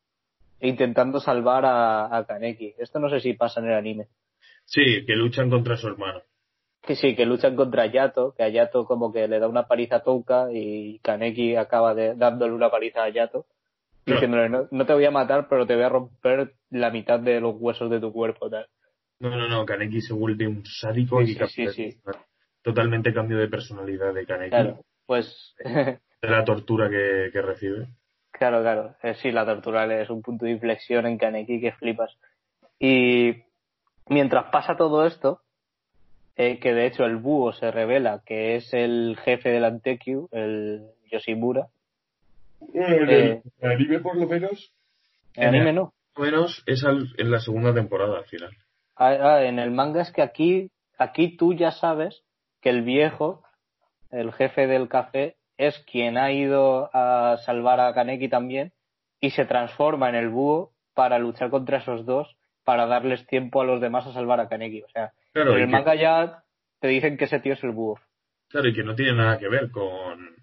[0.60, 2.74] intentando salvar a, a Kaneki.
[2.78, 4.09] Esto no sé si pasa en el anime.
[4.64, 6.23] sí, que luchan contra su hermano.
[6.82, 9.96] Que sí, que luchan contra Yato, que a Yato como que le da una paliza
[9.96, 13.46] a Touka y Kaneki acaba de, dándole una paliza a Yato,
[14.04, 14.20] Claro.
[14.20, 17.40] diciéndole, no, no te voy a matar, pero te voy a romper la mitad de
[17.40, 18.50] los huesos de tu cuerpo.
[18.50, 18.66] Tal.
[19.20, 22.00] No, no, no, Kaneki se vuelve un sádico Sí, y sí, sí.
[22.62, 27.86] totalmente cambio de personalidad de Kaneki, Claro, pues, de la tortura que, que recibe.
[28.32, 28.96] claro, claro.
[29.04, 32.12] Eh, sí, la tortura es un punto de inflexión en Kaneki que flipas.
[32.80, 33.44] Y
[34.09, 35.42] mientras pasa todo esto,
[36.36, 40.82] eh, que de hecho el búho se revela que es el jefe del Antequio, el
[41.10, 41.68] Yoshimura.
[42.74, 44.72] En Eh, el anime, por lo menos,
[45.34, 45.92] En anime no.
[46.14, 48.50] por lo menos es al- en la segunda temporada al final.
[48.96, 52.22] Ah, ah, en el manga es que aquí, aquí tú ya sabes
[52.60, 53.42] que el viejo,
[54.10, 58.72] el jefe del café, es quien ha ido a salvar a Kaneki también
[59.20, 63.64] y se transforma en el búho para luchar contra esos dos para darles tiempo a
[63.64, 64.82] los demás a salvar a Kaneki.
[64.82, 66.42] O sea, Claro, en el que- manga ya
[66.80, 67.98] te dicen que ese tío es el búho.
[68.48, 70.36] Claro, y que no tiene nada que ver con,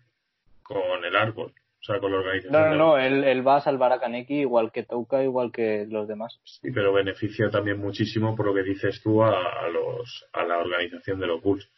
[0.64, 1.54] con el árbol.
[1.82, 2.52] O sea, con la organización.
[2.62, 5.86] No, no, no, él, él va a salvar a Kaneki igual que Touka, igual que
[5.88, 6.40] los demás.
[6.44, 10.58] Sí, pero beneficia también muchísimo, por lo que dices tú, a, a los, a la
[10.58, 11.70] organización de los Bulls.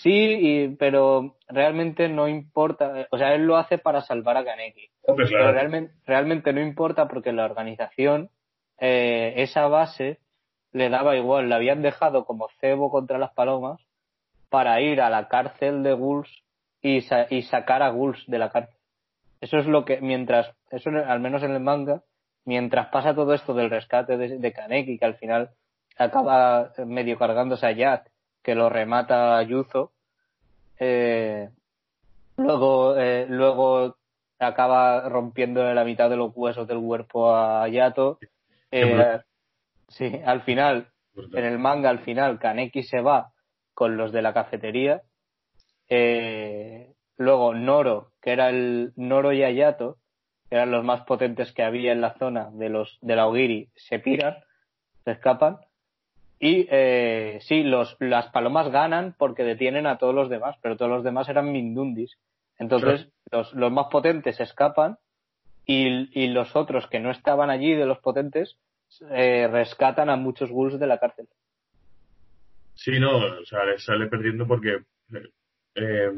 [0.00, 3.08] Sí, y, pero realmente no importa.
[3.10, 4.88] O sea, él lo hace para salvar a Kaneki.
[5.16, 8.30] Pero realmente, realmente no importa porque la organización,
[8.78, 10.20] eh, esa base,
[10.72, 11.48] le daba igual.
[11.48, 13.80] La habían dejado como cebo contra las palomas
[14.48, 16.28] para ir a la cárcel de Ghouls
[16.82, 18.74] y, sa- y sacar a Ghouls de la cárcel.
[19.40, 22.02] Eso es lo que, mientras, eso al menos en el manga,
[22.44, 25.50] mientras pasa todo esto del rescate de, de Kaneki, que al final
[25.96, 28.10] acaba medio cargándose a Jack,
[28.42, 29.92] que lo remata Yuzo,
[30.78, 31.50] eh,
[32.36, 33.96] luego, eh, luego
[34.38, 38.18] acaba rompiéndole la mitad de los huesos del cuerpo a Yato.
[38.70, 39.20] Eh.
[39.88, 43.32] Sí, al final, en el manga, al final, Kaneki se va
[43.74, 45.02] con los de la cafetería.
[45.88, 49.96] Eh, luego Noro, que era el Noro y Ayato,
[50.48, 53.68] que eran los más potentes que había en la zona de los de la Ogiri,
[53.76, 54.36] se piran,
[55.04, 55.58] se escapan.
[56.40, 60.90] Y eh, sí, los, las palomas ganan porque detienen a todos los demás, pero todos
[60.90, 62.16] los demás eran Mindundis.
[62.58, 64.98] Entonces, los, los más potentes escapan
[65.66, 68.56] y, y los otros que no estaban allí de los potentes
[69.10, 71.28] eh, rescatan a muchos ghouls de la cárcel.
[72.74, 74.78] Sí, no, o sea, le sale perdiendo porque
[75.74, 76.10] eh,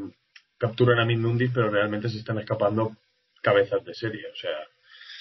[0.57, 2.91] capturan a Mindundis, pero realmente se están escapando
[3.41, 4.27] cabezas de serie.
[4.31, 4.51] O sea,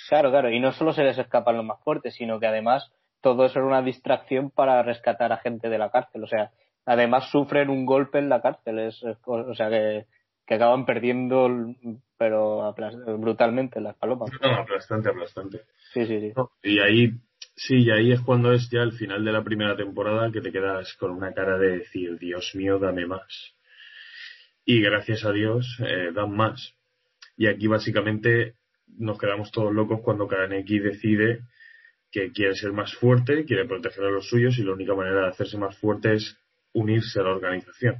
[0.08, 3.44] Claro, claro, y no solo se les escapan los más fuertes, sino que además todo
[3.46, 6.24] eso era una distracción para rescatar a gente de la cárcel.
[6.24, 6.50] O sea,
[6.84, 10.06] además sufren un golpe en la cárcel, es, es- o sea, que,
[10.46, 11.48] que acaban perdiendo,
[12.18, 12.74] pero
[13.18, 14.30] brutalmente las palomas.
[14.42, 15.60] no, aplastante, aplastante.
[15.92, 16.32] Sí, sí, sí.
[16.64, 17.12] Y ahí,
[17.66, 20.52] sí, y ahí es cuando es ya el final de la primera temporada que te
[20.52, 23.54] quedas con una cara de decir, Dios mío, dame más.
[24.64, 26.74] Y gracias a Dios, eh, dan más.
[27.36, 28.54] Y aquí básicamente
[28.98, 31.40] nos quedamos todos locos cuando Kaneki decide
[32.10, 35.28] que quiere ser más fuerte, quiere proteger a los suyos y la única manera de
[35.28, 36.36] hacerse más fuerte es
[36.72, 37.96] unirse a la organización.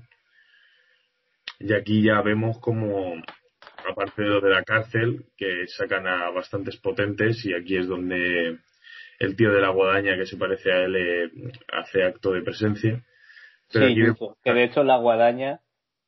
[1.58, 3.22] Y aquí ya vemos como,
[3.88, 8.58] aparte de lo de la cárcel, que sacan a bastantes potentes y aquí es donde
[9.20, 11.30] el tío de la guadaña que se parece a él eh,
[11.72, 13.04] hace acto de presencia.
[13.70, 15.60] Pero Sí, Yuzo, que de hecho la guadaña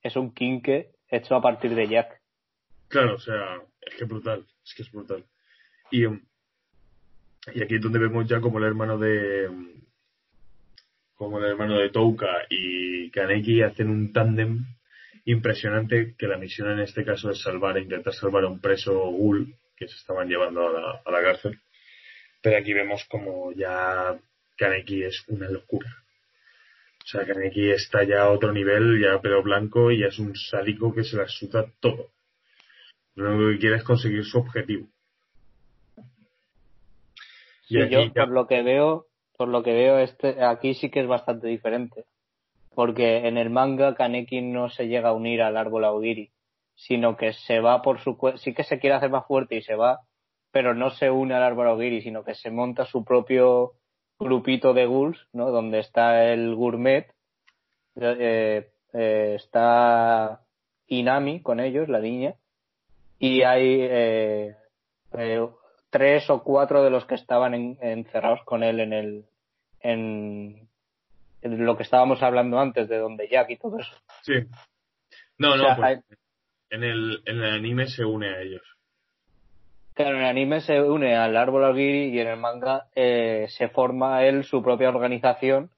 [0.02, 2.20] es un quinque hecho a partir de Jack.
[2.88, 5.24] Claro, o sea, es que es brutal, es que es brutal.
[5.90, 6.20] Y, um,
[7.54, 9.68] y aquí es donde vemos ya como el hermano de um,
[11.14, 14.64] como el hermano de Touka y Kaneki hacen un tándem
[15.26, 19.54] impresionante que la misión en este caso es salvar, intentar salvar a un preso ghoul
[19.76, 21.60] que se estaban llevando a la, a la cárcel.
[22.42, 24.18] Pero aquí vemos como ya
[24.56, 25.88] Kaneki es una locura.
[27.04, 30.34] O sea, Kaneki está ya a otro nivel, ya pelo blanco y ya es un
[30.36, 32.10] sádico que se la suda todo.
[33.14, 34.88] Lo único que quiere es conseguir su objetivo.
[37.68, 39.06] Y Sí, yo ya- por lo que veo,
[39.36, 42.04] por lo que veo este aquí sí que es bastante diferente,
[42.74, 46.30] porque en el manga Kaneki no se llega a unir al árbol Aogiri,
[46.74, 49.74] sino que se va por su sí que se quiere hacer más fuerte y se
[49.74, 50.00] va,
[50.52, 53.72] pero no se une al árbol Aogiri, sino que se monta su propio
[54.18, 55.50] grupito de ghouls, ¿no?
[55.50, 57.12] Donde está el gourmet,
[58.00, 60.40] eh, eh, está
[60.86, 62.34] Inami con ellos, la niña,
[63.18, 64.56] y hay eh,
[65.14, 65.48] eh,
[65.90, 69.24] tres o cuatro de los que estaban en- encerrados con él en el
[69.80, 70.68] en,
[71.42, 73.92] en lo que estábamos hablando antes de donde Jack y todo eso.
[74.22, 74.34] Sí.
[75.38, 76.16] No, O no, sea, pues, hay-
[76.70, 78.62] en, el, en el anime se une a ellos.
[79.94, 83.68] Claro, en el anime se une al árbol Aogiri y en el manga eh, se
[83.68, 85.70] forma él su propia organización,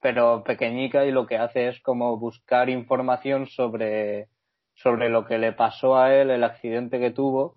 [0.00, 4.28] pero pequeñica y lo que hace es como buscar información sobre,
[4.74, 7.56] sobre lo que le pasó a él, el accidente que tuvo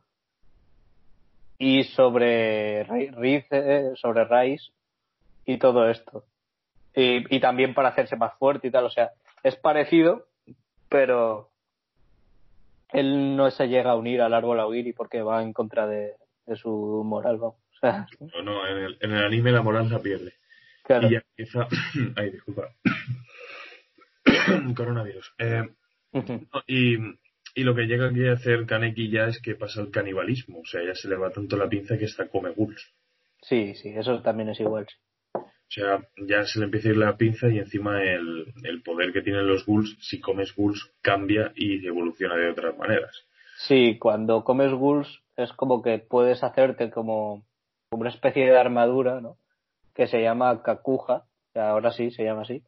[1.57, 4.71] y sobre Ri- Riz, eh, sobre Rice
[5.45, 6.23] y todo esto.
[6.95, 9.11] Y, y también para hacerse más fuerte y tal, o sea,
[9.43, 10.27] es parecido,
[10.87, 11.48] pero
[12.93, 16.13] él no se llega a unir al árbol Aogiri porque va en contra de,
[16.45, 17.55] de su moral, vamos.
[17.75, 20.33] O sea, No, no, en el, en el anime la moral la pierde.
[20.83, 21.07] claro.
[21.07, 21.67] Y ya empieza.
[22.15, 22.69] Ay, disculpa.
[24.75, 25.33] Coronavirus.
[25.37, 25.63] Eh,
[26.13, 26.97] no, y,
[27.55, 30.59] y lo que llega aquí a hacer Kaneki ya es que pasa el canibalismo.
[30.59, 32.93] O sea, ya se le va tanto la pinza que hasta come ghouls.
[33.41, 34.87] Sí, sí, eso también es igual.
[35.69, 39.13] O sea, ya se le empieza a ir la pinza y encima el, el poder
[39.13, 43.15] que tienen los ghouls, si comes ghouls, cambia y evoluciona de otras maneras.
[43.67, 47.43] Sí, cuando comes ghouls es como que puedes hacerte como
[47.89, 49.37] como una especie de armadura, ¿no?
[49.95, 51.23] Que se llama kakuja,
[51.53, 52.63] que ahora sí se llama así,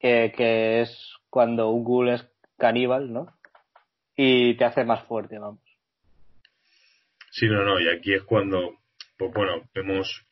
[0.00, 2.26] que, que es cuando un ghoul es
[2.56, 3.28] caníbal, ¿no?
[4.16, 5.60] Y te hace más fuerte, vamos.
[7.30, 8.78] Sí, no, no, y aquí es cuando,
[9.18, 10.24] pues bueno, vemos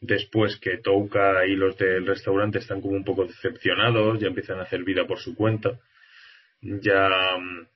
[0.00, 4.62] después que Touka y los del restaurante están como un poco decepcionados, ya empiezan a
[4.62, 5.78] hacer vida por su cuenta.
[6.62, 7.08] Ya.
[7.38, 7.66] mm,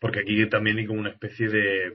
[0.00, 1.94] Porque aquí también hay como una especie de.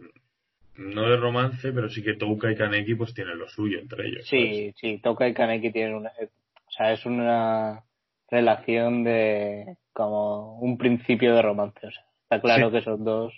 [0.77, 4.27] No de romance, pero sí que Touka y Kaneki pues tienen lo suyo entre ellos.
[4.27, 4.49] ¿sabes?
[4.49, 6.10] Sí, sí, Toka y Kaneki tienen una.
[6.10, 7.84] O sea, es una
[8.30, 9.77] relación de.
[9.94, 11.88] como un principio de romance.
[11.88, 12.72] O sea, está claro Sí.
[12.73, 13.34] que esos dos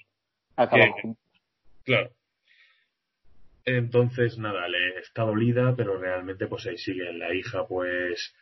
[0.55, 1.23] acaban juntos.
[1.83, 2.09] Claro.
[3.67, 7.11] Entonces, nada, le está dolida, pero realmente pues ahí sigue.
[7.11, 8.33] La hija pues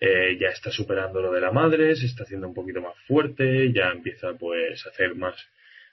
[0.00, 3.70] eh, ya está superando lo de la madre, se está haciendo un poquito más fuerte,
[3.74, 5.36] ya empieza pues a hacer más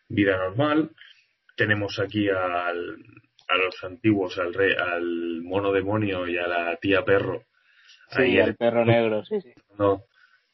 [0.07, 0.91] vida normal.
[1.57, 2.95] Tenemos aquí al,
[3.49, 7.43] a los antiguos, al rey, al mono demonio y a la tía perro.
[8.11, 9.51] Sí, ahí el perro negro, sí, sí.
[9.77, 10.03] no,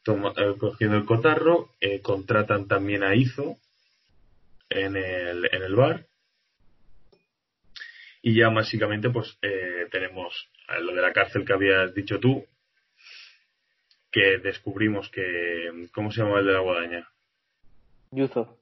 [0.02, 3.58] toma- eh, cogiendo el cotarro, eh, contratan también a Izo
[4.70, 6.06] en el, en el bar.
[8.26, 10.48] Y ya básicamente pues eh, tenemos
[10.80, 12.42] lo de la cárcel que habías dicho tú,
[14.10, 17.06] que descubrimos que, ¿cómo se llama el de la guadaña?
[18.12, 18.58] Yuzo.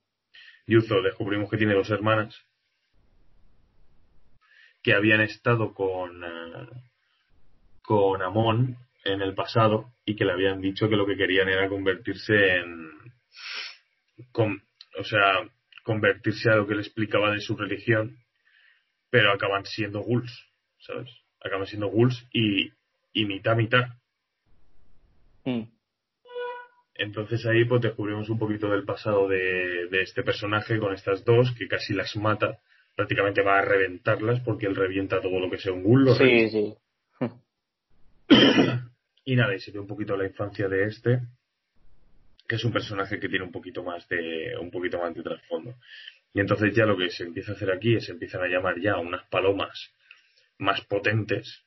[0.66, 2.36] Yuzo, descubrimos que tiene dos hermanas
[4.82, 6.68] que habían estado con, eh,
[7.82, 11.68] con Amon en el pasado y que le habían dicho que lo que querían era
[11.68, 12.90] convertirse en.
[14.32, 14.60] con-
[14.98, 15.48] o sea,
[15.84, 18.18] convertirse a lo que le explicaba de su religión,
[19.12, 20.32] pero acaban siendo ghouls,
[20.78, 21.10] ¿sabes?
[21.44, 22.72] Acaban siendo ghouls y,
[23.12, 23.84] y mitad mitad.
[25.44, 25.64] Mm.
[26.94, 31.55] Entonces ahí pues descubrimos un poquito del pasado de, de este personaje con estas dos,
[31.59, 32.59] que casi las mata,
[32.97, 36.09] prácticamente va a reventarlas porque él revienta todo lo que sea un ghoul.
[36.16, 36.80] Sí, revienta.
[37.18, 37.28] sí.
[39.24, 41.20] Y nada, y se ve un poquito la infancia de este,
[42.48, 45.76] que es un personaje que tiene un poquito más de, un poquito más de trasfondo.
[46.34, 48.96] Y entonces ya lo que se empieza a hacer aquí es empiezan a llamar ya
[48.98, 49.92] unas palomas
[50.59, 51.64] más potentes,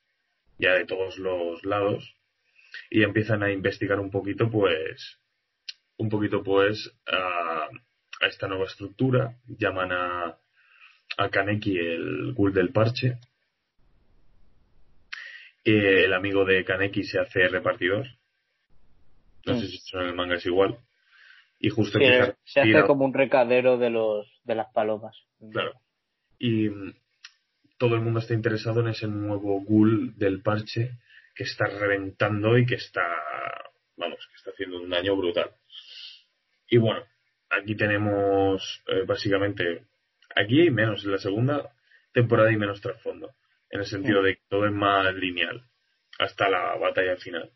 [0.58, 2.16] ya de todos los lados,
[2.90, 5.20] y empiezan a investigar un poquito, pues,
[5.98, 7.68] un poquito, pues, a,
[8.22, 9.36] a esta nueva estructura.
[9.48, 10.38] Llaman a,
[11.18, 13.18] a Kaneki el ghoul del parche.
[15.64, 18.08] Eh, el amigo de Kaneki se hace repartidor.
[19.46, 19.60] No Mm.
[19.60, 20.78] sé si en el manga es igual.
[21.60, 25.18] Y justo Sí, empieza a se hace como un recadero de los de las palomas.
[25.52, 25.74] Claro.
[26.40, 26.94] Y mm,
[27.78, 31.00] todo el mundo está interesado en ese nuevo ghoul del parche
[31.34, 33.04] que está reventando y que está,
[33.98, 35.52] vamos, que está haciendo un daño brutal.
[36.70, 37.04] Y bueno,
[37.50, 39.86] aquí tenemos eh, básicamente,
[40.36, 41.74] aquí hay menos, en la segunda
[42.14, 43.36] temporada hay menos trasfondo,
[43.70, 45.62] en el sentido de que todo es más lineal,
[46.18, 47.52] hasta la batalla final.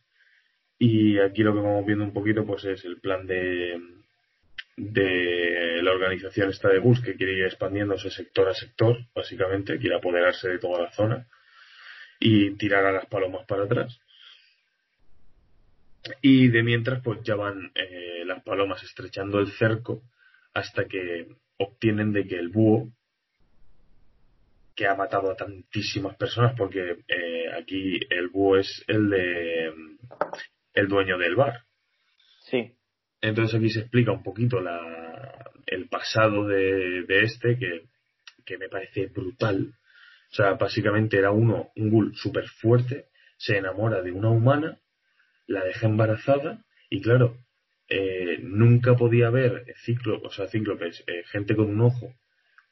[0.77, 3.79] Y aquí lo que vamos viendo un poquito pues es el plan de,
[4.79, 9.97] de la organización esta de Gus que quiere ir expandiéndose sector a sector, básicamente, quiere
[9.97, 11.27] apoderarse de toda la zona
[12.19, 13.99] y tirar a las palomas para atrás.
[16.21, 20.01] Y de mientras, pues ya van eh, las palomas estrechando el cerco
[20.53, 21.27] hasta que
[21.57, 22.89] obtienen de que el búho,
[24.75, 29.73] que ha matado a tantísimas personas, porque eh, aquí el búho es el de
[30.73, 31.65] el dueño del bar.
[32.43, 32.78] Sí.
[33.21, 34.79] Entonces aquí se explica un poquito la,
[35.65, 37.85] el pasado de, de este, que,
[38.45, 39.73] que me parece brutal.
[40.31, 44.79] O sea, básicamente era uno, un ghoul súper fuerte, se enamora de una humana,
[45.47, 47.37] la deja embarazada, y claro,
[47.87, 52.13] eh, nunca podía haber ciclo, o sea, cíclopes, eh, gente con un ojo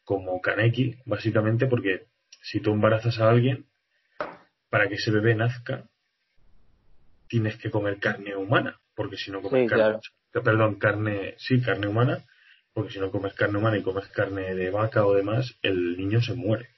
[0.03, 2.05] como Kaneki, básicamente porque
[2.41, 3.65] si tú embarazas a alguien,
[4.69, 5.89] para que ese bebé nazca,
[7.27, 9.99] tienes que comer carne humana, porque si no comes Sí, carne, claro.
[10.31, 12.23] Perdón, carne, sí, carne humana,
[12.73, 16.21] porque si no comes carne humana y comes carne de vaca o demás, el niño
[16.21, 16.69] se muere.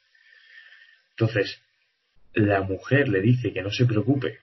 [1.11, 1.61] Entonces,
[2.33, 4.39] la mujer le dice que no se preocupe,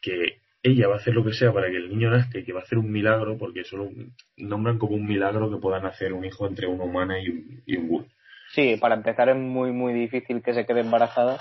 [0.00, 2.52] que ella va a hacer lo que sea para que el niño nazca y que
[2.52, 3.90] va a hacer un milagro, porque solo
[4.36, 7.76] nombran como un milagro que puedan hacer un hijo entre una humana y un, y
[7.76, 8.06] un ghoul.
[8.52, 11.40] Sí, para empezar es muy, muy difícil que se quede embarazada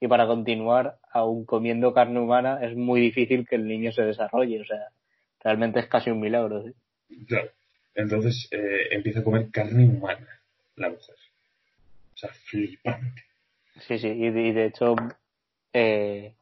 [0.00, 4.60] y para continuar, aún comiendo carne humana, es muy difícil que el niño se desarrolle.
[4.60, 4.88] O sea,
[5.44, 6.64] realmente es casi un milagro.
[6.64, 6.74] ¿sí?
[7.26, 7.50] Claro.
[7.94, 10.40] Entonces eh, empieza a comer carne humana
[10.76, 11.14] la mujer.
[12.14, 13.22] O sea, flipante.
[13.86, 14.96] Sí, sí, y de, y de hecho,
[15.72, 16.34] eh,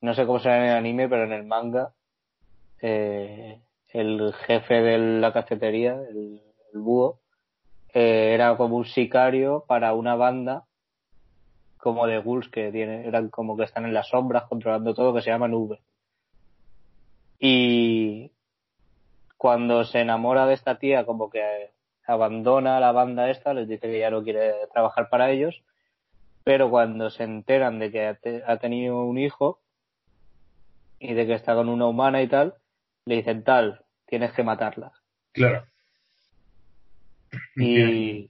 [0.00, 1.92] no sé cómo será en el anime, pero en el manga,
[2.80, 6.40] eh, el jefe de la cafetería, el,
[6.72, 7.20] el búho,
[7.92, 10.64] eh, era como un sicario para una banda
[11.76, 15.22] como de ghouls que tiene, eran como que están en las sombras controlando todo, que
[15.22, 15.80] se llaman V.
[17.38, 18.29] Y
[19.40, 21.70] cuando se enamora de esta tía, como que
[22.06, 25.62] abandona la banda esta, les dice que ya no quiere trabajar para ellos,
[26.44, 29.62] pero cuando se enteran de que ha, te- ha tenido un hijo
[30.98, 32.54] y de que está con una humana y tal,
[33.06, 34.92] le dicen tal, tienes que matarla.
[35.32, 35.64] Claro.
[37.56, 38.28] Y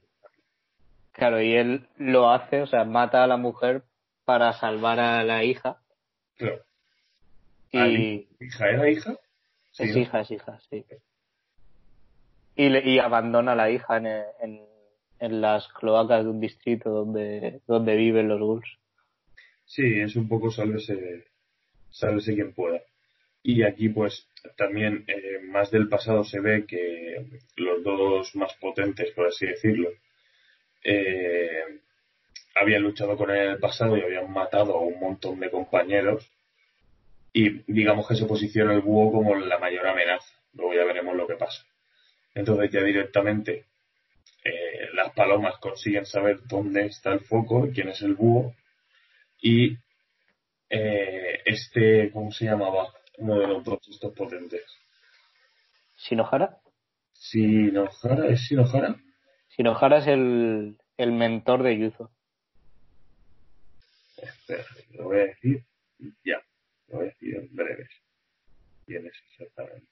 [1.11, 3.83] claro, y él lo hace, o sea, mata a la mujer
[4.25, 5.81] para salvar a la hija
[6.37, 6.63] Claro.
[7.73, 8.29] y.
[8.39, 9.17] ¿Hija era hija?
[9.73, 10.03] Sí, es ¿no?
[10.03, 10.85] hija, es hija, sí.
[12.57, 14.61] Y, le- y abandona a la hija en, en,
[15.19, 18.69] en las cloacas de un distrito donde, donde viven los ghouls.
[19.67, 21.25] Sí, es un poco sálvese,
[21.91, 22.81] sálvese quien pueda.
[23.43, 24.27] Y aquí, pues,
[24.57, 27.25] también eh, más del pasado se ve que
[27.57, 29.89] los dos más potentes, por así decirlo,
[30.85, 31.81] eh,
[32.55, 36.29] habían luchado con él en el pasado y habían matado a un montón de compañeros.
[37.33, 40.35] Y digamos que se posiciona el búho como la mayor amenaza.
[40.55, 41.65] Luego ya veremos lo que pasa.
[42.35, 43.67] Entonces ya directamente
[44.45, 48.55] eh, las palomas consiguen saber dónde está el foco, quién es el búho,
[49.41, 49.77] y
[50.69, 52.93] eh, este, ¿cómo se llamaba?
[53.19, 54.63] Uno de los dos estos potentes.
[55.99, 56.59] ¿Shinohara?
[57.13, 58.29] ¿Sinohara?
[58.29, 58.97] ¿Es Sinohara?
[59.51, 62.11] Shinohara es el, el mentor de Yuzo.
[64.17, 65.65] Espera, lo voy a decir
[66.25, 66.41] ya.
[66.91, 67.91] Lo en breves.
[68.87, 69.87] ¿Quién es exactamente?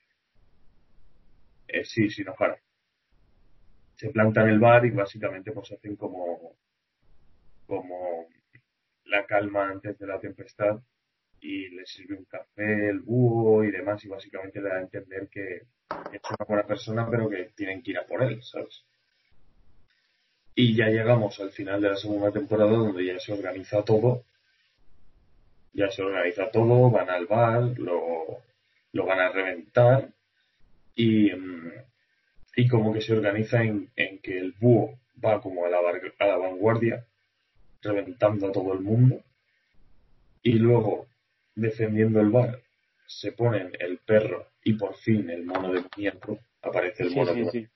[1.68, 2.58] Eh, sí, Sinohara.
[3.94, 6.56] Se planta en el bar y básicamente pues hacen como
[7.66, 8.28] como
[9.04, 10.80] la calma antes de la tempestad
[11.40, 15.28] y le sirve un café, el búho y demás y básicamente le da a entender
[15.28, 18.84] que es una buena persona pero que tienen que ir a por él, ¿sabes?
[20.54, 24.24] Y ya llegamos al final de la segunda temporada donde ya se organiza todo.
[25.78, 28.42] Ya se organiza todo, van al bar, lo,
[28.92, 30.08] lo van a reventar
[30.96, 31.72] y, mm,
[32.56, 36.26] y como que se organiza en, en que el búho va como a la, a
[36.26, 37.04] la vanguardia,
[37.80, 39.22] reventando a todo el mundo
[40.42, 41.06] y luego
[41.54, 42.60] defendiendo el bar
[43.06, 47.42] se ponen el perro y por fin el mono de muñeco aparece el mono sí,
[47.42, 47.68] de sí.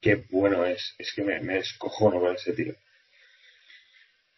[0.00, 2.74] qué bueno es, es que me, me descojono con ese tío.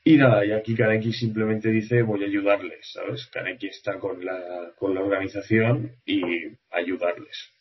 [0.08, 3.26] Y nada, y aquí Kaneki simplemente dice voy a ayudarles, ¿sabes?
[3.26, 6.22] Kaneki está con la, con la organización y
[6.70, 7.52] ayudarles.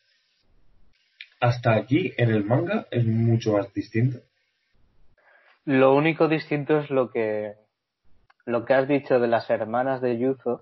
[1.41, 4.19] Hasta aquí en el manga es mucho más distinto.
[5.65, 7.55] Lo único distinto es lo que
[8.45, 10.61] lo que has dicho de las hermanas de Yuzo.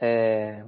[0.00, 0.62] Eh,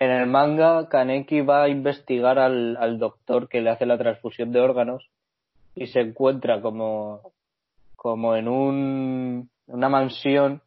[0.00, 4.52] en el manga, Kaneki va a investigar al, al doctor que le hace la transfusión
[4.52, 5.08] de órganos
[5.74, 7.32] y se encuentra como,
[8.02, 10.60] como en un, una mansión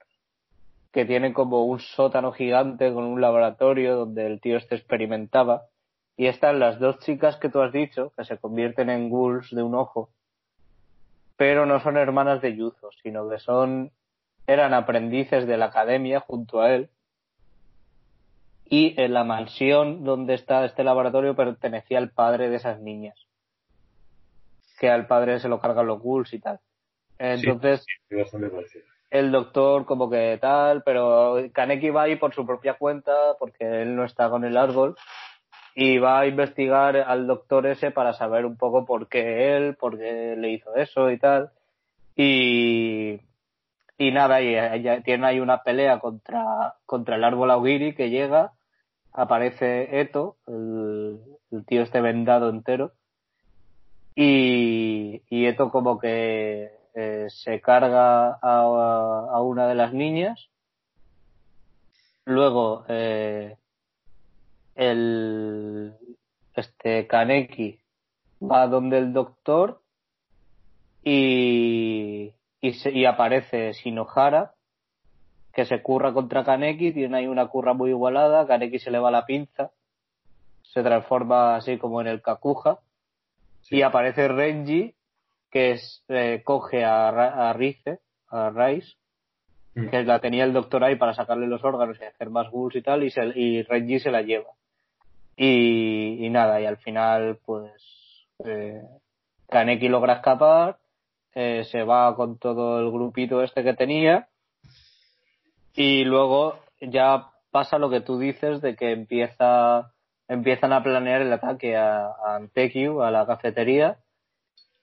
[0.93, 5.63] que tiene como un sótano gigante con un laboratorio donde el tío este experimentaba.
[6.15, 9.61] Y están las dos chicas que tú has dicho, que se convierten en ghouls de
[9.63, 10.11] un ojo,
[11.35, 13.91] pero no son hermanas de Yuzo, sino que son
[14.47, 16.89] eran aprendices de la academia junto a él.
[18.63, 23.19] Y en la mansión donde está este laboratorio pertenecía al padre de esas niñas.
[24.79, 26.61] Que al padre se lo cargan los ghouls y tal.
[27.17, 28.15] Entonces, Sí,
[29.09, 33.95] el doctor como que tal, pero Kaneki va ahí por su propia cuenta, porque él
[33.95, 34.95] no está con el árbol,
[35.73, 39.97] y va a investigar al doctor ese para saber un poco por qué él, por
[39.97, 41.51] qué le hizo eso y tal.
[42.15, 43.19] Y,
[43.97, 48.53] y nada, y ella tiene ahí una pelea contra, contra el árbol Augiri que llega,
[49.13, 51.19] aparece Eto, el,
[51.51, 52.91] el tío este vendado entero,
[54.15, 58.61] y, y Eto como que eh, se carga a,
[59.31, 60.49] a una de las niñas,
[62.25, 63.57] luego eh,
[64.75, 65.93] el
[66.55, 67.79] este Kaneki
[68.41, 69.81] va donde el doctor
[71.03, 74.53] y, y, se- y aparece Shinohara
[75.53, 79.09] que se curra contra Kaneki, tiene ahí una curra muy igualada, Kaneki se le va
[79.11, 79.71] la pinza,
[80.63, 82.79] se transforma así como en el Kakuja
[83.61, 83.77] Sí.
[83.77, 84.93] y aparece Renji
[85.55, 87.07] que es, eh, coge a,
[87.49, 88.97] a Rize, a Rice,
[89.73, 89.89] Mm.
[89.89, 92.81] que la tenía el doctor ahí para sacarle los órganos y hacer más ghouls y
[92.81, 94.49] tal, y, se, y Renji se la lleva.
[95.37, 97.71] Y, y nada, y al final, pues,
[98.45, 98.81] eh,
[99.49, 100.77] Kaneki logra escapar,
[101.33, 104.27] eh, se va con todo el grupito este que tenía,
[105.73, 109.91] y luego ya pasa lo que tú dices de que empieza,
[110.27, 113.99] empiezan a planear el ataque a, a Antekyu, a la cafetería,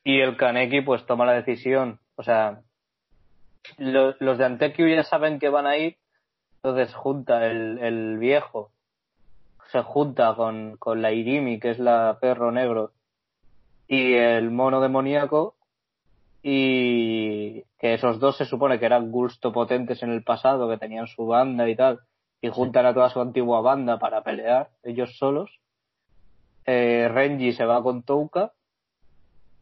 [0.04, 2.60] y el Kaneki pues toma la decisión, o sea,
[3.78, 5.96] lo- los de Antekyu ya saben que van a ir,
[6.56, 8.70] entonces junta el, el viejo,
[9.70, 12.92] se junta con, con la Irimi, que es la perro negro,
[13.88, 15.54] y el mono demoníaco
[16.42, 21.06] y que esos dos se supone que eran gusto potentes en el pasado, que tenían
[21.06, 22.00] su banda y tal,
[22.40, 25.50] y juntan a toda su antigua banda para pelear ellos solos.
[26.66, 28.52] Eh, Renji se va con Touka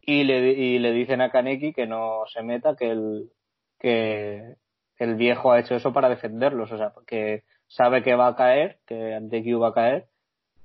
[0.02, 3.30] y le, y le dicen a Kaneki que no se meta, que el,
[3.78, 4.56] que
[4.98, 8.78] el viejo ha hecho eso para defenderlos, o sea, que sabe que va a caer,
[8.86, 10.06] que Antekyu va a caer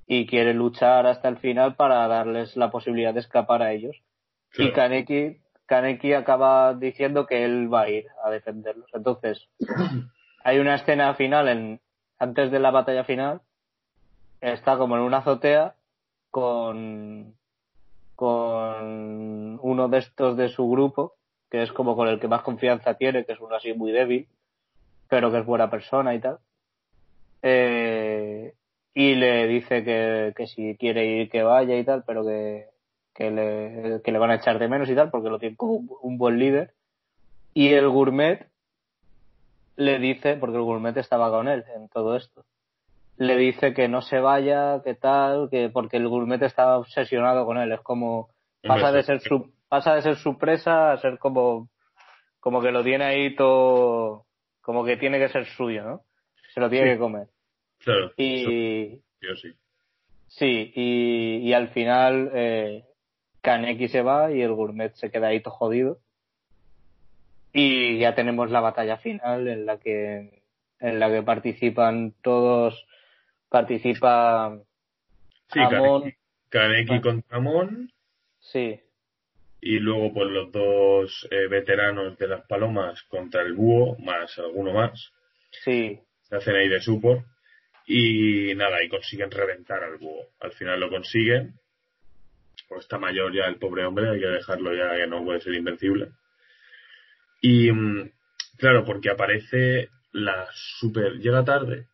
[0.08, 3.96] y quiere luchar hasta el final para darles la posibilidad de escapar a ellos.
[4.58, 4.72] Y.
[4.72, 8.90] Kaneki, Kaneki acaba diciendo que él va a ir a defenderlos.
[8.94, 9.48] Entonces,
[10.44, 11.82] hay una escena final en,
[12.20, 13.42] antes de la batalla final,
[14.42, 15.76] está como en una azotea
[16.30, 17.36] con,
[18.16, 21.16] con uno de estos de su grupo,
[21.50, 24.28] que es como con el que más confianza tiene, que es uno así muy débil,
[25.10, 26.40] pero que es buena persona y tal.
[27.42, 28.54] Eh,
[28.94, 32.70] y le dice que, que si quiere ir que vaya y tal, pero que,
[33.14, 35.74] que, le, que le van a echar de menos y tal, porque lo tiene como
[35.74, 36.74] un, un buen líder.
[37.54, 38.48] Y el gourmet
[39.76, 42.46] le dice, porque el gourmet estaba con él en todo esto,
[43.18, 47.58] le dice que no se vaya, que tal, que porque el gourmet estaba obsesionado con
[47.58, 48.30] él, es como
[48.64, 51.70] pasa de ser su pasa de ser su presa a ser como
[52.40, 54.26] como que lo tiene ahí todo
[54.62, 56.02] como que tiene que ser suyo, ¿no?
[56.54, 56.94] Se lo tiene Sí.
[56.94, 57.28] que comer.
[57.80, 58.12] Claro.
[58.18, 59.54] Y yo sí.
[60.28, 62.84] sí, y, y al final eh,
[63.42, 65.98] Kaneki se va y el gourmet se queda ahí todo jodido.
[67.54, 70.42] Y ya tenemos la batalla final en la que
[70.80, 72.86] en la que participan todos
[73.50, 74.60] participa
[75.52, 76.14] Sí, Amon,
[76.50, 77.92] Kaneki, contra Amon
[78.40, 78.80] sí,
[79.66, 84.74] y luego pues los dos eh, veteranos de las palomas contra el búho, más alguno
[84.74, 85.12] más.
[85.64, 87.26] sí, Se hacen ahí de support
[87.88, 90.28] y nada, y consiguen reventar al búho.
[90.40, 91.56] Al final lo consiguen.
[92.68, 95.56] Pues está mayor ya el pobre hombre, hay que dejarlo ya que no puede ser
[95.56, 96.12] invencible.
[97.42, 98.12] Y mm,
[98.58, 101.14] claro, porque aparece la super.
[101.18, 101.88] Llega tarde,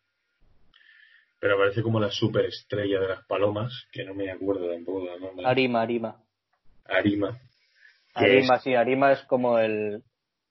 [1.42, 5.46] pero aparece como la superestrella de las palomas, que no me acuerdo tampoco del nombre.
[5.48, 6.16] Arima, Arima.
[6.86, 7.40] Arima.
[8.14, 10.04] Arima, es- sí, Arima es como el,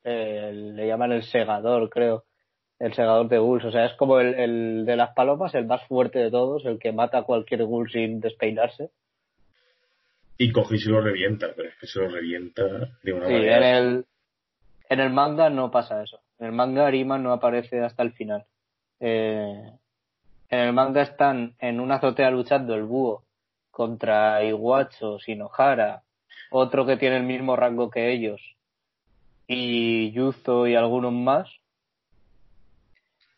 [0.02, 2.24] el- le llaman el segador, creo.
[2.80, 3.64] El segador de ghouls.
[3.66, 6.78] O sea, es como el, el de las palomas, el más fuerte de todos, el
[6.80, 8.90] que mata a cualquier ghoul sin despeinarse.
[10.38, 12.64] Y coge y se lo revienta, pero es que se lo revienta
[13.02, 13.78] de una Sí, en manera.
[13.78, 14.04] el,
[14.88, 16.20] en el manga no pasa eso.
[16.38, 18.46] En el manga Arima no aparece hasta el final.
[18.98, 19.70] Eh,
[20.51, 23.22] en el manga están en una azotea luchando el búho
[23.70, 26.02] contra Iguacho, Shinohara,
[26.51, 28.40] otro que tiene el mismo rango que ellos,
[29.47, 31.48] y Yuzo y algunos más.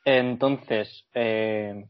[0.05, 1.87] Entonces, eh,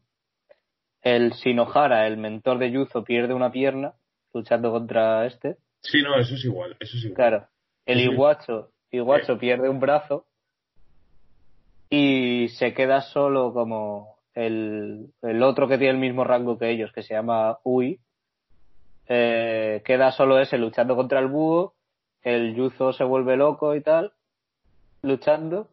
[1.03, 3.94] el Shinohara, el mentor de Yuzo, pierde una pierna
[4.35, 5.57] luchando contra este.
[5.82, 7.16] Sí, no, eso es igual, eso es igual.
[7.16, 7.49] Claro.
[7.86, 8.05] El Sí.
[8.05, 10.27] Iguacho, Iguacho pierde un brazo
[11.89, 16.93] y se queda solo como el, el otro que tiene el mismo rango que ellos,
[16.93, 18.01] que se llama Ui.
[19.09, 21.75] Eh, queda solo ese luchando contra el búho.
[22.23, 24.13] El Yuzo se vuelve loco y tal,
[25.03, 25.69] luchando.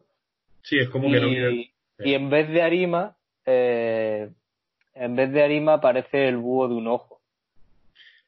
[0.62, 3.16] Sí, es como que no quiere- Y, y en vez de Arima,
[3.46, 4.30] eh,
[4.94, 7.20] en vez de Arima aparece el búho de un ojo.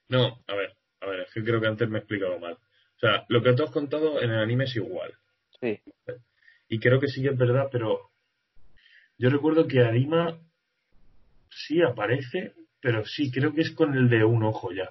[0.09, 2.53] No, a ver, a ver, es que creo que antes me he explicado mal.
[2.55, 5.13] O sea, lo que tú has contado en el anime es igual.
[5.61, 5.81] Sí,
[6.69, 8.11] Y creo que sí que es verdad, pero
[9.23, 10.36] yo recuerdo que Arima
[11.49, 14.90] sí aparece, pero sí, creo que es con el de un ojo ya.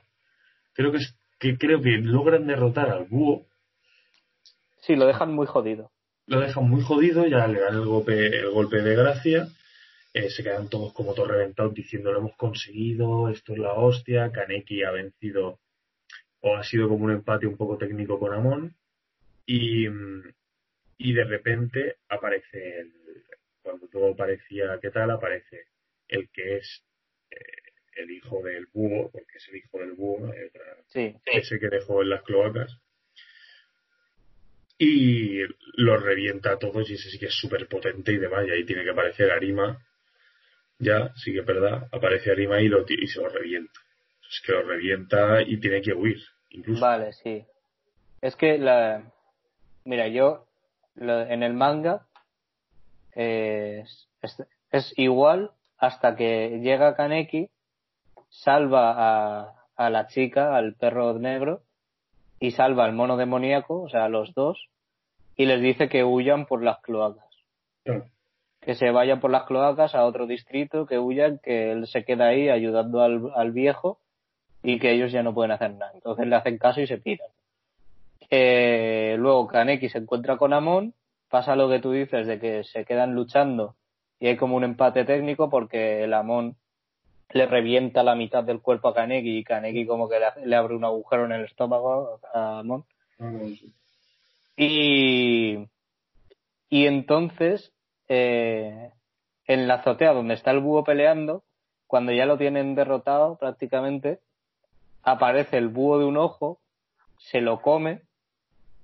[0.71, 3.45] Creo que es que creo que logran derrotar al búho,
[4.79, 5.91] sí, lo dejan muy jodido.
[6.27, 9.49] lo dejan muy jodido, ya le dan el golpe, el golpe de gracia,
[10.13, 14.31] eh, se quedan todos como todos reventados diciendo lo hemos conseguido, esto es la hostia,
[14.31, 15.59] Kaneki ha vencido
[16.39, 18.73] o ha sido como un empate un poco técnico con Amon
[19.45, 20.23] y, mm,
[20.99, 23.00] y de repente aparece el,
[23.61, 25.65] cuando todo parecía que tal aparece
[26.07, 26.83] el que es
[27.31, 27.37] eh,
[27.95, 30.31] el hijo del búho porque es el hijo del búho
[30.87, 32.77] Sí, ese que dejó en las cloacas.
[34.77, 35.41] Y
[35.75, 38.65] los revienta a todos y ese sí que es súper potente y demás y ahí
[38.65, 39.85] tiene que aparecer Arima.
[40.79, 43.79] Ya, sí que es verdad aparece Arima y, lo, y se lo revienta.
[44.27, 46.19] Es que lo revienta y tiene que huir
[46.49, 46.81] incluso.
[46.81, 47.45] Vale, sí.
[48.21, 49.11] Es que la.
[49.85, 50.47] Mira, yo
[50.95, 52.07] lo- en el manga
[53.15, 53.83] eh,
[54.21, 57.49] es, es igual hasta que llega Kaneki,
[58.29, 61.61] salva a, a la chica, al perro negro,
[62.39, 64.69] y salva al mono demoníaco, o sea, a los dos,
[65.35, 67.25] y les dice que huyan por las cloacas.
[68.61, 72.27] Que se vayan por las cloacas a otro distrito, que huyan, que él se queda
[72.27, 73.99] ahí ayudando al, al viejo
[74.61, 75.91] y que ellos ya no pueden hacer nada.
[75.95, 77.29] Entonces le hacen caso y se piran.
[78.29, 80.93] Eh, luego Kaneki se encuentra con Amon,
[81.31, 83.75] pasa lo que tú dices de que se quedan luchando
[84.19, 86.57] y hay como un empate técnico porque el Amon
[87.31, 90.83] le revienta la mitad del cuerpo a Kaneki y Kaneki como que le, abre un
[90.83, 92.83] agujero en el estómago a Amon.
[94.57, 95.57] Y,
[96.69, 97.71] y entonces,
[98.09, 98.91] eh,
[99.47, 101.43] en la azotea donde está el búho peleando,
[101.87, 104.19] cuando ya lo tienen derrotado prácticamente,
[105.01, 106.59] aparece el búho de un ojo,
[107.17, 108.01] se lo come,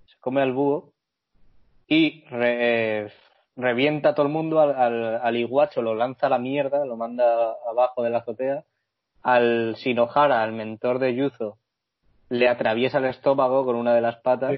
[0.06, 0.94] se come al búho
[1.88, 3.11] y re-
[3.55, 6.97] revienta a todo el mundo al, al, al iguacho, lo lanza a la mierda, lo
[6.97, 8.64] manda abajo de la azotea,
[9.23, 11.57] al Shinohara, al mentor de Yuzo,
[12.30, 14.51] le atraviesa el estómago con una de las patas.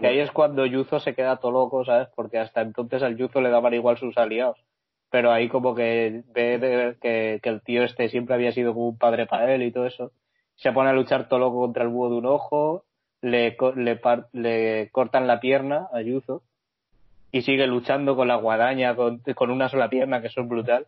[0.00, 2.08] Que ahí es cuando Yuzo se queda todo loco, ¿sabes?
[2.16, 4.58] Porque hasta entonces al Yuzo le daban igual sus aliados.
[5.10, 8.88] Pero ahí como que ve de- que, que el tío este siempre había sido como
[8.88, 10.12] un padre para él y todo eso.
[10.54, 12.84] Se pone a luchar todo loco contra el búho de un ojo,
[13.24, 16.42] le, le, par- le cortan la pierna a Yuzo
[17.32, 20.86] y sigue luchando con la guadaña, con, con una sola pierna, que eso es brutal.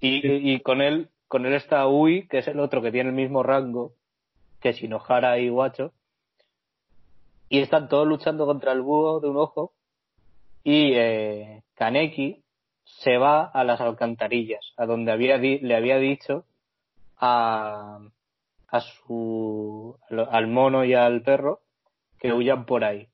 [0.00, 3.16] Y, y con él, con él está Ui, que es el otro que tiene el
[3.16, 3.92] mismo rango
[4.60, 5.92] que Shinohara y Guacho
[7.48, 9.72] y están todos luchando contra el búho de un ojo
[10.64, 12.42] y eh, Kaneki
[12.84, 16.44] se va a las alcantarillas a donde había di- le había dicho
[17.16, 18.00] a,
[18.68, 21.60] a su al mono y al perro
[22.18, 23.08] que huyan por ahí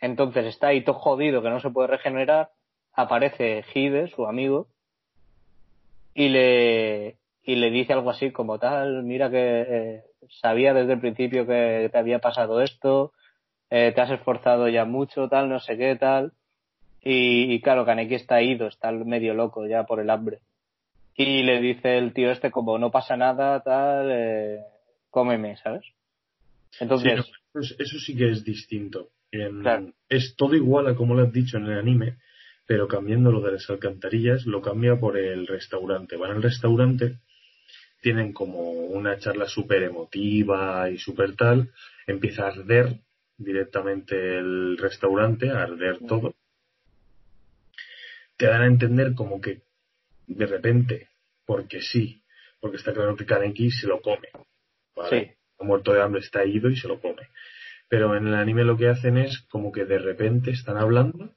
[0.00, 2.50] entonces está ahí todo jodido que no se puede regenerar
[2.92, 4.68] aparece Hide su amigo
[6.14, 10.04] y le y le dice algo así como tal mira que eh,
[10.40, 13.12] sabía desde el principio que te había pasado esto
[13.70, 16.32] eh, te has esforzado ya mucho, tal, no sé qué, tal.
[17.00, 20.40] Y, y claro, Kaneki está ido, está medio loco ya por el hambre.
[21.20, 24.60] Y le dice el tío este como no pasa nada, tal, eh,
[25.10, 25.84] cómeme, ¿sabes?
[26.80, 29.10] Entonces, Sí, no, eso, eso sí que es distinto.
[29.30, 29.92] En- Claro.
[30.08, 32.16] Es todo igual a como lo has dicho en el anime,
[32.64, 36.16] pero cambiando lo de las alcantarillas, lo cambia por el restaurante.
[36.16, 37.18] Van al restaurante,
[38.00, 41.70] tienen como una charla súper emotiva y súper tal,
[42.06, 43.00] empieza a arder
[43.36, 46.34] directamente el restaurante, a arder todo.
[48.38, 49.60] Te dan a entender como que
[50.26, 51.09] de repente,
[51.50, 52.22] porque sí,
[52.60, 54.28] porque está claro que Kaneki se lo come.
[54.94, 55.10] ¿vale?
[55.10, 57.28] sí, ha muerto de hambre, está ido y se lo come.
[57.88, 61.34] Pero en el anime lo que hacen es como que de repente están hablando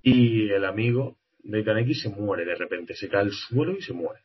[0.00, 3.92] y el amigo de Kaneki se muere de repente, se cae al suelo y se
[3.92, 4.22] muere.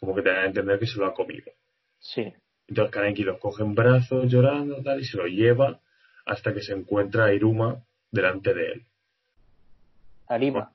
[0.00, 1.52] Como que te dan a entender que se lo ha comido.
[2.00, 2.34] sí,
[2.66, 5.80] Entonces Kaneki lo coge en brazos llorando tal y se lo lleva
[6.26, 8.86] hasta que se encuentra a Iruma delante de él.
[10.26, 10.73] Arima.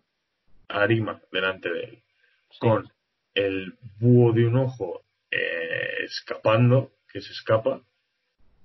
[0.70, 2.04] Arima delante de él.
[2.52, 2.90] Sí, Con
[3.34, 7.82] el búho de un ojo eh, escapando, que se escapa,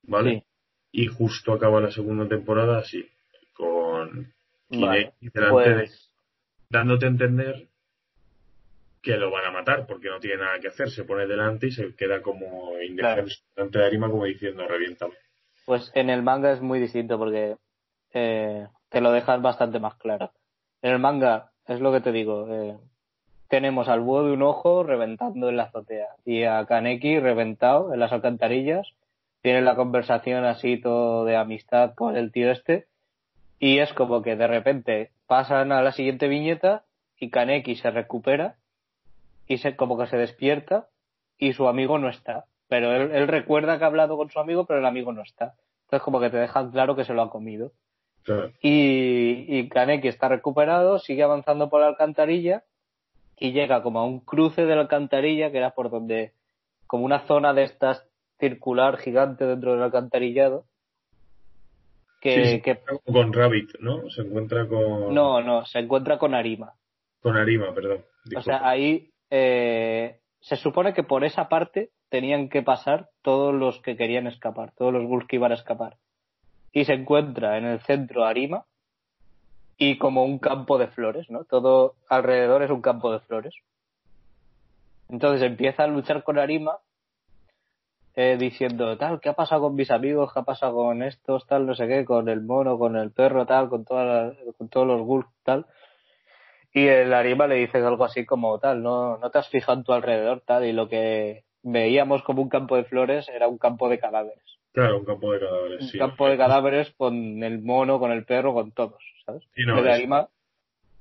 [0.05, 0.41] ¿vale?
[0.41, 0.45] sí,
[0.93, 3.09] y justo acaba la segunda temporada así,
[3.53, 4.33] con
[4.71, 6.11] Vale, delante de pues,
[6.71, 7.69] dándote a entender
[9.03, 11.73] que lo van a matar porque no tiene nada que hacer, se pone delante y
[11.73, 15.15] se queda como indefenso delante de Arima como diciendo reviéntame.
[15.67, 17.57] pues en el manga es muy distinto porque
[18.13, 20.33] eh, te lo dejas bastante más claro.
[20.83, 22.77] En el manga, es lo que te digo, eh,
[23.49, 28.01] tenemos al búho de un ojo reventando en la azotea y a Kaneki reventado en
[28.01, 28.87] las alcantarillas.
[29.43, 32.87] Tienen la conversación así todo de amistad con el tío este
[33.59, 36.85] y es como que de repente pasan a la siguiente viñeta
[37.19, 38.57] y Kaneki se recupera
[39.47, 40.89] y se, como que se despierta
[41.39, 42.47] y su amigo no está.
[42.69, 45.55] Pero él, él recuerda que ha hablado con su amigo, pero el amigo no está.
[45.85, 47.73] Entonces como que te dejan claro que se lo ha comido.
[48.25, 48.53] Claro.
[48.61, 52.65] Y, y Kaneki está recuperado, sigue avanzando por la alcantarilla
[53.39, 56.33] y llega como a un cruce de la alcantarilla que era por donde,
[56.87, 60.67] como una zona de estas circular gigante dentro del alcantarillado.
[62.21, 64.09] Que, Sí, que Con Rabbit, ¿no?
[64.11, 66.73] Se encuentra con, no, no, se encuentra con Arima.
[67.21, 68.05] con Arima, perdón.
[68.35, 73.81] O sea, ahí eh, se supone que por esa parte tenían que pasar todos los
[73.83, 75.99] que querían escapar, todos los Ghouls que iban a escapar.
[76.75, 78.67] Y se encuentra en el centro Arima
[79.79, 81.45] y como un campo de flores, ¿no?
[81.45, 83.55] Todo alrededor es un campo de flores.
[85.09, 86.79] Entonces empieza a luchar con Arima
[88.17, 90.33] eh, diciendo, tal, ¿qué ha pasado con mis amigos?
[90.33, 91.47] ¿Qué ha pasado con estos?
[91.47, 94.69] Tal, no sé qué, con el mono, con el perro, tal, con, todas las- con
[94.69, 95.67] todos los ghouls, tal.
[96.73, 99.85] Y el Arima le dice algo así como tal, no, no te has fijado en
[99.85, 103.89] tu alrededor, tal, y lo que veíamos como un campo de flores era un campo
[103.89, 104.59] de cadáveres.
[104.75, 105.99] Claro, un campo de cadáveres, Un sí.
[105.99, 109.45] campo de cadáveres con el mono, con el perro, con todos, ¿sabes?
[109.55, 110.01] Sí, no, el es-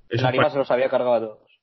[0.09, 1.59] el se los había cargado a todos.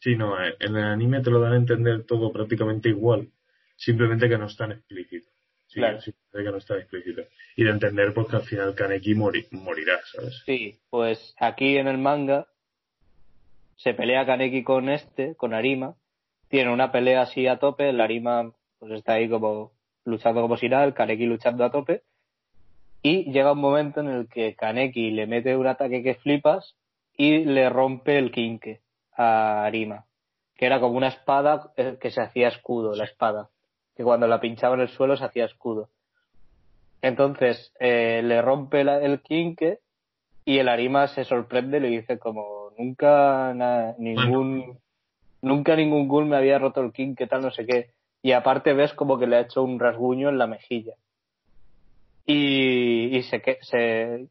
[0.00, 3.28] Sí, no, eh, en el anime te lo dan a entender todo prácticamente igual,
[3.76, 5.28] simplemente que no es tan explícito.
[5.66, 6.00] Sí, Claro.
[6.00, 7.22] simplemente que no es tan explícito.
[7.56, 10.42] Y de entender pues que al final Kaneki mori- morirá, ¿sabes?
[10.46, 12.46] Sí, pues aquí en el manga
[13.76, 15.94] se pelea Kaneki con este, con Arima.
[16.48, 19.72] Tiene una pelea así a tope, el Arima pues está ahí como
[20.04, 22.02] luchando como si nada, el Kaneki luchando a tope.
[23.02, 26.74] Y llega un momento en el que Kaneki le mete un ataque que flipas
[27.16, 28.80] y le rompe el quinque
[29.16, 30.06] a Arima,
[30.56, 33.50] que era como una espada eh, que se hacía escudo, la espada,
[33.96, 35.90] que cuando la pinchaba en el suelo se hacía escudo.
[37.02, 39.80] Entonces eh, le rompe la- el quinque
[40.44, 44.78] y el Arima se sorprende y le dice como nunca na- ningún
[45.42, 47.90] nunca ningún ghoul me había roto el king que tal no sé qué
[48.24, 50.94] y aparte ves como que le ha hecho un rasguño en la mejilla.
[52.24, 54.28] Y, y se se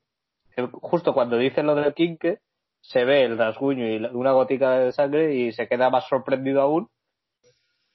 [0.71, 2.39] justo cuando dice lo del quinque
[2.81, 6.89] se ve el rasguño y una gotica de sangre y se queda más sorprendido aún.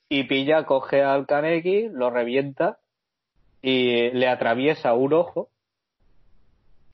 [0.09, 2.79] Y pilla coge al Kaneki lo revienta
[3.61, 5.49] y le atraviesa un ojo.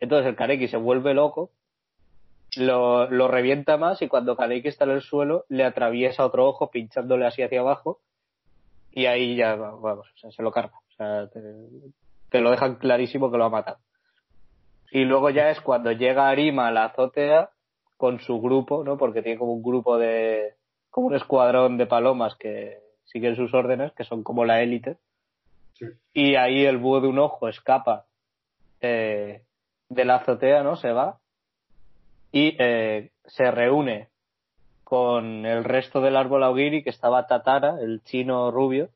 [0.01, 1.51] Entonces el Kaneki se vuelve loco,
[2.57, 6.71] lo, lo revienta más y cuando Kaneki está en el suelo le atraviesa otro ojo
[6.71, 8.01] pinchándole así hacia abajo
[8.95, 10.77] y ahí ya, vamos, o sea, se lo carga.
[10.77, 11.41] O sea, te,
[12.31, 13.79] te lo dejan clarísimo que lo ha matado.
[14.93, 17.51] Y luego ya es cuando llega Arima a la azotea
[17.97, 18.97] con su grupo, ¿no?
[18.97, 20.55] Porque tiene como un grupo de,
[20.91, 24.99] como un escuadrón de palomas que siguen sus órdenes, que son como la élite.
[25.73, 25.87] Sí.
[26.13, 28.07] Y ahí el búho de un ojo escapa
[28.81, 29.43] eh,
[29.89, 30.77] de la azotea, ¿no?
[30.77, 31.19] Se va
[32.31, 34.11] y eh, se reúne
[34.85, 38.91] con el resto del árbol augiri que estaba Tatara, el chino rubio,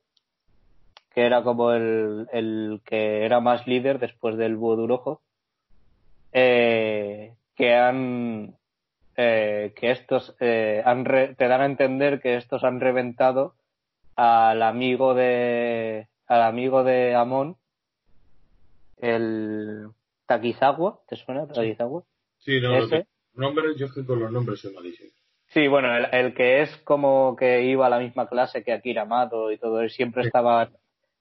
[1.15, 5.23] que era como el, el que era más líder después del búho de un ojo,
[6.32, 8.55] eh, que han
[9.16, 13.55] eh, que estos eh, han re- te dan a entender que estos han reventado
[14.15, 17.56] al amigo de al amigo de Amon
[18.98, 19.89] el
[20.27, 22.02] Takizawa, ¿te suena Takizawa?
[22.39, 22.78] Sí, no,
[23.35, 25.10] nombres, yo es que con los nombres soy malísimo.
[25.49, 29.05] Sí, bueno, el, el que es como que iba a la misma clase que Akira
[29.07, 30.27] Mado y todo, él siempre Sí.
[30.29, 30.69] estaba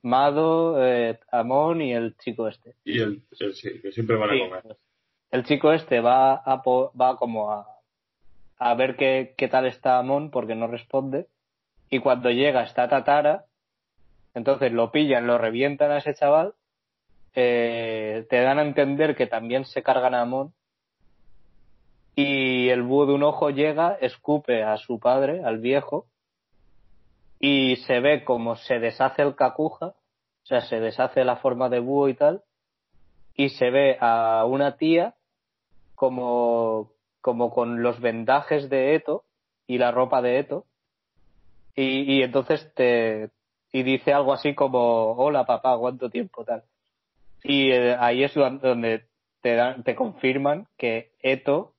[0.01, 2.75] Mado, eh, Amon y el chico este.
[2.83, 4.77] Y el, el- sí, que siempre van a comer.
[5.31, 7.67] el chico este va a po- va como a,
[8.59, 11.27] a ver qué, qué tal está Amon porque no responde
[11.89, 13.45] y cuando llega está Tatara
[14.33, 16.53] entonces lo pillan lo revientan a ese chaval
[17.33, 20.53] eh, te dan a entender que también se cargan a Amon
[22.17, 26.07] y el búho de un ojo llega escupe a su padre al viejo
[27.39, 31.79] y se ve como se deshace el cacuja o sea se deshace la forma de
[31.79, 32.43] búho y tal
[33.35, 35.13] y se ve a una tía
[35.97, 36.91] como,
[37.21, 39.25] como con los vendajes de Eto
[39.67, 40.65] y la ropa de Eto.
[41.75, 43.29] Y, y entonces te
[43.71, 46.63] y dice algo así como hola papá, cuánto tiempo tal.
[47.43, 49.07] Y eh, ahí es do- donde
[49.41, 51.73] te dan, te confirman que Eto,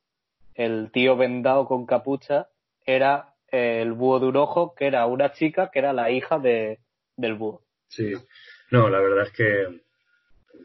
[0.59, 2.48] el tío vendado con capucha,
[2.85, 6.39] era eh, el búho de un ojo, que era una chica que era la hija
[6.39, 6.80] de,
[7.16, 7.62] del búho.
[7.89, 8.12] Sí.
[8.70, 9.80] No, la verdad es que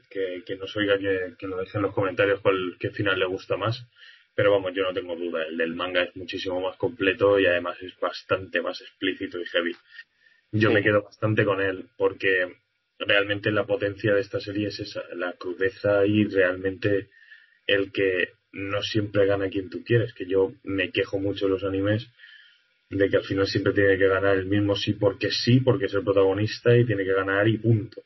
[0.10, 3.26] que, que nos oiga que, que nos deje en los comentarios cuál qué final le
[3.26, 3.88] gusta más.
[4.36, 5.44] Pero vamos, yo no tengo duda.
[5.46, 9.76] El del manga es muchísimo más completo y además es bastante más explícito y heavy.
[10.52, 10.74] Yo Sí.
[10.74, 12.52] me quedo bastante con él porque
[12.98, 17.10] realmente la potencia de esta serie es esa, la crudeza y realmente
[17.68, 20.14] el que no siempre gana quien tú quieres.
[20.14, 22.08] Que yo me quejo mucho en los animes
[22.90, 25.94] de que al final siempre tiene que ganar el mismo sí porque sí, porque es
[25.94, 28.02] el protagonista y tiene que ganar y punto.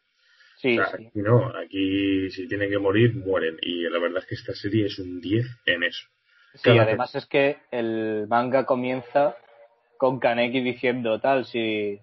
[0.57, 1.07] Sí, O sea, sí.
[1.07, 3.57] aquí no, aquí si tienen que morir, mueren.
[3.61, 6.07] Y la verdad es que esta serie es un 10 en eso.
[6.55, 9.35] Sí, Cada- además es que el manga comienza
[9.97, 11.99] con Kaneki diciendo tal, si,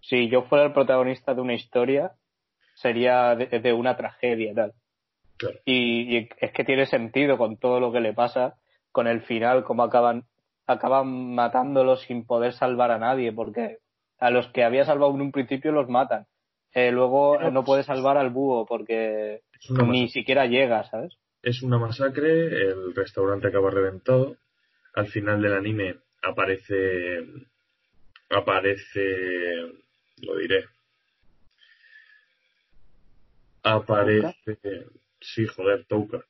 [0.00, 2.12] si yo fuera el protagonista de una historia,
[2.74, 4.72] sería de, de una tragedia tal.
[5.36, 5.58] Claro.
[5.64, 8.54] Y, y es que tiene sentido con todo lo que le pasa,
[8.92, 10.24] con el final, como acaban,
[10.66, 13.78] acaban matándolo sin poder salvar a nadie, porque
[14.18, 16.26] a los que había salvado en un principio los matan.
[16.72, 19.42] Eh, luego Pero- no puede salvar al búho porque
[19.86, 21.16] ni siquiera llega, ¿sabes?
[21.42, 24.36] es una masacre, el restaurante acaba reventado.
[24.94, 27.22] Al final del anime aparece.
[28.30, 29.56] Aparece.
[30.22, 30.64] Lo diré.
[33.62, 34.86] Aparece.
[35.24, 36.24] Sí, joder, Touka.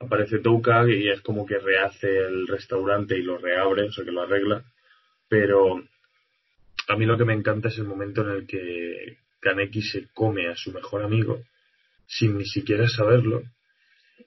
[0.00, 4.12] Aparece Touka y es como que rehace el restaurante y lo reabre, o sea que
[4.12, 4.64] lo arregla.
[5.28, 5.82] Pero
[6.88, 10.48] a mí lo que me encanta es el momento en el que Kaneki se come
[10.48, 11.42] a su mejor amigo
[12.06, 13.42] sin ni siquiera saberlo.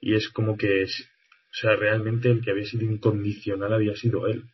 [0.00, 1.08] Y es como que es,
[1.50, 4.44] o sea, realmente el que había sido incondicional había sido él.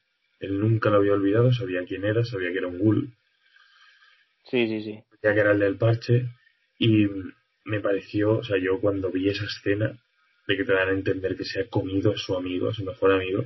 [0.40, 3.14] Él nunca lo había olvidado, sabía quién era, sabía que era un ghoul,
[4.44, 5.02] Sí, sí, sí.
[5.20, 6.28] sabía que era el del parche,
[6.78, 7.06] y
[7.64, 9.96] me pareció, o sea, yo cuando vi esa escena
[10.46, 12.84] de que te dan a entender que se ha comido a su amigo, a su
[12.84, 13.44] mejor amigo,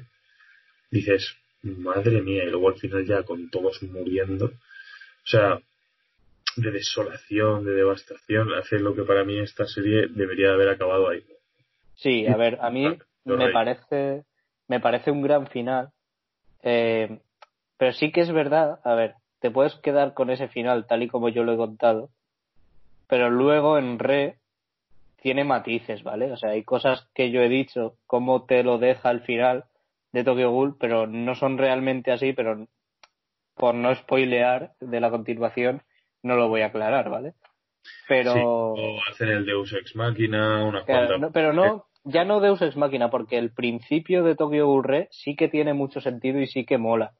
[0.91, 5.61] dices, madre mía, y luego al final ya con todos muriendo, o sea,
[6.57, 11.09] de desolación, de devastación, hace lo que para mí esta serie debería de haber acabado
[11.09, 11.25] ahí.
[11.95, 12.87] Sí, a ver, a mí
[13.25, 14.25] me parece,
[14.67, 15.91] me parece un gran final.
[16.63, 17.21] Eh,
[17.77, 21.09] pero sí que es verdad, a ver, te puedes quedar con ese final tal y
[21.09, 22.11] como yo lo he contado,
[23.09, 24.39] pero luego en Re
[25.21, 26.31] tiene matices, ¿vale?
[26.33, 29.65] O sea, hay cosas que yo he dicho, cómo te lo deja al final
[30.13, 32.67] de Tokyo Ghoul, pero no son realmente así, pero
[33.55, 35.83] por no spoilear de la continuación,
[36.23, 37.35] no lo voy a aclarar, ¿vale?
[38.07, 38.33] Pero...
[38.33, 42.63] Sí, o hacen el Deus Ex Máquina, unas Claro, no, pero no, ya no Deus
[42.63, 46.47] Ex Máquina, porque el principio de Tokyo Ghoul Re sí que tiene mucho sentido y
[46.47, 47.13] sí que mola.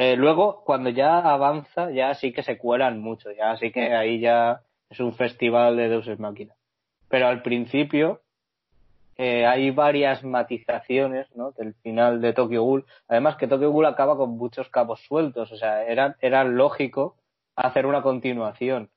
[0.00, 4.20] Eh, luego, cuando ya avanza, ya sí que se cuelan mucho, ya sí que ahí
[4.20, 6.20] ya es un festival de Deus Ex.
[7.08, 8.20] Pero al principio
[9.16, 11.50] eh, hay varias matizaciones ¿no?
[11.50, 12.86] del final de Tokyo Ghoul.
[13.08, 17.16] Además que Tokyo Ghoul acaba con muchos cabos sueltos, o sea, era, era lógico
[17.56, 18.90] hacer una continuación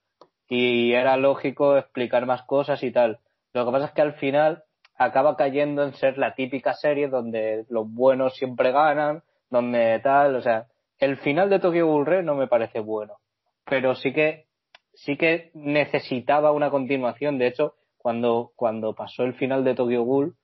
[0.47, 3.17] y era lógico explicar más cosas y tal.
[3.53, 4.65] Lo que pasa es que al final
[4.95, 10.41] acaba cayendo en ser la típica serie donde los buenos siempre ganan, donde tal, o
[10.43, 10.67] sea,
[11.01, 13.17] el final de Tokyo Ghoul Re no me parece bueno,
[13.65, 14.45] pero sí que
[14.93, 17.37] sí que necesitaba una continuación.
[17.37, 20.35] De hecho, cuando cuando pasó el final de Tokyo Ghoul,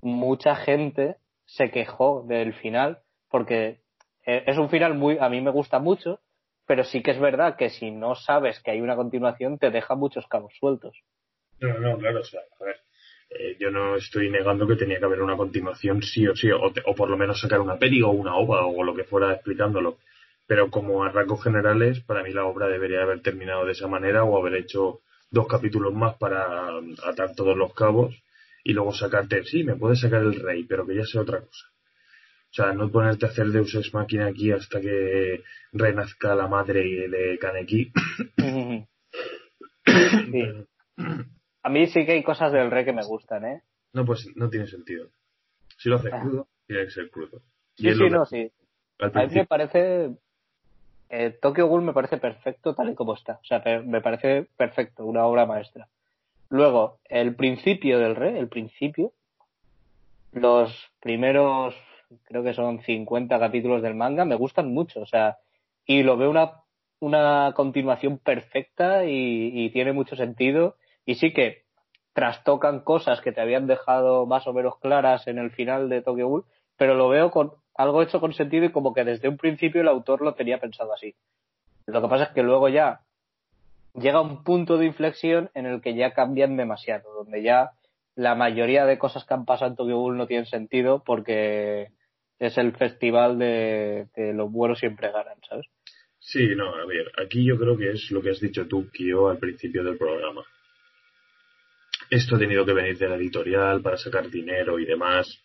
[0.00, 3.80] mucha gente se quejó del final porque
[4.26, 6.20] eh, es un final muy a mí me gusta mucho,
[6.66, 9.96] pero sí que es verdad que si no sabes que hay una continuación te deja
[9.96, 10.96] muchos cabos sueltos.
[11.58, 12.76] No, no, claro, o sea, a ver,
[13.30, 16.72] eh, yo no estoy negando que tenía que haber una continuación sí o sí, o,
[16.72, 19.32] te- o por lo menos sacar una peli o una ova o lo que fuera
[19.32, 19.98] explicándolo.
[20.46, 24.24] Pero como a rasgos generales, para mí la obra debería haber terminado de esa manera
[24.24, 25.00] o haber hecho
[25.30, 26.68] dos capítulos más para
[27.06, 28.14] atar todos los cabos
[28.64, 31.66] y luego sacarte, sí, me puedes sacar el rey, pero que ya sea otra cosa.
[32.50, 37.08] O sea, no ponerte a hacer Deus Ex Máquina aquí hasta que renazca la madre
[37.08, 37.92] de Kaneki.
[39.86, 40.66] Sí.
[41.62, 43.62] A mí sí que hay cosas del re que me gustan, ¿eh?
[43.92, 45.08] No, pues no tiene sentido.
[45.78, 46.20] Si lo haces Ah.
[46.20, 47.42] crudo, tiene que ser crudo.
[47.76, 48.50] Y Sí, sí, no, sí.
[48.98, 50.10] A mí me parece.
[51.08, 53.34] Eh, Tokyo Ghoul me parece perfecto tal y como está.
[53.42, 55.88] O sea, me parece perfecto, una obra maestra.
[56.50, 59.12] Luego, el principio del re, el principio,
[60.32, 61.74] los primeros,
[62.24, 65.00] creo que son 50 capítulos del manga, me gustan mucho.
[65.00, 65.38] O sea,
[65.84, 66.52] y lo veo una,
[67.00, 70.76] una continuación perfecta y, y tiene mucho sentido.
[71.10, 71.64] Y sí que
[72.12, 76.28] trastocan cosas que te habían dejado más o menos claras en el final de Tokyo
[76.28, 76.44] Ghoul,
[76.76, 79.88] pero lo veo con algo hecho con sentido y como que desde un principio el
[79.88, 81.16] autor lo tenía pensado así.
[81.86, 83.00] Lo que pasa es que luego ya
[83.94, 87.72] llega un punto de inflexión en el que ya cambian demasiado, donde ya
[88.14, 91.88] la mayoría de cosas que han pasado en Tokyo Ghoul no tienen sentido porque
[92.38, 95.66] es el festival de, de los buenos siempre ganan, ¿sabes?
[96.20, 99.28] Sí, no, a ver, aquí yo creo que es lo que has dicho tú, Kio,
[99.28, 100.44] al principio del programa.
[102.10, 105.40] Esto ha tenido que venir de la editorial para sacar dinero y demás,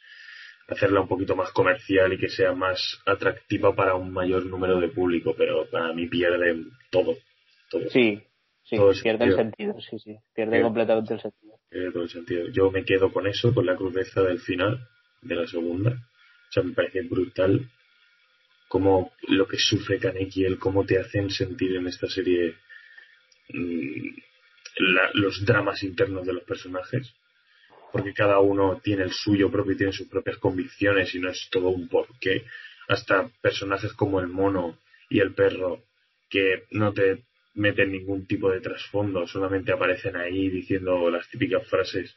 [0.67, 4.89] hacerla un poquito más comercial y que sea más atractiva para un mayor número de
[4.89, 7.15] público, pero para mí pierde todo,
[7.69, 8.19] todo, Sí,
[8.63, 9.73] sí, Todo el pierde el sentido.
[9.73, 11.53] sentido, sí, sí, pierde completamente el sentido.
[11.69, 12.47] pierde todo el sentido.
[12.49, 14.87] Yo me quedo con eso, con la crudeza del final,
[15.21, 15.91] de la segunda.
[15.91, 17.69] O sea, me parece brutal
[18.67, 22.55] como lo que sufre Kaneki, el cómo te hacen sentir en esta serie
[23.49, 24.09] mm,
[24.77, 27.13] la- los dramas internos de los personajes,
[27.91, 31.47] porque cada uno tiene el suyo propio y tiene sus propias convicciones y no es
[31.49, 32.45] todo un porqué.
[32.87, 34.77] Hasta personajes como el mono
[35.09, 35.83] y el perro
[36.29, 37.23] que no te
[37.53, 42.15] meten ningún tipo de trasfondo, solamente aparecen ahí diciendo las típicas frases.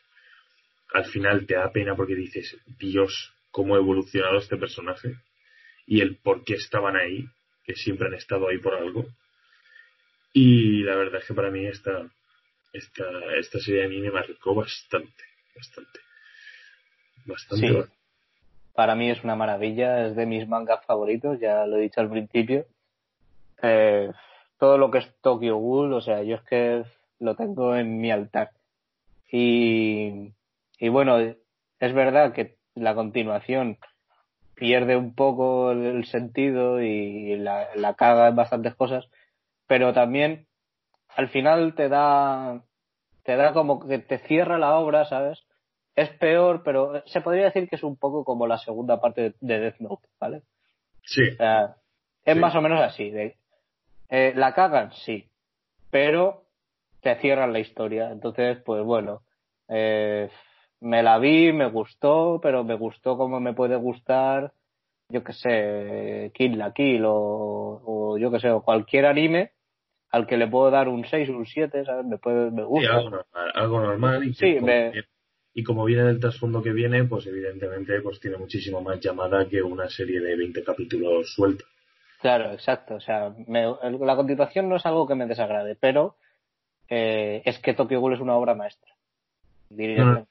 [0.92, 5.14] Al final te da pena porque dices, Dios, cómo ha evolucionado este personaje
[5.86, 7.26] y el por qué estaban ahí,
[7.64, 9.06] que siempre han estado ahí por algo.
[10.32, 12.10] Y la verdad es que para mí esta,
[12.72, 13.04] esta,
[13.38, 15.24] esta serie a mí me marcó bastante,
[15.56, 16.00] bastante.
[17.26, 17.92] Bastante.
[18.74, 22.10] Para mí es una maravilla, es de mis mangas favoritos, ya lo he dicho al
[22.10, 22.66] principio.
[23.62, 24.10] Eh,
[24.58, 26.84] todo lo que es Tokyo Ghoul, o sea, yo es que
[27.18, 28.50] lo tengo en mi altar.
[29.30, 30.32] Y,
[30.78, 33.78] y bueno, es verdad que la continuación
[34.54, 39.08] pierde un poco el, el sentido y la, la caga en bastantes cosas,
[39.66, 40.47] pero también
[41.18, 42.62] al final te da,
[43.24, 45.44] te da como que te cierra la obra, ¿sabes?
[45.96, 49.34] Es peor, pero se podría decir que es un poco como la segunda parte de,
[49.40, 50.42] de Death Note, ¿vale?
[51.02, 51.74] Sí, O sea,
[52.24, 52.40] es Sí.
[52.40, 53.10] más o menos así.
[53.10, 53.36] De,
[54.10, 55.28] eh, la cagan, sí,
[55.90, 56.44] pero
[57.00, 58.12] te cierran la historia.
[58.12, 59.22] Entonces, pues bueno,
[59.66, 60.30] eh,
[60.78, 64.52] me la vi, me gustó, pero me gustó como me puede gustar,
[65.08, 69.57] yo que sé, Kill la Kill o, o yo que sé, o cualquier anime
[70.10, 72.06] al que le puedo dar un 6, un 7, ¿sabes?
[72.06, 72.94] Me, puede, me Sí, gusta.
[72.96, 75.08] algo normal, algo normal y, Sí, como me- viene-
[75.54, 79.60] y como viene del trasfondo que viene, pues evidentemente pues tiene muchísimo más llamada que
[79.62, 81.64] una serie de 20 capítulos suelta.
[82.20, 82.94] Claro, exacto.
[82.96, 86.16] O sea, me- la continuación no es algo que me desagrade, pero
[86.88, 88.90] eh, es que Tokyo Ghoul es una obra maestra.
[89.68, 90.18] Diría No, yo.
[90.20, 90.28] no.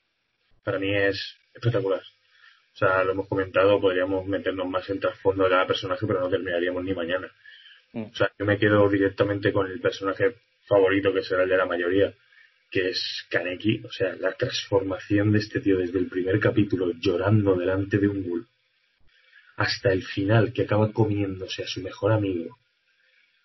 [0.64, 2.02] Para mí es espectacular.
[2.02, 6.30] O sea, lo hemos comentado, podríamos meternos más en trasfondo de cada personaje, pero no
[6.30, 7.28] terminaríamos ni mañana.
[7.94, 8.04] Mm.
[8.04, 10.36] O sea, yo me quedo directamente con el personaje
[10.68, 12.14] favorito, que será el de la mayoría,
[12.70, 13.82] que es Kaneki.
[13.86, 18.24] O sea, la transformación de este tío desde el primer capítulo llorando delante de un
[18.24, 18.48] ghoul
[19.58, 22.58] hasta el final, que acaba comiéndose a su mejor amigo.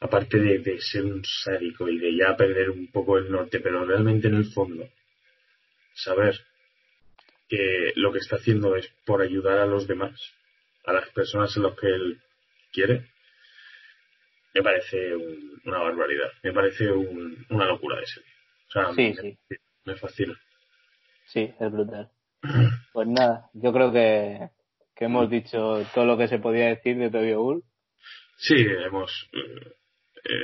[0.00, 3.84] Aparte de, de ser un sádico y de ya perder un poco el norte, pero
[3.84, 4.86] realmente en el fondo,
[5.94, 6.38] saber
[7.48, 10.20] que lo que está haciendo es por ayudar a los demás,
[10.84, 12.20] a las personas en las que él
[12.72, 13.11] quiere,
[14.54, 18.30] me parece un- una barbaridad, me parece un- una locura de serie.
[18.68, 19.38] O sea, Sí, me, sí.
[19.84, 20.34] me fascina.
[21.26, 22.10] Sí, es brutal.
[22.92, 24.50] Pues nada, yo creo que,
[24.94, 27.62] que hemos dicho todo lo que se podía decir de Tokyo Ghoul.
[28.36, 29.30] Sí, hemos.
[29.32, 29.72] eh,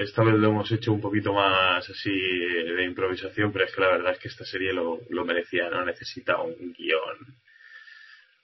[0.00, 3.80] Esta vez lo hemos hecho un poquito más así eh, de improvisación, pero es que
[3.82, 7.18] la verdad es que esta serie lo, lo merecía, no necesita un guion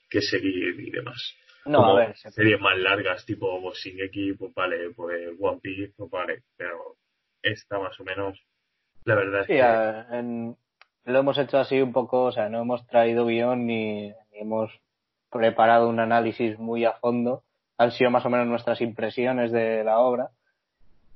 [0.09, 1.33] que seguir y demás.
[1.65, 5.93] No, Como a ver, se- series más largas, tipo Shingeki, pues vale, pues One Piece,
[5.97, 6.95] pues vale, pero
[7.41, 8.39] esta más o menos,
[9.03, 10.55] la verdad es sí, que a- en-
[11.05, 14.71] lo hemos hecho así un poco, o sea, no hemos traído guion ni, ni hemos
[15.31, 17.43] preparado un análisis muy a fondo.
[17.77, 20.29] Han sido más o menos nuestras impresiones de la obra,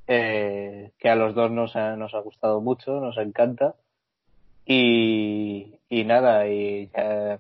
[0.07, 3.76] eh, que a los dos nos ha, nos ha gustado mucho, nos encanta.
[4.65, 7.39] Y, y nada, y ya,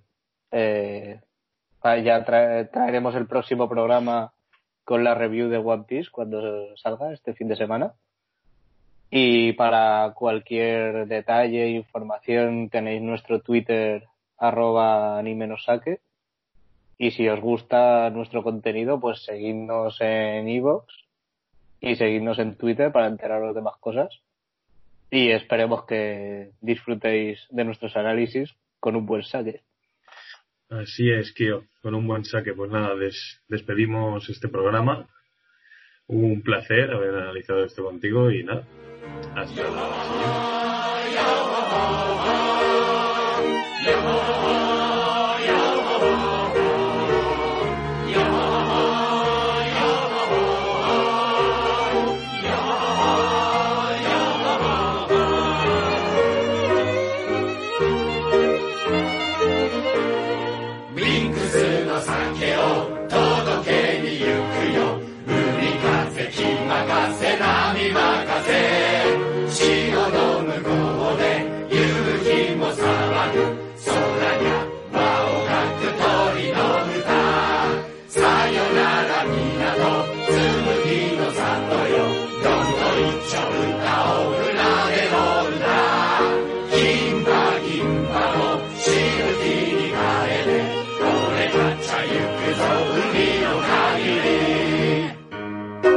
[0.51, 1.19] eh,
[1.83, 4.33] ya trae- traeremos el próximo programa
[4.83, 7.93] con la review de One Piece cuando salga este fin de semana.
[9.11, 14.03] Y para cualquier detalle información tenéis nuestro Twitter
[14.37, 16.01] arroba animenosake.
[16.97, 20.85] Y si os gusta nuestro contenido, pues seguidnos en iVoox
[21.79, 24.19] y seguidnos en Twitter para enteraros de más cosas.
[25.09, 29.63] Y esperemos que disfrutéis de nuestros análisis con un buen saque.
[30.69, 32.53] Así es, Kio, con un buen saque.
[32.53, 35.07] Pues nada, des- despedimos este programa.
[36.07, 38.63] Un placer haber analizado esto contigo y nada,
[39.35, 40.39] hasta la siguiente.